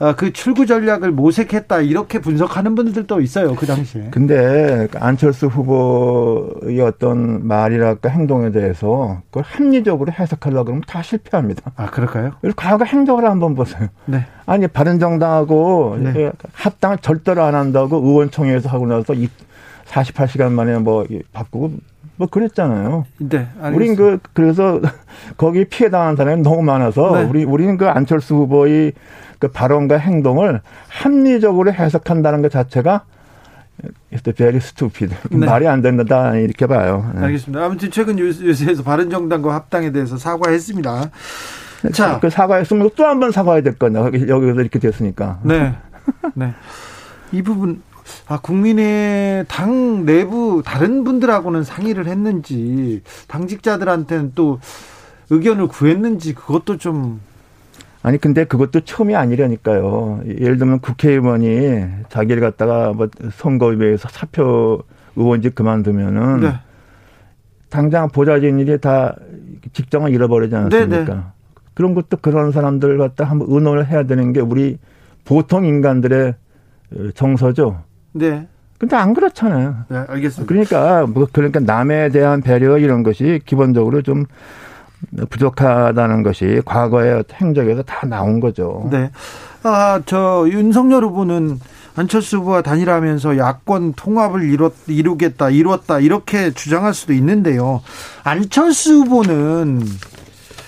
어, 0.00 0.14
그 0.16 0.32
출구 0.32 0.66
전략을 0.66 1.12
모색했다 1.12 1.80
이렇게 1.82 2.18
분석하는 2.18 2.74
분들도 2.74 3.20
있어요 3.20 3.54
그 3.54 3.66
당시에. 3.66 4.08
근데 4.10 4.88
안철수 4.94 5.46
후보의 5.46 6.80
어떤 6.80 7.46
말이랄까 7.46 8.08
행동에 8.08 8.50
대해서 8.50 9.22
그걸 9.26 9.44
합리적으로 9.44 10.12
해석하려고 10.12 10.64
그러면 10.64 10.82
다 10.86 11.00
실패합니다. 11.02 11.72
아 11.76 11.86
그럴까요? 11.86 12.32
과거 12.56 12.84
행적을 12.84 13.24
한번 13.24 13.54
보세요. 13.54 13.88
네. 14.06 14.26
아니 14.46 14.66
바른정당하고 14.66 15.98
네. 16.00 16.32
합당을 16.52 16.98
절대로 16.98 17.44
안 17.44 17.54
한다고 17.54 17.98
의원총회에서 17.98 18.68
하고 18.68 18.86
나서 18.86 19.14
48시간 19.86 20.50
만에 20.50 20.78
뭐 20.78 21.06
바꾸고 21.32 21.72
뭐 22.16 22.28
그랬잖아요. 22.28 23.06
네. 23.18 23.48
알겠습니다. 23.60 23.68
우린 23.76 23.96
그 23.96 24.18
그래서 24.32 24.80
거기 25.36 25.64
피해 25.64 25.90
당한 25.90 26.16
사람이 26.16 26.42
너무 26.42 26.62
많아서 26.62 27.16
네. 27.16 27.28
우리 27.28 27.44
우리는 27.44 27.76
그 27.76 27.88
안철수 27.88 28.34
후보의 28.34 28.92
그 29.44 29.48
발언과 29.48 29.96
행동을 29.98 30.62
합리적으로 30.88 31.70
해석한다는 31.72 32.40
것 32.40 32.50
자체가 32.50 33.02
it's 34.10 34.34
very 34.34 34.56
stupid. 34.56 35.14
네. 35.30 35.44
말이 35.46 35.66
안 35.68 35.82
된다 35.82 36.34
이렇게 36.34 36.66
봐요. 36.66 37.10
네. 37.14 37.24
알겠습니다. 37.24 37.62
아무튼 37.62 37.90
최근 37.90 38.16
뉴스에서 38.16 38.82
바른정당과 38.82 39.54
합당에 39.54 39.92
대해서 39.92 40.16
사과했습니다. 40.16 41.10
자, 41.92 42.18
그 42.20 42.30
사과했으면 42.30 42.90
또 42.96 43.04
한 43.04 43.20
번 43.20 43.30
사과해야 43.32 43.62
될 43.62 43.74
거냐. 43.78 44.00
여기서 44.00 44.60
이렇게 44.60 44.78
됐으니까. 44.78 45.40
네. 45.42 45.74
네. 46.32 46.54
이 47.32 47.42
부분 47.42 47.82
아, 48.26 48.38
국민의 48.40 49.44
당 49.48 50.06
내부 50.06 50.62
다른 50.64 51.04
분들하고는 51.04 51.64
상의를 51.64 52.06
했는지 52.06 53.02
당직자들한테는 53.28 54.32
또 54.34 54.58
의견을 55.28 55.66
구했는지 55.68 56.32
그것도 56.34 56.78
좀 56.78 57.20
아니 58.04 58.18
근데 58.18 58.44
그것도 58.44 58.82
처음이 58.82 59.16
아니라니까요. 59.16 60.20
예를 60.26 60.58
들면 60.58 60.80
국회의원이 60.80 61.86
자기를 62.10 62.42
갖다가 62.42 62.92
뭐 62.92 63.08
선거위에서 63.32 64.10
사표 64.10 64.82
의원직 65.16 65.54
그만두면은 65.54 66.40
네. 66.40 66.52
당장 67.70 68.10
보좌진 68.10 68.58
일이 68.58 68.78
다 68.78 69.16
직장을 69.72 70.12
잃어버리지 70.12 70.54
않습니까? 70.54 70.86
네네. 70.86 71.04
네. 71.06 71.20
그런 71.72 71.94
것도 71.94 72.18
그런 72.20 72.52
사람들 72.52 72.98
갖다 72.98 73.24
한번 73.24 73.48
의논을 73.50 73.86
해야 73.86 74.02
되는 74.02 74.34
게 74.34 74.40
우리 74.40 74.78
보통 75.24 75.64
인간들의 75.64 76.34
정서죠. 77.14 77.84
네. 78.12 78.46
근데 78.76 78.96
안 78.96 79.14
그렇잖아요. 79.14 79.76
네, 79.88 80.04
알겠습니다. 80.08 80.46
그러니까 80.46 81.06
뭐 81.06 81.26
그러니까 81.32 81.60
남에 81.60 82.10
대한 82.10 82.42
배려 82.42 82.76
이런 82.76 83.02
것이 83.02 83.40
기본적으로 83.46 84.02
좀 84.02 84.26
부족하다는 85.30 86.22
것이 86.22 86.60
과거의 86.64 87.24
행적에서 87.34 87.82
다 87.82 88.06
나온 88.06 88.40
거죠. 88.40 88.88
네. 88.90 89.10
아, 89.62 90.00
저 90.04 90.46
윤석열 90.48 91.04
후보는 91.04 91.58
안철수 91.96 92.38
후보와 92.38 92.62
단일하면서 92.62 93.38
야권 93.38 93.94
통합을 93.94 94.50
이뤘, 94.50 94.72
이루겠다, 94.88 95.50
이루었다, 95.50 96.00
이렇게 96.00 96.50
주장할 96.52 96.92
수도 96.92 97.12
있는데요. 97.12 97.82
안철수 98.24 98.94
후보는 99.00 99.82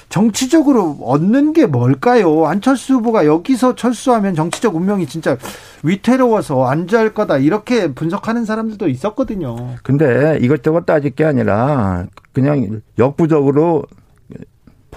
정치적으로 0.09 0.97
얻는 1.03 1.53
게 1.53 1.67
뭘까요? 1.67 2.47
안철수 2.47 2.95
후보가 2.95 3.27
여기서 3.27 3.75
철수하면 3.75 4.35
정치적 4.35 4.77
운명이 4.77 5.07
진짜 5.07 5.37
위태로워서 5.83 6.65
안잘 6.65 7.13
거다 7.13 7.39
이렇게 7.39 7.93
분석하는 7.93 8.45
사람들도 8.45 8.89
있었거든요. 8.89 9.75
근데 9.83 10.39
이것저것 10.41 10.87
따질 10.87 11.11
게 11.11 11.25
아니라 11.25 12.07
그냥 12.33 12.81
역부족으로 12.99 13.85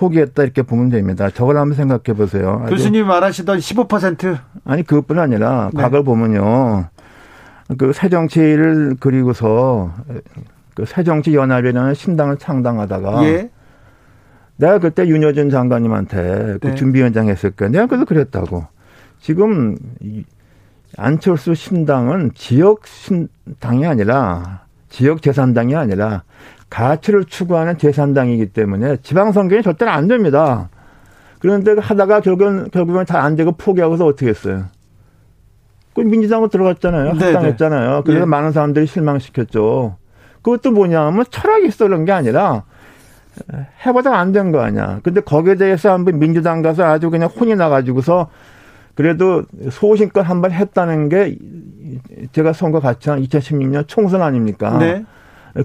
포기했다 0.03 0.43
이렇게 0.43 0.61
보면 0.61 0.89
됩니다. 0.89 1.29
저걸 1.29 1.57
한번 1.57 1.75
생각해 1.75 2.17
보세요. 2.17 2.65
교수님 2.69 3.05
말하시던 3.05 3.57
15% 3.59 4.39
아니 4.63 4.83
그것뿐 4.83 5.19
아니라 5.19 5.69
네. 5.73 5.81
과거를 5.81 6.03
보면요. 6.05 6.87
그 7.77 7.91
새 7.93 8.07
정치를 8.09 8.95
그리고서 8.99 9.93
그 10.75 10.85
새 10.85 11.03
정치 11.03 11.35
연합이라는 11.35 11.93
신당을 11.93 12.37
창당하다가 12.37 13.23
예. 13.25 13.49
내가 14.55 14.79
그때 14.79 15.05
윤여준 15.05 15.49
장관님한테 15.49 16.57
그 16.61 16.67
네. 16.67 16.75
준비위원장 16.75 17.27
했을 17.27 17.51
거야. 17.51 17.67
내가 17.69 17.85
그래서 17.85 18.05
그랬다고. 18.05 18.65
지금 19.19 19.75
안철수 20.97 21.53
신당은 21.55 22.31
지역 22.35 22.87
신당이 22.87 23.85
아니라 23.85 24.61
지역 24.89 25.21
재산당이 25.21 25.75
아니라 25.75 26.23
가치를 26.69 27.25
추구하는 27.25 27.77
재산당이기 27.77 28.47
때문에 28.47 28.97
지방선거에 28.97 29.61
절대로 29.61 29.91
안 29.91 30.07
됩니다. 30.07 30.69
그런데 31.39 31.73
하다가 31.79 32.19
결국은 32.21 32.69
결국은 32.71 33.05
잘 33.05 33.21
안 33.21 33.35
되고 33.35 33.51
포기하고서 33.53 34.05
어떻게 34.05 34.27
했어요? 34.27 34.65
그 35.95 36.01
민주당으로 36.01 36.49
들어갔잖아요. 36.49 37.13
네, 37.13 37.25
합당했잖아요. 37.25 37.95
네. 37.97 38.01
그래서 38.05 38.21
예. 38.21 38.25
많은 38.25 38.51
사람들이 38.51 38.85
실망시켰죠. 38.85 39.95
그것도 40.41 40.71
뭐냐면 40.71 41.25
철학이 41.29 41.67
있어 41.67 41.85
그런 41.87 42.05
게 42.05 42.11
아니라 42.11 42.63
해보다 43.85 44.17
안 44.17 44.31
된 44.31 44.51
거 44.51 44.59
아니야. 44.61 44.99
근데 45.03 45.21
거기에 45.21 45.55
대해서 45.55 45.91
한번 45.91 46.19
민주당 46.19 46.61
가서 46.61 46.83
아주 46.83 47.09
그냥 47.09 47.29
혼이 47.29 47.55
나가지고서 47.55 48.29
그래도 48.95 49.43
소신껏 49.71 50.27
한번 50.29 50.51
했다는 50.51 51.09
게 51.09 51.37
제가 52.33 52.53
선거 52.53 52.79
같이 52.79 53.09
한 53.09 53.21
2016년 53.23 53.87
총선 53.87 54.21
아닙니까? 54.21 54.77
네. 54.77 55.05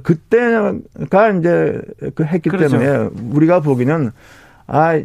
그때가 0.02 1.30
이제 1.38 1.80
그 2.14 2.24
했기 2.24 2.50
그렇죠. 2.50 2.78
때문에 2.78 3.10
우리가 3.32 3.60
보기는 3.60 4.10
아, 4.66 5.00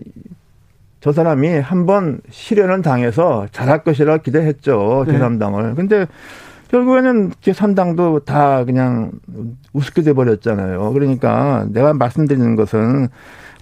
저 1.02 1.12
사람이 1.12 1.60
한번 1.60 2.20
실현을 2.30 2.82
당해서 2.82 3.48
잘할 3.52 3.84
것이라 3.84 4.18
기대했죠. 4.18 5.06
네. 5.08 5.14
제3당을. 5.14 5.76
근데 5.76 6.08
결국에는 6.70 7.32
제3당도 7.42 8.26
다 8.26 8.64
그냥 8.64 9.12
우습게 9.74 10.04
돼버렸잖아요. 10.04 10.92
그러니까 10.94 11.66
내가 11.72 11.94
말씀드리는 11.94 12.56
것은 12.56 13.08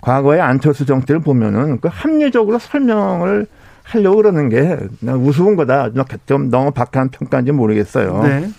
과거의 0.02 0.42
안철수 0.42 0.86
정치를 0.86 1.22
보면은 1.22 1.80
그 1.80 1.90
합리적으로 1.92 2.60
설명을 2.60 3.48
하려고 3.84 4.18
그러는 4.18 4.50
게 4.50 4.78
우스운 5.02 5.56
거다. 5.56 5.90
좀 6.26 6.50
너무 6.50 6.72
박한 6.72 7.10
평가인지 7.10 7.54
모르겠어요. 7.54 8.24
네. 8.24 8.50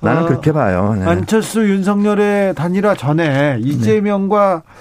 나는 0.00 0.22
어, 0.22 0.26
그렇게 0.26 0.52
봐요. 0.52 0.94
네. 0.98 1.04
안철수 1.04 1.68
윤석열의 1.68 2.54
단일화 2.54 2.94
전에 2.94 3.58
이재명과 3.60 4.62
네. 4.64 4.72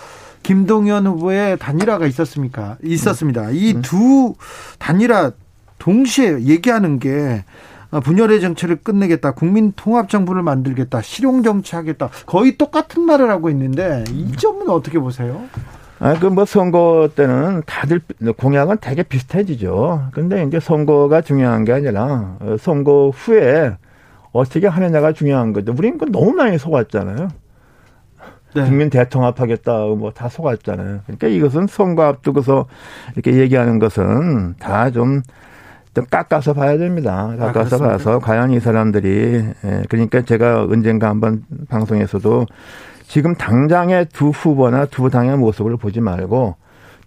김동연 0.43 1.07
후보의 1.07 1.57
단일화가 1.57 2.05
있었습니까? 2.05 2.77
있었습니다. 2.83 3.47
네. 3.47 3.53
이두 3.55 4.27
음. 4.27 4.33
단일화 4.77 5.31
동시에 5.79 6.41
얘기하는 6.41 6.99
게 6.99 7.43
분열의 8.03 8.41
정치를 8.41 8.77
끝내겠다, 8.77 9.31
국민 9.31 9.71
통합 9.75 10.09
정부를 10.09 10.43
만들겠다, 10.43 11.01
실용 11.01 11.43
정치하겠다, 11.43 12.09
거의 12.25 12.57
똑같은 12.57 13.03
말을 13.03 13.29
하고 13.29 13.49
있는데 13.49 14.03
이 14.11 14.33
점은 14.35 14.69
어떻게 14.69 14.99
보세요? 14.99 15.43
아, 15.99 16.19
그 16.19 16.27
뭐 16.27 16.43
선거 16.45 17.09
때는 17.15 17.63
다들 17.65 18.01
공약은 18.37 18.77
되게 18.81 19.01
비슷해지죠. 19.01 20.09
근데 20.11 20.43
이제 20.43 20.59
선거가 20.59 21.21
중요한 21.21 21.63
게 21.63 21.71
아니라 21.71 22.35
선거 22.59 23.11
후에 23.15 23.77
어떻게 24.39 24.67
하느냐가 24.67 25.11
중요한 25.13 25.53
거죠. 25.53 25.73
우리는 25.77 25.97
그 25.97 26.05
너무 26.11 26.31
많이 26.33 26.57
속았잖아요. 26.57 27.29
네. 28.55 28.63
국민 28.63 28.89
대통합하겠다 28.89 29.71
뭐 29.97 30.11
다 30.11 30.29
속았잖아요. 30.29 31.01
그러니까 31.05 31.27
이것은 31.27 31.67
선거 31.67 32.03
앞두고서 32.03 32.67
이렇게 33.13 33.33
얘기하는 33.33 33.79
것은 33.79 34.55
다 34.59 34.89
좀 34.91 35.21
좀 35.95 36.05
깎아서 36.11 36.53
봐야 36.53 36.77
됩니다. 36.77 37.33
깎아서 37.39 37.77
아, 37.77 37.87
봐서 37.87 38.19
과연 38.19 38.51
이 38.51 38.59
사람들이 38.59 39.45
예, 39.63 39.83
그러니까 39.87 40.21
제가 40.23 40.63
언젠가 40.63 41.07
한번 41.07 41.43
방송에서도 41.69 42.45
지금 43.07 43.33
당장의 43.35 44.07
두 44.11 44.27
후보나 44.29 44.87
두 44.87 45.09
당의 45.09 45.37
모습을 45.37 45.77
보지 45.77 46.01
말고 46.01 46.55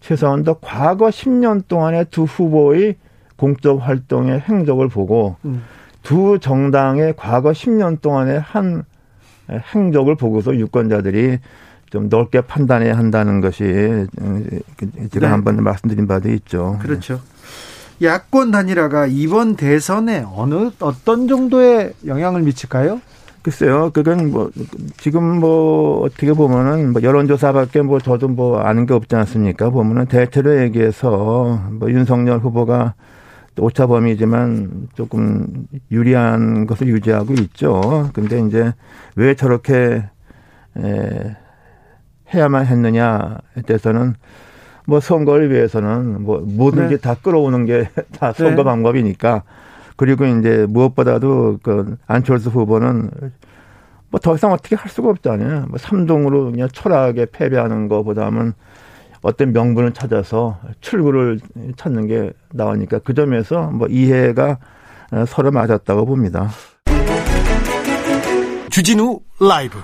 최소한 0.00 0.42
더 0.42 0.54
과거 0.54 1.08
10년 1.08 1.68
동안의 1.68 2.06
두 2.10 2.22
후보의 2.24 2.96
공적 3.36 3.86
활동의 3.86 4.40
행적을 4.40 4.88
보고 4.88 5.36
음. 5.44 5.62
두 6.08 6.38
정당의 6.40 7.12
과거 7.18 7.50
10년 7.50 8.00
동안의 8.00 8.40
한 8.40 8.82
행적을 9.74 10.14
보고서 10.14 10.56
유권자들이 10.56 11.38
좀 11.90 12.08
넓게 12.08 12.40
판단해야 12.40 12.96
한다는 12.96 13.42
것이 13.42 14.06
제가 15.10 15.26
네. 15.26 15.26
한번 15.26 15.62
말씀드린 15.62 16.06
바도 16.06 16.30
있죠. 16.30 16.78
그렇죠. 16.80 17.20
야권 18.00 18.52
단일화가 18.52 19.08
이번 19.08 19.56
대선에 19.56 20.24
어느 20.34 20.70
어떤 20.80 21.28
정도의 21.28 21.92
영향을 22.06 22.40
미칠까요? 22.40 23.02
글쎄요, 23.42 23.90
그건 23.92 24.30
뭐 24.30 24.50
지금 24.96 25.40
뭐 25.40 26.00
어떻게 26.06 26.32
보면은 26.32 26.92
뭐 26.94 27.02
여론조사밖에 27.02 27.82
뭐 27.82 28.00
저도 28.00 28.28
뭐 28.28 28.60
아는 28.60 28.86
게 28.86 28.94
없지 28.94 29.14
않습니까? 29.14 29.68
보면은 29.68 30.06
대체로 30.06 30.58
얘기해서 30.62 31.60
뭐 31.70 31.90
윤석열 31.90 32.38
후보가 32.38 32.94
오차 33.58 33.86
범위지만 33.86 34.88
조금 34.94 35.66
유리한 35.90 36.66
것을 36.66 36.88
유지하고 36.88 37.34
있죠. 37.34 38.10
근데 38.12 38.40
이제 38.40 38.72
왜 39.16 39.34
저렇게 39.34 40.04
에, 40.76 41.36
해야만 42.34 42.66
했느냐에 42.66 43.62
대해서는 43.66 44.14
뭐 44.86 45.00
선거를 45.00 45.50
위해서는 45.50 46.22
뭐 46.22 46.40
뭐든지 46.40 46.94
네. 46.94 47.00
다 47.00 47.14
끌어오는 47.14 47.66
게 47.66 47.88
다 48.18 48.32
선거 48.32 48.62
네. 48.62 48.64
방법이니까 48.64 49.42
그리고 49.96 50.24
이제 50.26 50.66
무엇보다도 50.68 51.58
그 51.62 51.96
안철수 52.06 52.50
후보는 52.50 53.10
뭐 54.10 54.20
더 54.20 54.34
이상 54.34 54.52
어떻게 54.52 54.74
할 54.74 54.90
수가 54.90 55.10
없잖아요. 55.10 55.66
뭐 55.68 55.78
삼동으로 55.78 56.52
그냥 56.52 56.68
초라하게 56.72 57.26
패배하는 57.30 57.88
것보다는 57.88 58.54
어떤 59.22 59.52
명분을 59.52 59.92
찾아서 59.92 60.58
출구를 60.80 61.40
찾는 61.76 62.06
게 62.06 62.32
나오니까 62.52 63.00
그 63.00 63.14
점에서 63.14 63.70
뭐 63.70 63.88
이해가 63.88 64.58
서로 65.26 65.50
맞았다고 65.50 66.06
봅니다. 66.06 66.50
주진우 68.70 69.20
라이브 69.40 69.78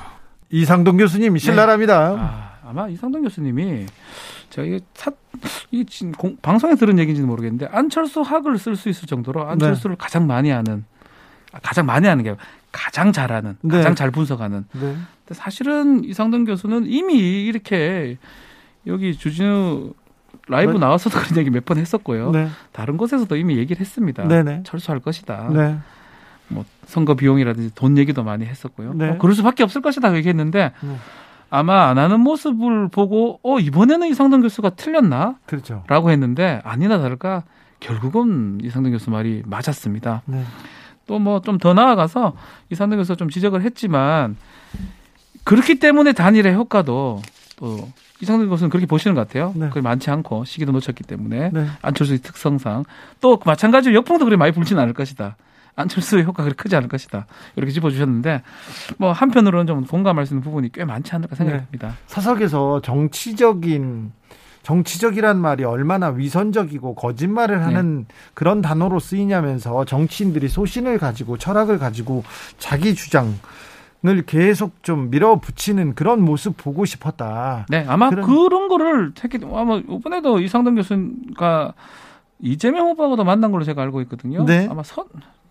이상동 0.51 0.99
교수님 0.99 1.37
신랄합니다. 1.37 2.11
네. 2.11 2.17
아, 2.21 2.59
아마 2.65 2.89
이상동 2.89 3.23
교수님이 3.23 3.87
제가 4.51 4.67
이게 4.67 4.81
사, 4.95 5.11
이 5.73 5.85
공, 6.17 6.37
방송에 6.41 6.77
들은 6.77 6.99
얘기인지는 7.01 7.29
모르겠는데 7.29 7.67
안철수 7.73 8.21
학을 8.21 8.57
쓸 8.59 8.77
수 8.77 8.89
있을 8.89 9.09
정도로 9.09 9.49
안철수를 9.49 9.97
네. 9.97 10.01
가장 10.01 10.29
많이 10.29 10.53
아는 10.53 10.85
아, 11.53 11.59
가장 11.61 11.87
많이 11.87 12.07
하는 12.07 12.23
게 12.23 12.37
가장 12.71 13.11
잘하는 13.11 13.57
네. 13.63 13.77
가장 13.77 13.97
잘 13.97 14.11
분석하는. 14.13 14.65
네. 14.73 14.81
근데 14.81 15.01
사실은 15.33 16.05
이상동 16.05 16.45
교수는 16.45 16.87
이미 16.87 17.47
이렇게 17.47 18.19
여기 18.87 19.17
주진우 19.17 19.93
라이브 20.49 20.73
네. 20.73 20.79
나와서도 20.79 21.19
그런 21.19 21.39
얘기 21.39 21.51
몇 21.51 21.65
번 21.65 21.79
했었고요. 21.79 22.31
네. 22.33 22.49
다른 22.73 22.97
곳에서도 22.97 23.35
이미 23.37 23.57
얘기를 23.57 23.81
했습니다. 23.81 24.27
네네. 24.29 24.63
철수할 24.65 25.01
것이다. 25.01 25.49
네. 25.53 25.77
뭐 26.49 26.65
선거 26.87 27.15
비용이라든지 27.15 27.75
돈 27.75 27.97
얘기도 27.97 28.23
많이 28.23 28.45
했었고요. 28.45 28.93
네. 28.95 29.09
뭐 29.09 29.19
그럴 29.19 29.35
수밖에 29.35 29.63
없을 29.63 29.81
것이다 29.81 30.15
얘기했는데 30.17 30.73
네. 30.81 30.97
아마 31.51 31.89
안 31.89 31.99
하는 31.99 32.21
모습을 32.21 32.89
보고 32.89 33.39
어 33.43 33.59
이번에는 33.59 34.09
이상동 34.09 34.43
교수가 34.43 34.71
틀렸나? 34.71 35.37
그렇죠. 35.47 35.85
라고 35.87 36.11
했는데 36.11 36.61
아니나 36.65 36.99
다를까 36.99 37.45
결국은 37.81 38.59
이상동 38.63 38.93
교수 38.93 39.11
말이 39.11 39.43
맞았습니다. 39.47 40.23
네. 40.27 40.45
또뭐 41.07 41.41
좀 41.43 41.59
더 41.59 41.73
나아가서 41.75 42.35
이상동 42.71 42.99
교수 42.99 43.17
좀 43.17 43.31
지적을 43.31 43.63
했지만 43.63 44.37
그렇기 45.45 45.79
때문에 45.79 46.13
단일의 46.13 46.55
효과도 46.55 47.23
또 47.65 47.89
이상준 48.21 48.51
교수는 48.51 48.69
그렇게 48.69 48.87
보시는 48.87 49.15
것 49.15 49.27
같아요. 49.27 49.55
네. 49.57 49.69
그게 49.69 49.81
많지 49.81 50.11
않고 50.11 50.45
시기도 50.45 50.73
놓쳤기 50.73 51.03
때문에 51.05 51.51
네. 51.51 51.67
안철수의 51.81 52.19
특성상 52.19 52.85
또 53.23 53.41
마찬가지로 53.43 53.95
역풍도 53.95 54.27
그렇게 54.27 54.37
많이 54.37 54.53
불지는 54.53 54.83
않을 54.83 54.93
것이다. 54.93 55.37
안철수의 55.77 56.25
효과가 56.25 56.45
그렇게 56.45 56.63
크지 56.63 56.77
않을 56.77 56.89
것이다. 56.89 57.27
이렇게 57.57 57.73
짚어주셨는데 57.73 58.43
뭐 58.99 59.13
한편으로는 59.13 59.67
좀 59.67 59.87
공감할 59.87 60.27
수 60.27 60.35
있는 60.35 60.43
부분이 60.45 60.73
꽤 60.73 60.85
많지 60.85 61.15
않을까 61.15 61.35
생각됩니다. 61.35 61.89
네. 61.89 61.95
사석에서 62.07 62.83
정치적인 62.83 64.13
정치적이란 64.63 65.39
말이 65.39 65.65
얼마나 65.65 66.09
위선적이고 66.09 66.95
거짓말을 66.95 67.59
네. 67.59 67.65
하는 67.65 67.99
네. 68.07 68.15
그런 68.35 68.63
단어로 68.63 69.01
쓰이냐면서 69.01 69.85
정치인들이 69.85 70.49
소신을 70.49 70.99
가지고 70.99 71.39
철학을 71.39 71.79
가지고 71.79 72.25
자기 72.59 72.95
주장 72.95 73.35
을 74.07 74.23
계속 74.27 74.83
좀 74.83 75.09
밀어붙이는 75.11 75.95
그런 75.95 76.21
모습 76.23 76.59
보고 76.59 76.85
싶었다. 76.85 77.65
네, 77.71 77.87
아마 77.89 78.11
그런, 78.11 78.27
그런 78.27 78.69
거를 78.69 79.13
특히 79.15 79.39
아마 79.51 79.77
이번에도 79.77 80.41
이상동 80.41 80.75
교수가 80.75 81.73
이재명 82.41 82.89
후보하고도 82.89 83.25
만난 83.25 83.51
걸로 83.51 83.65
제가 83.65 83.81
알고 83.81 84.03
있거든요. 84.03 84.45
네. 84.45 84.69
아마 84.71 84.83
선, 84.83 85.07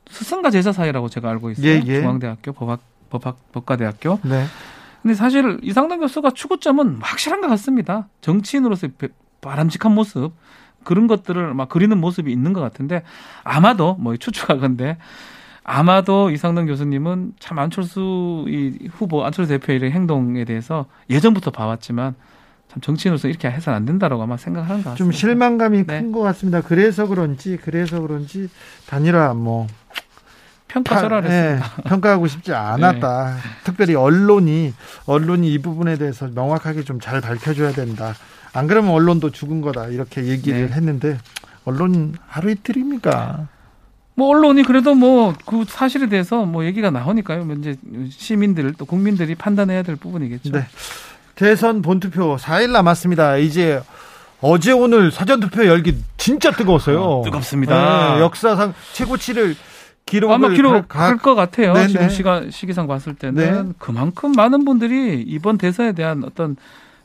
스승과 0.07 0.51
제자 0.51 0.71
사이라고 0.71 1.09
제가 1.09 1.31
알고 1.31 1.49
있어요. 1.49 1.67
예, 1.67 1.81
예. 1.83 2.01
중앙대학교 2.01 2.51
법학, 2.51 2.81
법학 3.09 3.51
법과대학교. 3.53 4.19
네. 4.23 4.45
근데 5.01 5.15
사실 5.15 5.59
이상동 5.63 6.01
교수가 6.01 6.31
추구점은 6.31 6.99
확실한 7.01 7.41
것 7.41 7.47
같습니다. 7.47 8.07
정치인으로서 8.21 8.87
바람직한 9.41 9.95
모습 9.95 10.31
그런 10.83 11.07
것들을 11.07 11.55
막 11.55 11.69
그리는 11.69 11.97
모습이 11.97 12.31
있는 12.31 12.53
것 12.53 12.61
같은데 12.61 13.01
아마도 13.43 13.95
뭐 13.95 14.15
추측하건데 14.15 14.97
아마도 15.63 16.29
이상동 16.29 16.65
교수님은 16.65 17.33
참 17.39 17.59
안철수 17.59 18.45
이 18.47 18.87
후보 18.91 19.23
안철수 19.25 19.49
대표의 19.57 19.91
행동에 19.91 20.43
대해서 20.45 20.85
예전부터 21.09 21.51
봐왔지만 21.51 22.15
참 22.69 22.81
정치인으로서 22.81 23.27
이렇게 23.27 23.49
해서는 23.49 23.77
안 23.77 23.85
된다라고 23.85 24.23
아마 24.23 24.35
생각하는 24.35 24.83
것 24.83 24.89
같습니다. 24.91 24.95
좀 24.95 25.11
실망감이 25.11 25.85
네. 25.85 26.01
큰것 26.01 26.21
같습니다. 26.23 26.61
그래서 26.61 27.07
그런지 27.07 27.57
그래서 27.61 28.01
그런지 28.01 28.49
단일화 28.87 29.33
뭐 29.35 29.67
평가 30.67 30.99
절하했습니다. 30.99 31.65
네, 31.77 31.83
평가하고 31.89 32.27
싶지 32.27 32.51
않았다. 32.55 33.35
네. 33.35 33.39
특별히 33.63 33.95
언론이 33.95 34.73
언론이 35.05 35.53
이 35.53 35.59
부분에 35.59 35.97
대해서 35.97 36.27
명확하게 36.27 36.83
좀 36.83 36.99
잘 36.99 37.21
밝혀줘야 37.21 37.71
된다. 37.73 38.13
안 38.53 38.67
그러면 38.67 38.91
언론도 38.91 39.31
죽은 39.31 39.61
거다 39.61 39.87
이렇게 39.87 40.25
얘기를 40.25 40.67
네. 40.69 40.73
했는데 40.75 41.17
언론 41.65 42.15
하루 42.27 42.49
이틀입니까? 42.51 43.47
뭐 44.15 44.29
언론이 44.29 44.63
그래도 44.63 44.93
뭐 44.95 45.33
그 45.45 45.65
사실에 45.67 46.07
대해서 46.07 46.45
뭐 46.45 46.65
얘기가 46.65 46.89
나오니까요. 46.91 47.45
뭐 47.45 47.55
이제 47.55 47.75
시민들 48.09 48.73
또 48.77 48.85
국민들이 48.85 49.35
판단해야 49.35 49.83
될 49.83 49.95
부분이겠죠. 49.95 50.51
네. 50.51 50.65
대선 51.35 51.81
본투표 51.81 52.35
4일 52.37 52.71
남았습니다. 52.71 53.37
이제 53.37 53.81
어제 54.41 54.71
오늘 54.71 55.11
사전 55.11 55.39
투표 55.39 55.65
열기 55.65 55.97
진짜 56.17 56.51
뜨거웠어요. 56.51 57.01
어, 57.01 57.21
뜨겁습니다. 57.23 58.15
네, 58.15 58.21
역사상 58.21 58.73
최고치를 58.93 59.55
기록을 60.05 60.35
아마 60.35 60.49
기록할 60.49 61.17
것 61.17 61.33
같아요. 61.33 61.73
네네. 61.73 61.87
지금 61.87 62.09
시간 62.09 62.51
시기상 62.51 62.87
봤을 62.87 63.15
때는 63.15 63.67
네. 63.69 63.73
그만큼 63.79 64.33
많은 64.33 64.65
분들이 64.65 65.23
이번 65.25 65.57
대선에 65.57 65.93
대한 65.93 66.23
어떤 66.25 66.57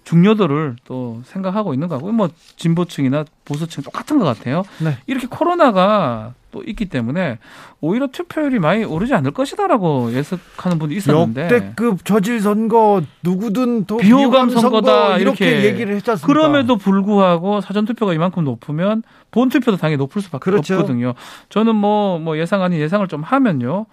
중요도를 0.05 0.77
또 0.85 1.23
생각하고 1.27 1.75
있는 1.75 1.87
거고 1.87 2.11
뭐 2.13 2.29
진보층이나 2.57 3.25
보수층 3.45 3.83
똑같은 3.83 4.19
것 4.19 4.25
같아요. 4.25 4.65
네. 4.79 4.99
이렇게 5.07 5.27
코로나가 5.29 6.35
또 6.51 6.63
있기 6.63 6.87
때문에 6.87 7.39
오히려 7.81 8.07
투표율이 8.07 8.59
많이 8.59 8.85
오르지 8.85 9.15
않을 9.15 9.33
것이다라고 9.33 10.13
예측하는 10.15 10.79
분이 10.79 10.97
있었는데 10.97 11.43
역대급 11.43 12.05
저질 12.05 12.41
선거 12.41 13.03
누구든 13.23 13.85
또 13.85 13.99
비호감 13.99 14.51
선거다 14.51 15.19
이렇게, 15.19 15.51
이렇게 15.51 15.65
얘기를 15.67 15.95
했잖습니까? 15.97 16.27
그럼에도 16.27 16.77
불구하고 16.77 17.61
사전 17.61 17.85
투표가 17.85 18.15
이만큼 18.15 18.45
높으면 18.45 19.03
본 19.31 19.49
투표도 19.51 19.77
당연히 19.77 19.99
높을 19.99 20.23
수밖에 20.23 20.51
그렇죠. 20.51 20.75
없거든요. 20.75 21.15
저는 21.51 21.75
뭐뭐 21.77 22.19
뭐 22.19 22.39
예상 22.39 22.63
아닌 22.63 22.81
예상을 22.81 23.07
좀 23.09 23.23
하면요. 23.23 23.87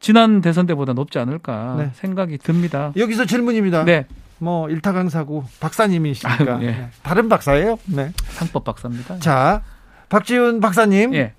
지난 0.00 0.40
대선 0.40 0.66
때보다 0.66 0.92
높지 0.92 1.18
않을까 1.18 1.76
네. 1.78 1.90
생각이 1.94 2.38
듭니다. 2.38 2.92
여기서 2.96 3.24
질문입니다. 3.24 3.84
네. 3.84 4.06
뭐 4.38 4.68
일타 4.68 4.92
강사고 4.92 5.44
박사님이시니까 5.60 6.54
아, 6.56 6.62
예. 6.62 6.88
다른 7.02 7.28
박사예요? 7.28 7.78
네. 7.86 8.12
상법 8.16 8.64
박사입니다. 8.64 9.18
자, 9.20 9.62
박지훈 10.08 10.60
박사님. 10.60 11.14
예. 11.14 11.32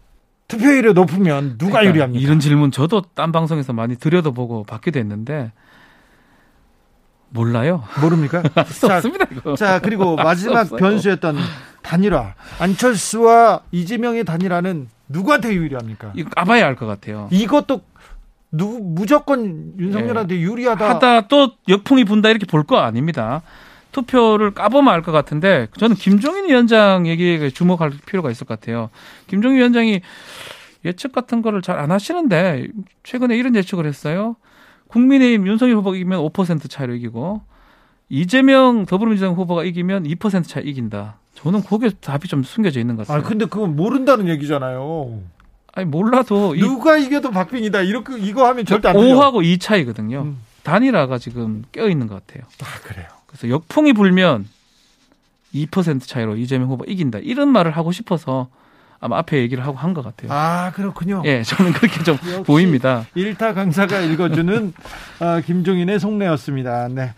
투표율이 0.47 0.93
높으면 0.93 1.57
누가 1.57 1.79
그러니까 1.79 1.89
유리합니까? 1.91 2.21
이런 2.23 2.39
질문 2.39 2.71
저도 2.71 3.01
딴 3.13 3.31
방송에서 3.31 3.73
많이 3.73 3.95
들여다보고 3.95 4.63
받기도 4.65 4.99
했는데 4.99 5.51
몰라요. 7.29 7.83
모릅니까? 8.01 8.43
자, 8.79 8.95
없습니다. 8.97 9.25
이거. 9.31 9.55
자 9.55 9.79
그리고 9.79 10.15
마지막 10.15 10.69
변수였던 10.75 11.37
단일화 11.81 12.35
안철수와 12.59 13.61
이재명의 13.71 14.23
단일화는 14.23 14.87
누구한테 15.09 15.53
유리합니까? 15.53 16.13
이거 16.15 16.29
까봐야 16.29 16.65
알 16.65 16.75
것 16.75 16.85
같아요. 16.85 17.27
이것도 17.31 17.81
누구 18.51 18.79
무조건 18.81 19.73
윤석열한테 19.77 20.35
네. 20.35 20.41
유리하다. 20.41 20.89
하다 20.89 21.27
또 21.27 21.51
역풍이 21.67 22.05
분다 22.05 22.29
이렇게 22.29 22.45
볼 22.45 22.63
거 22.63 22.77
아닙니다. 22.77 23.41
투표를 23.95 24.51
까보면 24.51 24.93
알 24.93 25.01
것 25.01 25.11
같은데 25.13 25.67
저는 25.77 25.95
김종인 25.95 26.49
위원장 26.49 27.07
얘기에 27.07 27.49
주목할 27.51 27.91
필요가 28.05 28.29
있을 28.29 28.45
것 28.45 28.59
같아요. 28.59 28.89
김종인 29.27 29.57
위원장이 29.59 30.01
예측 30.83 31.11
같은 31.13 31.41
거를 31.41 31.61
잘 31.61 31.79
안 31.79 31.91
하시는데 31.91 32.67
최근에 33.03 33.37
이런 33.37 33.55
예측을 33.55 33.85
했어요. 33.85 34.35
국민의힘 34.87 35.47
윤석열 35.47 35.77
후보가 35.77 35.95
이기면 35.95 36.19
5% 36.29 36.69
차이로 36.69 36.95
이기고 36.95 37.41
이재명 38.09 38.85
더불어민주당 38.85 39.33
후보가 39.35 39.63
이기면 39.63 40.03
2% 40.03 40.47
차이 40.47 40.63
이긴다. 40.65 41.17
저는 41.35 41.63
거기에 41.63 41.89
답이 42.01 42.27
좀 42.27 42.43
숨겨져 42.43 42.79
있는 42.79 42.95
것 42.95 43.07
같아요. 43.07 43.23
아 43.23 43.27
근데 43.27 43.45
그건 43.45 43.75
모른다는 43.75 44.27
얘기잖아요. 44.29 45.21
아니 45.73 45.85
몰라도 45.87 46.53
누가 46.55 46.97
이, 46.97 47.05
이겨도 47.05 47.31
박빙이다. 47.31 47.81
이렇게 47.81 48.17
이거 48.19 48.45
하면 48.47 48.65
절대 48.65 48.89
안 48.89 48.95
돼요. 48.95 49.15
5하고 49.15 49.43
2 49.43 49.57
차이거든요. 49.57 50.21
음. 50.21 50.37
단일화가 50.63 51.17
지금 51.17 51.63
껴 51.71 51.87
있는 51.89 52.07
것 52.07 52.25
같아요. 52.25 52.43
아 52.61 52.79
그래요. 52.87 53.07
그래서 53.37 53.49
역풍이 53.49 53.93
불면 53.93 54.47
2% 55.53 56.07
차이로 56.07 56.37
이재명 56.37 56.69
후보 56.69 56.85
이긴다. 56.85 57.19
이런 57.19 57.49
말을 57.49 57.71
하고 57.71 57.91
싶어서 57.91 58.47
아마 59.05 59.17
앞에 59.19 59.37
얘기를 59.37 59.63
하고 59.65 59.77
한 59.77 59.93
것 59.95 60.03
같아요. 60.03 60.29
아, 60.33 60.71
그렇군요. 60.75 61.21
예, 61.25 61.41
저는 61.43 61.71
그렇게 61.71 62.03
좀 62.03 62.17
보입니다. 62.45 63.05
일타 63.15 63.53
강사가 63.53 63.99
읽어주는 64.01 64.73
어, 65.21 65.39
김종인의 65.45 65.99
속내였습니다. 65.99 66.89
네. 66.89 67.13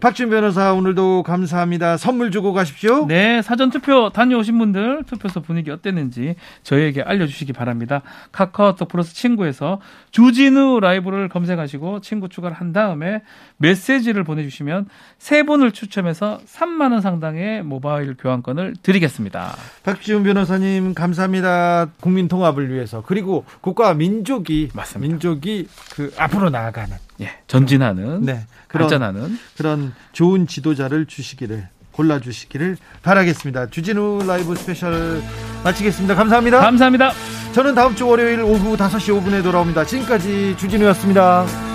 박준 0.00 0.28
변호사 0.30 0.72
오늘도 0.72 1.22
감사합니다. 1.22 1.96
선물 1.98 2.30
주고 2.30 2.52
가십시오. 2.52 3.06
네, 3.06 3.42
사전 3.42 3.70
투표 3.70 4.10
다녀오신 4.10 4.56
분들 4.58 5.04
투표소 5.06 5.42
분위기 5.42 5.70
어땠는지 5.70 6.36
저희에게 6.62 7.02
알려주시기 7.02 7.52
바랍니다. 7.52 8.02
카카오톡 8.32 8.88
플러스 8.88 9.14
친구에서 9.14 9.80
주진우 10.10 10.80
라이브를 10.80 11.28
검색하시고 11.28 12.00
친구 12.00 12.28
추가를 12.28 12.56
한 12.56 12.72
다음에 12.72 13.22
메시지를 13.58 14.24
보내주시면 14.24 14.88
세 15.18 15.42
분을 15.42 15.72
추첨해서 15.72 16.40
3만 16.46 16.92
원 16.92 17.00
상당의 17.02 17.62
모바일 17.62 18.16
교환권을 18.16 18.76
드리겠습니다. 18.82 19.54
박지훈 19.84 20.22
변호사님 20.24 20.94
감사 20.94 21.19
합니다. 21.20 21.86
국민 22.00 22.28
통합을 22.28 22.72
위해서 22.72 23.02
그리고 23.06 23.44
국가 23.60 23.94
민족이 23.94 24.70
맞습니다. 24.74 25.10
민족이 25.10 25.68
그 25.94 26.12
앞으로 26.16 26.50
나아가는 26.50 26.96
예, 27.20 27.30
전진하는 27.46 28.22
네, 28.22 28.46
그런, 28.68 28.88
발전하는 28.88 29.38
그런 29.56 29.92
좋은 30.12 30.46
지도자를 30.46 31.06
주시기를 31.06 31.68
골라 31.92 32.20
주시기를 32.20 32.76
바라겠습니다. 33.02 33.66
주진우 33.66 34.24
라이브 34.26 34.54
스페셜 34.54 35.22
마치겠습니다. 35.64 36.14
감사합니다. 36.14 36.60
감사합니다. 36.60 37.12
저는 37.52 37.74
다음 37.74 37.94
주 37.94 38.06
월요일 38.06 38.40
오후 38.40 38.76
5시 38.76 39.22
5분에 39.22 39.42
돌아옵니다. 39.42 39.84
지금까지 39.84 40.56
주진우였습니다. 40.56 41.69